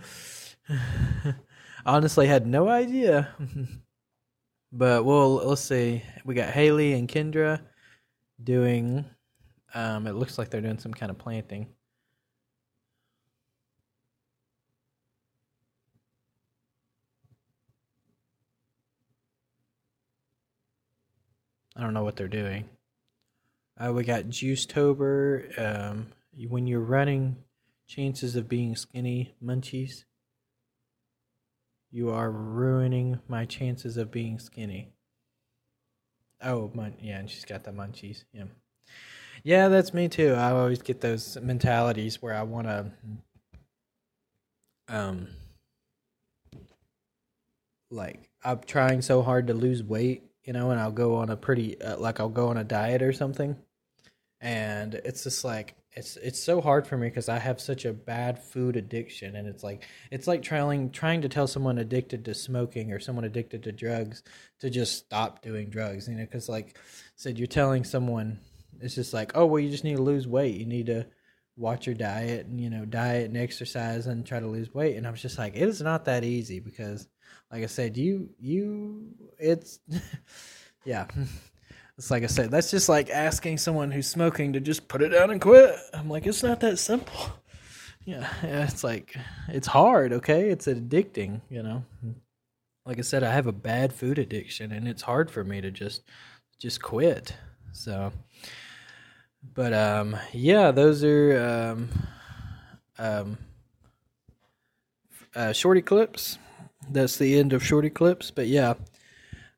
honestly 1.84 2.26
had 2.26 2.46
no 2.46 2.68
idea. 2.68 3.28
but 4.72 5.04
well, 5.04 5.34
let's 5.34 5.62
see. 5.62 6.02
We 6.24 6.34
got 6.34 6.50
Haley 6.50 6.92
and 6.94 7.08
Kendra 7.08 7.60
doing. 8.42 9.04
Um, 9.74 10.06
it 10.06 10.12
looks 10.12 10.38
like 10.38 10.50
they're 10.50 10.60
doing 10.60 10.78
some 10.78 10.94
kind 10.94 11.10
of 11.10 11.18
planting. 11.18 11.68
I 21.74 21.80
don't 21.80 21.94
know 21.94 22.04
what 22.04 22.16
they're 22.16 22.28
doing. 22.28 22.68
Uh, 23.78 23.92
we 23.92 24.04
got 24.04 24.28
Juice 24.28 24.66
Tober. 24.66 25.48
Um, 25.56 26.08
when 26.48 26.66
you're 26.66 26.80
running, 26.80 27.36
chances 27.86 28.36
of 28.36 28.48
being 28.48 28.76
skinny, 28.76 29.34
munchies. 29.42 30.04
You 31.92 32.10
are 32.10 32.30
ruining 32.30 33.20
my 33.28 33.44
chances 33.44 33.98
of 33.98 34.10
being 34.10 34.38
skinny. 34.38 34.88
Oh, 36.42 36.70
mun- 36.74 36.96
yeah, 37.00 37.18
and 37.18 37.30
she's 37.30 37.44
got 37.44 37.64
the 37.64 37.70
munchies. 37.70 38.24
Yeah, 38.32 38.44
yeah, 39.44 39.68
that's 39.68 39.92
me 39.94 40.08
too. 40.08 40.32
I 40.34 40.52
always 40.52 40.80
get 40.82 41.02
those 41.02 41.36
mentalities 41.40 42.22
where 42.22 42.34
I 42.34 42.42
want 42.44 42.66
to, 42.66 42.86
um, 44.88 45.28
like 47.90 48.30
I'm 48.42 48.60
trying 48.60 49.02
so 49.02 49.22
hard 49.22 49.48
to 49.48 49.54
lose 49.54 49.82
weight, 49.82 50.24
you 50.44 50.54
know, 50.54 50.70
and 50.70 50.80
I'll 50.80 50.92
go 50.92 51.16
on 51.16 51.30
a 51.30 51.36
pretty, 51.36 51.80
uh, 51.80 51.98
like 51.98 52.20
I'll 52.20 52.30
go 52.30 52.48
on 52.48 52.56
a 52.56 52.64
diet 52.64 53.02
or 53.02 53.12
something, 53.12 53.56
and 54.40 54.94
it's 54.94 55.24
just 55.24 55.44
like 55.44 55.74
it's 55.94 56.16
it's 56.16 56.40
so 56.40 56.60
hard 56.60 56.86
for 56.86 56.96
me 56.96 57.08
because 57.08 57.28
I 57.28 57.38
have 57.38 57.60
such 57.60 57.84
a 57.84 57.92
bad 57.92 58.42
food 58.42 58.76
addiction, 58.76 59.36
and 59.36 59.46
it's 59.46 59.62
like 59.62 59.86
it's 60.10 60.26
like 60.26 60.42
trying 60.42 60.90
trying 60.90 61.20
to 61.22 61.28
tell 61.28 61.46
someone 61.46 61.78
addicted 61.78 62.24
to 62.24 62.34
smoking 62.34 62.92
or 62.92 62.98
someone 62.98 63.24
addicted 63.24 63.62
to 63.64 63.72
drugs 63.72 64.22
to 64.60 64.70
just 64.70 64.96
stop 64.96 65.42
doing 65.42 65.68
drugs, 65.68 66.08
you 66.08 66.14
know, 66.14 66.24
because 66.24 66.48
like 66.48 66.76
I 66.76 66.80
said, 67.16 67.38
you're 67.38 67.46
telling 67.46 67.84
someone 67.84 68.40
it's 68.80 68.94
just 68.94 69.12
like, 69.12 69.32
oh 69.34 69.44
well, 69.44 69.60
you 69.60 69.70
just 69.70 69.84
need 69.84 69.96
to 69.96 70.02
lose 70.02 70.26
weight, 70.26 70.56
you 70.56 70.66
need 70.66 70.86
to 70.86 71.06
watch 71.56 71.86
your 71.86 71.94
diet 71.94 72.46
and 72.46 72.58
you 72.58 72.70
know 72.70 72.86
diet 72.86 73.26
and 73.26 73.36
exercise 73.36 74.06
and 74.06 74.24
try 74.24 74.40
to 74.40 74.46
lose 74.46 74.72
weight, 74.72 74.96
and 74.96 75.06
I 75.06 75.10
was 75.10 75.20
just 75.20 75.38
like, 75.38 75.54
it 75.56 75.68
is 75.68 75.82
not 75.82 76.06
that 76.06 76.24
easy 76.24 76.58
because, 76.58 77.06
like 77.50 77.62
I 77.62 77.66
said, 77.66 77.98
you 77.98 78.30
you 78.38 79.08
it's 79.38 79.78
yeah. 80.86 81.06
It's 81.98 82.10
like 82.10 82.22
I 82.22 82.26
said, 82.26 82.50
that's 82.50 82.70
just 82.70 82.88
like 82.88 83.10
asking 83.10 83.58
someone 83.58 83.90
who's 83.90 84.08
smoking 84.08 84.54
to 84.54 84.60
just 84.60 84.88
put 84.88 85.02
it 85.02 85.10
down 85.10 85.30
and 85.30 85.40
quit. 85.40 85.74
I'm 85.92 86.08
like, 86.08 86.26
it's 86.26 86.42
not 86.42 86.60
that 86.60 86.78
simple. 86.78 87.32
Yeah, 88.04 88.28
yeah, 88.42 88.64
it's 88.64 88.82
like 88.82 89.14
it's 89.46 89.68
hard, 89.68 90.12
okay? 90.12 90.50
It's 90.50 90.66
addicting, 90.66 91.40
you 91.48 91.62
know. 91.62 91.84
Like 92.84 92.98
I 92.98 93.02
said, 93.02 93.22
I 93.22 93.32
have 93.32 93.46
a 93.46 93.52
bad 93.52 93.92
food 93.92 94.18
addiction 94.18 94.72
and 94.72 94.88
it's 94.88 95.02
hard 95.02 95.30
for 95.30 95.44
me 95.44 95.60
to 95.60 95.70
just 95.70 96.02
just 96.58 96.82
quit. 96.82 97.36
So 97.72 98.12
but 99.54 99.72
um 99.72 100.16
yeah, 100.32 100.72
those 100.72 101.04
are 101.04 101.40
um 101.40 101.88
um 102.98 103.38
uh 105.36 105.52
shorty 105.52 105.82
clips. 105.82 106.38
That's 106.90 107.16
the 107.18 107.38
end 107.38 107.52
of 107.52 107.64
shorty 107.64 107.90
clips, 107.90 108.32
but 108.32 108.48
yeah. 108.48 108.74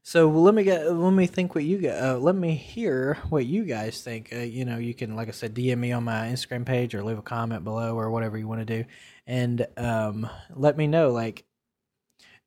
So 0.07 0.28
let 0.28 0.55
me 0.55 0.64
get 0.64 0.94
let 0.94 1.14
me 1.14 1.26
think 1.26 1.55
what 1.55 1.64
you 1.64 1.78
get. 1.78 1.98
Uh, 1.98 2.18
let 2.18 2.34
me 2.34 2.55
hear 2.55 3.16
what 3.30 3.46
you 3.46 3.64
guys 3.64 4.02
think. 4.02 4.34
Uh, 4.34 4.40
you 4.40 4.66
know, 4.66 4.76
you 4.76 4.92
can 4.92 5.16
like 5.16 5.28
I 5.28 5.30
said, 5.30 5.55
DM 5.55 5.78
me 5.78 5.92
on 5.92 6.05
my 6.05 6.26
Instagram 6.28 6.66
page 6.66 6.94
or 6.94 7.02
leave 7.02 7.16
a 7.16 7.22
comment 7.22 7.64
below 7.64 7.98
or 7.98 8.11
whatever 8.11 8.36
you 8.36 8.46
want 8.46 8.61
to 8.61 8.66
do, 8.66 8.84
and 9.26 9.66
um, 9.78 10.28
let 10.55 10.76
me 10.76 10.86
know. 10.86 11.11
Like, 11.11 11.46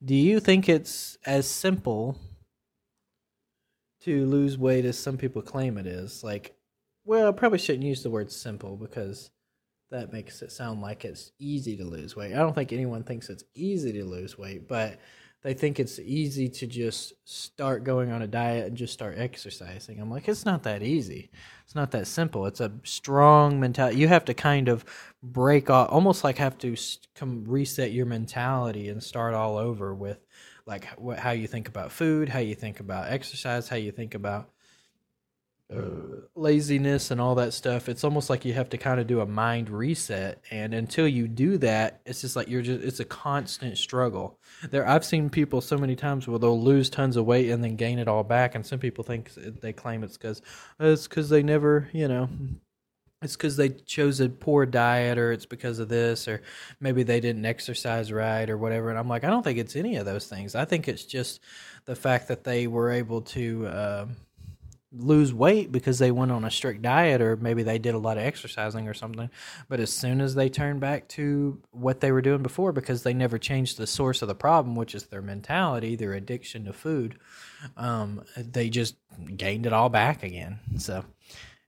do 0.04 0.14
you 0.14 0.38
think 0.38 0.68
it's 0.68 1.18
as 1.26 1.48
simple 1.48 2.16
to 4.02 4.24
lose 4.26 4.56
weight 4.56 4.84
as 4.84 4.96
some 4.96 5.18
people 5.18 5.42
claim 5.42 5.78
it 5.78 5.86
is? 5.88 6.22
Like, 6.22 6.54
well, 7.04 7.28
I 7.28 7.32
probably 7.32 7.58
shouldn't 7.58 7.82
use 7.82 8.04
the 8.04 8.10
word 8.10 8.30
simple 8.30 8.76
because 8.76 9.32
that 9.90 10.12
makes 10.12 10.42
it 10.42 10.52
sound 10.52 10.80
like 10.80 11.04
it's 11.04 11.32
easy 11.40 11.76
to 11.76 11.84
lose 11.84 12.14
weight. 12.14 12.34
I 12.34 12.38
don't 12.38 12.54
think 12.54 12.72
anyone 12.72 13.02
thinks 13.02 13.28
it's 13.28 13.44
easy 13.56 13.92
to 13.94 14.04
lose 14.04 14.38
weight, 14.38 14.68
but 14.68 15.00
they 15.42 15.54
think 15.54 15.78
it's 15.78 15.98
easy 16.00 16.48
to 16.48 16.66
just 16.66 17.12
start 17.24 17.84
going 17.84 18.10
on 18.10 18.22
a 18.22 18.26
diet 18.26 18.66
and 18.66 18.76
just 18.76 18.92
start 18.92 19.14
exercising. 19.18 20.00
I'm 20.00 20.10
like, 20.10 20.28
it's 20.28 20.44
not 20.44 20.64
that 20.64 20.82
easy. 20.82 21.30
It's 21.64 21.76
not 21.76 21.92
that 21.92 22.08
simple. 22.08 22.46
It's 22.46 22.60
a 22.60 22.72
strong 22.82 23.60
mentality. 23.60 23.98
You 23.98 24.08
have 24.08 24.24
to 24.24 24.34
kind 24.34 24.68
of 24.68 24.84
break 25.22 25.70
off, 25.70 25.90
almost 25.92 26.24
like 26.24 26.38
have 26.38 26.58
to 26.58 26.76
come 27.14 27.44
reset 27.46 27.92
your 27.92 28.06
mentality 28.06 28.88
and 28.88 29.02
start 29.02 29.34
all 29.34 29.56
over 29.56 29.94
with 29.94 30.18
like 30.66 30.86
what, 30.98 31.20
how 31.20 31.30
you 31.30 31.46
think 31.46 31.68
about 31.68 31.92
food, 31.92 32.28
how 32.28 32.40
you 32.40 32.54
think 32.54 32.80
about 32.80 33.10
exercise, 33.10 33.68
how 33.68 33.76
you 33.76 33.92
think 33.92 34.14
about 34.14 34.50
laziness 36.34 37.10
and 37.10 37.20
all 37.20 37.34
that 37.34 37.52
stuff. 37.52 37.88
It's 37.88 38.04
almost 38.04 38.30
like 38.30 38.44
you 38.44 38.54
have 38.54 38.70
to 38.70 38.78
kind 38.78 39.00
of 39.00 39.06
do 39.06 39.20
a 39.20 39.26
mind 39.26 39.68
reset, 39.68 40.42
and 40.50 40.72
until 40.72 41.06
you 41.06 41.28
do 41.28 41.58
that, 41.58 42.00
it's 42.06 42.22
just 42.22 42.36
like 42.36 42.48
you're 42.48 42.62
just 42.62 42.82
it's 42.82 43.00
a 43.00 43.04
constant 43.04 43.76
struggle. 43.76 44.38
There, 44.70 44.88
I've 44.88 45.04
seen 45.04 45.28
people 45.28 45.60
so 45.60 45.76
many 45.76 45.94
times 45.94 46.26
where 46.26 46.38
they'll 46.38 46.60
lose 46.60 46.88
tons 46.88 47.16
of 47.16 47.26
weight 47.26 47.50
and 47.50 47.62
then 47.62 47.76
gain 47.76 47.98
it 47.98 48.08
all 48.08 48.24
back, 48.24 48.54
and 48.54 48.64
some 48.64 48.78
people 48.78 49.04
think 49.04 49.32
they 49.34 49.72
claim 49.72 50.02
it's 50.02 50.16
because 50.16 50.40
it's 50.80 51.06
because 51.06 51.28
they 51.28 51.42
never, 51.42 51.88
you 51.92 52.08
know. 52.08 52.28
It's 53.20 53.34
because 53.34 53.56
they 53.56 53.70
chose 53.70 54.20
a 54.20 54.28
poor 54.28 54.64
diet, 54.64 55.18
or 55.18 55.32
it's 55.32 55.44
because 55.44 55.80
of 55.80 55.88
this, 55.88 56.28
or 56.28 56.40
maybe 56.78 57.02
they 57.02 57.18
didn't 57.18 57.44
exercise 57.44 58.12
right, 58.12 58.48
or 58.48 58.56
whatever. 58.56 58.90
And 58.90 58.98
I'm 58.98 59.08
like, 59.08 59.24
I 59.24 59.28
don't 59.28 59.42
think 59.42 59.58
it's 59.58 59.74
any 59.74 59.96
of 59.96 60.06
those 60.06 60.28
things. 60.28 60.54
I 60.54 60.64
think 60.64 60.86
it's 60.86 61.04
just 61.04 61.40
the 61.84 61.96
fact 61.96 62.28
that 62.28 62.44
they 62.44 62.68
were 62.68 62.90
able 62.90 63.22
to 63.22 63.66
uh, 63.66 64.06
lose 64.90 65.34
weight 65.34 65.70
because 65.70 65.98
they 65.98 66.10
went 66.10 66.32
on 66.32 66.44
a 66.44 66.50
strict 66.50 66.80
diet 66.80 67.20
or 67.20 67.36
maybe 67.36 67.62
they 67.62 67.78
did 67.78 67.94
a 67.94 67.98
lot 67.98 68.16
of 68.16 68.24
exercising 68.24 68.88
or 68.88 68.94
something. 68.94 69.30
But 69.68 69.80
as 69.80 69.92
soon 69.92 70.20
as 70.20 70.34
they 70.34 70.48
turn 70.48 70.78
back 70.78 71.08
to 71.08 71.60
what 71.72 72.00
they 72.00 72.10
were 72.10 72.22
doing 72.22 72.42
before, 72.42 72.72
because 72.72 73.02
they 73.02 73.12
never 73.12 73.38
changed 73.38 73.76
the 73.76 73.86
source 73.86 74.22
of 74.22 74.28
the 74.28 74.34
problem, 74.34 74.76
which 74.76 74.94
is 74.94 75.04
their 75.04 75.22
mentality, 75.22 75.94
their 75.94 76.14
addiction 76.14 76.64
to 76.64 76.72
food, 76.72 77.18
um, 77.76 78.22
they 78.36 78.70
just 78.70 78.96
gained 79.36 79.66
it 79.66 79.72
all 79.72 79.90
back 79.90 80.22
again. 80.22 80.58
So, 80.78 81.04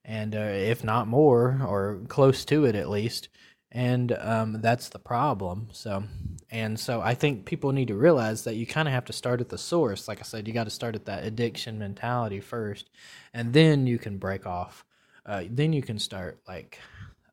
and 0.04 0.34
uh, 0.34 0.38
if 0.38 0.82
not 0.82 1.06
more 1.06 1.60
or 1.66 2.00
close 2.08 2.44
to 2.46 2.64
it 2.64 2.74
at 2.74 2.88
least. 2.88 3.28
And 3.70 4.12
um, 4.12 4.60
that's 4.60 4.88
the 4.88 4.98
problem. 4.98 5.68
So, 5.72 6.04
and 6.50 6.78
so 6.78 7.00
I 7.00 7.14
think 7.14 7.44
people 7.44 7.72
need 7.72 7.88
to 7.88 7.94
realize 7.96 8.44
that 8.44 8.56
you 8.56 8.66
kind 8.66 8.88
of 8.88 8.94
have 8.94 9.04
to 9.06 9.12
start 9.12 9.40
at 9.40 9.48
the 9.48 9.58
source. 9.58 10.08
Like 10.08 10.18
I 10.18 10.24
said, 10.24 10.48
you 10.48 10.54
got 10.54 10.64
to 10.64 10.70
start 10.70 10.96
at 10.96 11.04
that 11.06 11.24
addiction 11.24 11.78
mentality 11.78 12.40
first, 12.40 12.90
and 13.32 13.52
then 13.52 13.86
you 13.86 13.98
can 13.98 14.18
break 14.18 14.46
off. 14.46 14.84
Uh, 15.24 15.44
then 15.48 15.72
you 15.72 15.82
can 15.82 15.98
start 15.98 16.40
like. 16.48 16.78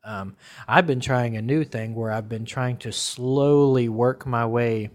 Um, 0.04 0.36
I've 0.66 0.86
been 0.86 1.00
trying 1.00 1.36
a 1.36 1.42
new 1.42 1.64
thing 1.64 1.94
where 1.94 2.10
I've 2.10 2.28
been 2.30 2.46
trying 2.46 2.78
to 2.78 2.92
slowly 2.92 3.90
work 3.90 4.24
my 4.24 4.46
way 4.46 4.90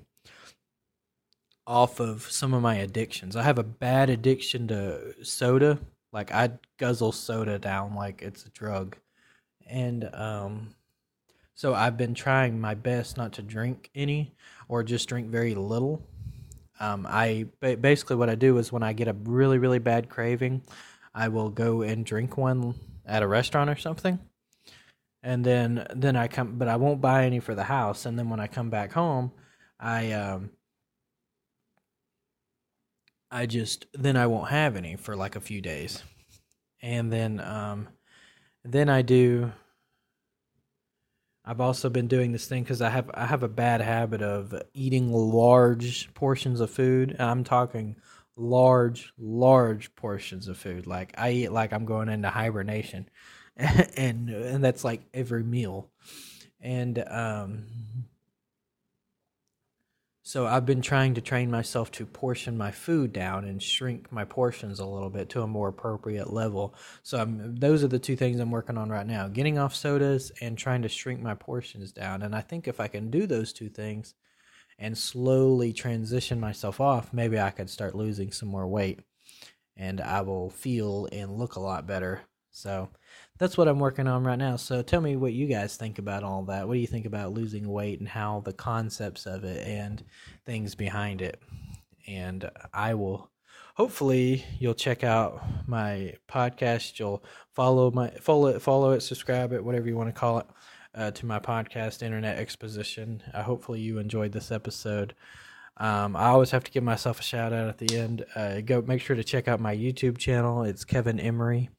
off 1.65 1.99
of 1.99 2.29
some 2.31 2.53
of 2.53 2.61
my 2.61 2.75
addictions. 2.75 3.35
I 3.35 3.43
have 3.43 3.59
a 3.59 3.63
bad 3.63 4.09
addiction 4.09 4.67
to 4.69 5.13
soda. 5.23 5.79
Like 6.11 6.31
I 6.31 6.51
guzzle 6.77 7.11
soda 7.11 7.59
down 7.59 7.95
like 7.95 8.21
it's 8.21 8.45
a 8.45 8.49
drug. 8.49 8.97
And 9.67 10.09
um 10.13 10.75
so 11.63 11.73
I've 11.73 11.95
been 11.95 12.13
trying 12.13 12.59
my 12.59 12.73
best 12.73 13.15
not 13.15 13.31
to 13.33 13.41
drink 13.41 13.89
any 13.95 14.35
or 14.67 14.83
just 14.83 15.07
drink 15.07 15.29
very 15.29 15.55
little. 15.55 16.05
Um, 16.81 17.07
I 17.09 17.45
basically 17.61 18.17
what 18.17 18.29
I 18.29 18.35
do 18.35 18.57
is 18.57 18.69
when 18.69 18.83
I 18.83 18.91
get 18.91 19.07
a 19.07 19.13
really 19.23 19.57
really 19.59 19.79
bad 19.79 20.09
craving, 20.09 20.63
I 21.15 21.29
will 21.29 21.49
go 21.49 21.81
and 21.81 22.05
drink 22.05 22.35
one 22.35 22.75
at 23.05 23.23
a 23.23 23.27
restaurant 23.29 23.69
or 23.69 23.77
something, 23.77 24.19
and 25.21 25.45
then 25.45 25.87
then 25.95 26.17
I 26.17 26.27
come, 26.27 26.57
but 26.57 26.67
I 26.67 26.75
won't 26.75 26.99
buy 26.99 27.23
any 27.23 27.39
for 27.39 27.55
the 27.55 27.63
house. 27.63 28.05
And 28.05 28.19
then 28.19 28.29
when 28.29 28.41
I 28.41 28.47
come 28.47 28.69
back 28.69 28.91
home, 28.91 29.31
I 29.79 30.11
um, 30.11 30.49
I 33.31 33.45
just 33.45 33.85
then 33.93 34.17
I 34.17 34.27
won't 34.27 34.49
have 34.49 34.75
any 34.75 34.97
for 34.97 35.15
like 35.15 35.37
a 35.37 35.39
few 35.39 35.61
days, 35.61 36.03
and 36.81 37.09
then 37.09 37.39
um, 37.39 37.87
then 38.65 38.89
I 38.89 39.01
do 39.01 39.53
I've 41.45 41.59
also 41.59 41.89
been 41.89 42.07
doing 42.07 42.31
this 42.31 42.47
thing 42.47 42.63
because 42.63 42.81
I 42.81 42.89
have 42.89 43.11
I 43.13 43.25
have 43.25 43.43
a 43.43 43.49
bad 43.49 43.81
habit 43.81 44.21
of 44.21 44.53
eating 44.73 45.11
large 45.11 46.13
portions 46.13 46.61
of 46.61 46.69
food. 46.69 47.15
I'm 47.19 47.43
talking 47.43 47.97
large, 48.35 49.13
large 49.17 49.93
portions 49.95 50.47
of 50.47 50.57
food. 50.57 50.87
Like 50.87 51.13
I 51.17 51.31
eat 51.31 51.51
like 51.51 51.73
I'm 51.73 51.85
going 51.85 52.07
into 52.09 52.29
hibernation, 52.29 53.09
and 53.57 54.29
and 54.29 54.63
that's 54.63 54.83
like 54.83 55.01
every 55.13 55.43
meal. 55.43 55.89
And 56.61 57.03
um, 57.09 57.65
so 60.25 60.47
I've 60.47 60.65
been 60.65 60.81
trying 60.81 61.13
to 61.15 61.21
train 61.21 61.51
myself 61.51 61.91
to 61.91 62.05
portion 62.05 62.57
my 62.57 62.71
food 62.71 63.11
down 63.11 63.43
and 63.43 63.61
shrink 63.61 64.09
my 64.09 64.23
portions 64.23 64.79
a 64.79 64.85
little 64.85 65.09
bit 65.09 65.29
to 65.29 65.41
a 65.41 65.47
more 65.47 65.67
appropriate 65.67 66.31
level. 66.31 66.73
So 67.03 67.19
I'm, 67.19 67.57
those 67.57 67.83
are 67.83 67.89
the 67.89 67.99
two 67.99 68.15
things 68.15 68.39
I'm 68.39 68.49
working 68.49 68.77
on 68.77 68.89
right 68.89 69.05
now: 69.05 69.27
getting 69.27 69.59
off 69.59 69.75
sodas 69.75 70.31
and 70.41 70.57
trying 70.57 70.81
to 70.83 70.89
shrink 70.89 71.21
my 71.21 71.35
portions 71.35 71.91
down. 71.91 72.21
And 72.21 72.33
I 72.33 72.41
think 72.41 72.67
if 72.67 72.79
I 72.79 72.87
can 72.87 73.11
do 73.11 73.27
those 73.27 73.51
two 73.51 73.67
things 73.69 74.15
and 74.79 74.97
slowly 74.97 75.73
transition 75.73 76.39
myself 76.39 76.79
off, 76.79 77.13
maybe 77.13 77.37
I 77.39 77.51
could 77.51 77.69
start 77.69 77.93
losing 77.93 78.31
some 78.31 78.49
more 78.49 78.67
weight, 78.67 79.01
and 79.75 79.99
I 79.99 80.21
will 80.21 80.49
feel 80.49 81.07
and 81.11 81.37
look 81.37 81.55
a 81.57 81.59
lot 81.59 81.85
better. 81.85 82.21
So 82.51 82.89
that's 83.39 83.57
what 83.57 83.67
I'm 83.67 83.79
working 83.79 84.07
on 84.07 84.23
right 84.23 84.37
now. 84.37 84.57
So 84.57 84.81
tell 84.81 85.01
me 85.01 85.15
what 85.15 85.33
you 85.33 85.47
guys 85.47 85.75
think 85.75 85.97
about 85.97 86.23
all 86.23 86.43
that. 86.43 86.67
What 86.67 86.75
do 86.75 86.79
you 86.79 86.87
think 86.87 87.05
about 87.05 87.33
losing 87.33 87.67
weight 87.67 87.99
and 87.99 88.07
how 88.07 88.41
the 88.41 88.53
concepts 88.53 89.25
of 89.25 89.43
it 89.43 89.67
and 89.67 90.03
things 90.45 90.75
behind 90.75 91.21
it? 91.21 91.41
And 92.07 92.49
I 92.73 92.93
will 92.93 93.31
hopefully 93.75 94.45
you'll 94.59 94.75
check 94.75 95.03
out 95.03 95.41
my 95.67 96.15
podcast. 96.27 96.99
You'll 96.99 97.23
follow 97.53 97.89
my 97.91 98.09
follow 98.21 98.47
it, 98.47 98.61
follow 98.61 98.91
it, 98.91 99.01
subscribe 99.01 99.51
it, 99.51 99.63
whatever 99.63 99.87
you 99.87 99.97
want 99.97 100.09
to 100.13 100.19
call 100.19 100.39
it, 100.39 100.45
uh, 100.93 101.11
to 101.11 101.25
my 101.25 101.39
podcast, 101.39 102.03
Internet 102.03 102.37
Exposition. 102.37 103.23
Uh, 103.33 103.41
hopefully 103.41 103.79
you 103.79 103.97
enjoyed 103.97 104.31
this 104.31 104.51
episode. 104.51 105.15
Um, 105.77 106.15
I 106.15 106.25
always 106.25 106.51
have 106.51 106.63
to 106.65 106.71
give 106.71 106.83
myself 106.83 107.19
a 107.19 107.23
shout 107.23 107.51
out 107.51 107.67
at 107.67 107.79
the 107.79 107.97
end. 107.97 108.25
Uh, 108.35 108.61
go 108.61 108.83
make 108.83 109.01
sure 109.01 109.15
to 109.15 109.23
check 109.23 109.47
out 109.47 109.59
my 109.59 109.75
YouTube 109.75 110.19
channel. 110.19 110.61
It's 110.61 110.85
Kevin 110.85 111.19
Emery 111.19 111.71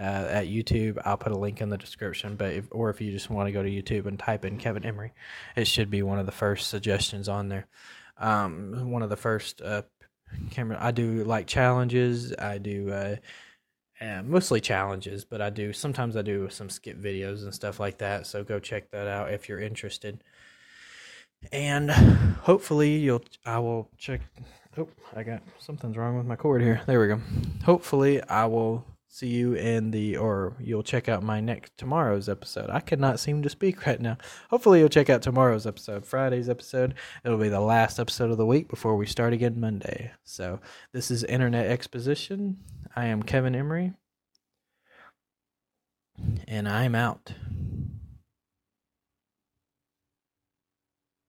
uh, 0.00 0.26
at 0.30 0.46
YouTube. 0.46 1.00
I'll 1.04 1.18
put 1.18 1.32
a 1.32 1.38
link 1.38 1.60
in 1.60 1.68
the 1.68 1.76
description. 1.76 2.36
But 2.36 2.54
if, 2.54 2.68
or 2.70 2.88
if 2.88 3.00
you 3.00 3.12
just 3.12 3.28
want 3.28 3.48
to 3.48 3.52
go 3.52 3.62
to 3.62 3.68
YouTube 3.68 4.06
and 4.06 4.18
type 4.18 4.44
in 4.44 4.56
Kevin 4.56 4.84
Emery, 4.84 5.12
it 5.54 5.66
should 5.66 5.90
be 5.90 6.02
one 6.02 6.18
of 6.18 6.26
the 6.26 6.32
first 6.32 6.68
suggestions 6.68 7.28
on 7.28 7.48
there. 7.48 7.66
Um, 8.18 8.90
one 8.90 9.02
of 9.02 9.10
the 9.10 9.16
first 9.16 9.60
uh, 9.60 9.82
camera. 10.50 10.78
I 10.80 10.90
do 10.90 11.24
like 11.24 11.46
challenges. 11.46 12.34
I 12.38 12.58
do 12.58 12.90
uh, 12.90 13.16
uh, 14.00 14.22
mostly 14.24 14.60
challenges, 14.60 15.24
but 15.24 15.42
I 15.42 15.50
do 15.50 15.72
sometimes 15.72 16.16
I 16.16 16.22
do 16.22 16.48
some 16.48 16.70
skip 16.70 16.98
videos 16.98 17.42
and 17.42 17.54
stuff 17.54 17.78
like 17.78 17.98
that. 17.98 18.26
So 18.26 18.42
go 18.42 18.58
check 18.58 18.90
that 18.90 19.06
out 19.06 19.32
if 19.32 19.48
you're 19.48 19.60
interested. 19.60 20.22
And 21.52 21.90
hopefully 21.90 22.96
you'll. 22.96 23.22
I 23.44 23.58
will 23.58 23.90
check. 23.98 24.20
Oh, 24.78 24.88
I 25.16 25.22
got 25.22 25.42
something's 25.58 25.96
wrong 25.96 26.16
with 26.16 26.26
my 26.26 26.36
cord 26.36 26.62
here. 26.62 26.80
There 26.86 27.00
we 27.00 27.08
go. 27.08 27.20
Hopefully 27.64 28.22
I 28.22 28.46
will 28.46 28.84
see 29.12 29.26
you 29.26 29.54
in 29.54 29.90
the 29.90 30.16
or 30.16 30.54
you'll 30.60 30.84
check 30.84 31.08
out 31.08 31.22
my 31.22 31.40
next 31.40 31.76
tomorrow's 31.76 32.28
episode. 32.28 32.70
I 32.70 32.78
cannot 32.78 33.18
seem 33.18 33.42
to 33.42 33.50
speak 33.50 33.84
right 33.86 34.00
now. 34.00 34.16
Hopefully 34.48 34.78
you'll 34.78 34.88
check 34.88 35.10
out 35.10 35.20
tomorrow's 35.20 35.66
episode, 35.66 36.06
Friday's 36.06 36.48
episode. 36.48 36.94
It'll 37.24 37.36
be 37.36 37.48
the 37.48 37.60
last 37.60 37.98
episode 37.98 38.30
of 38.30 38.38
the 38.38 38.46
week 38.46 38.68
before 38.68 38.96
we 38.96 39.06
start 39.06 39.32
again 39.32 39.60
Monday. 39.60 40.12
So 40.22 40.60
this 40.92 41.10
is 41.10 41.24
Internet 41.24 41.66
Exposition. 41.66 42.58
I 42.94 43.06
am 43.06 43.24
Kevin 43.24 43.56
Emery. 43.56 43.92
And 46.46 46.68
I'm 46.68 46.94
out. 46.94 47.32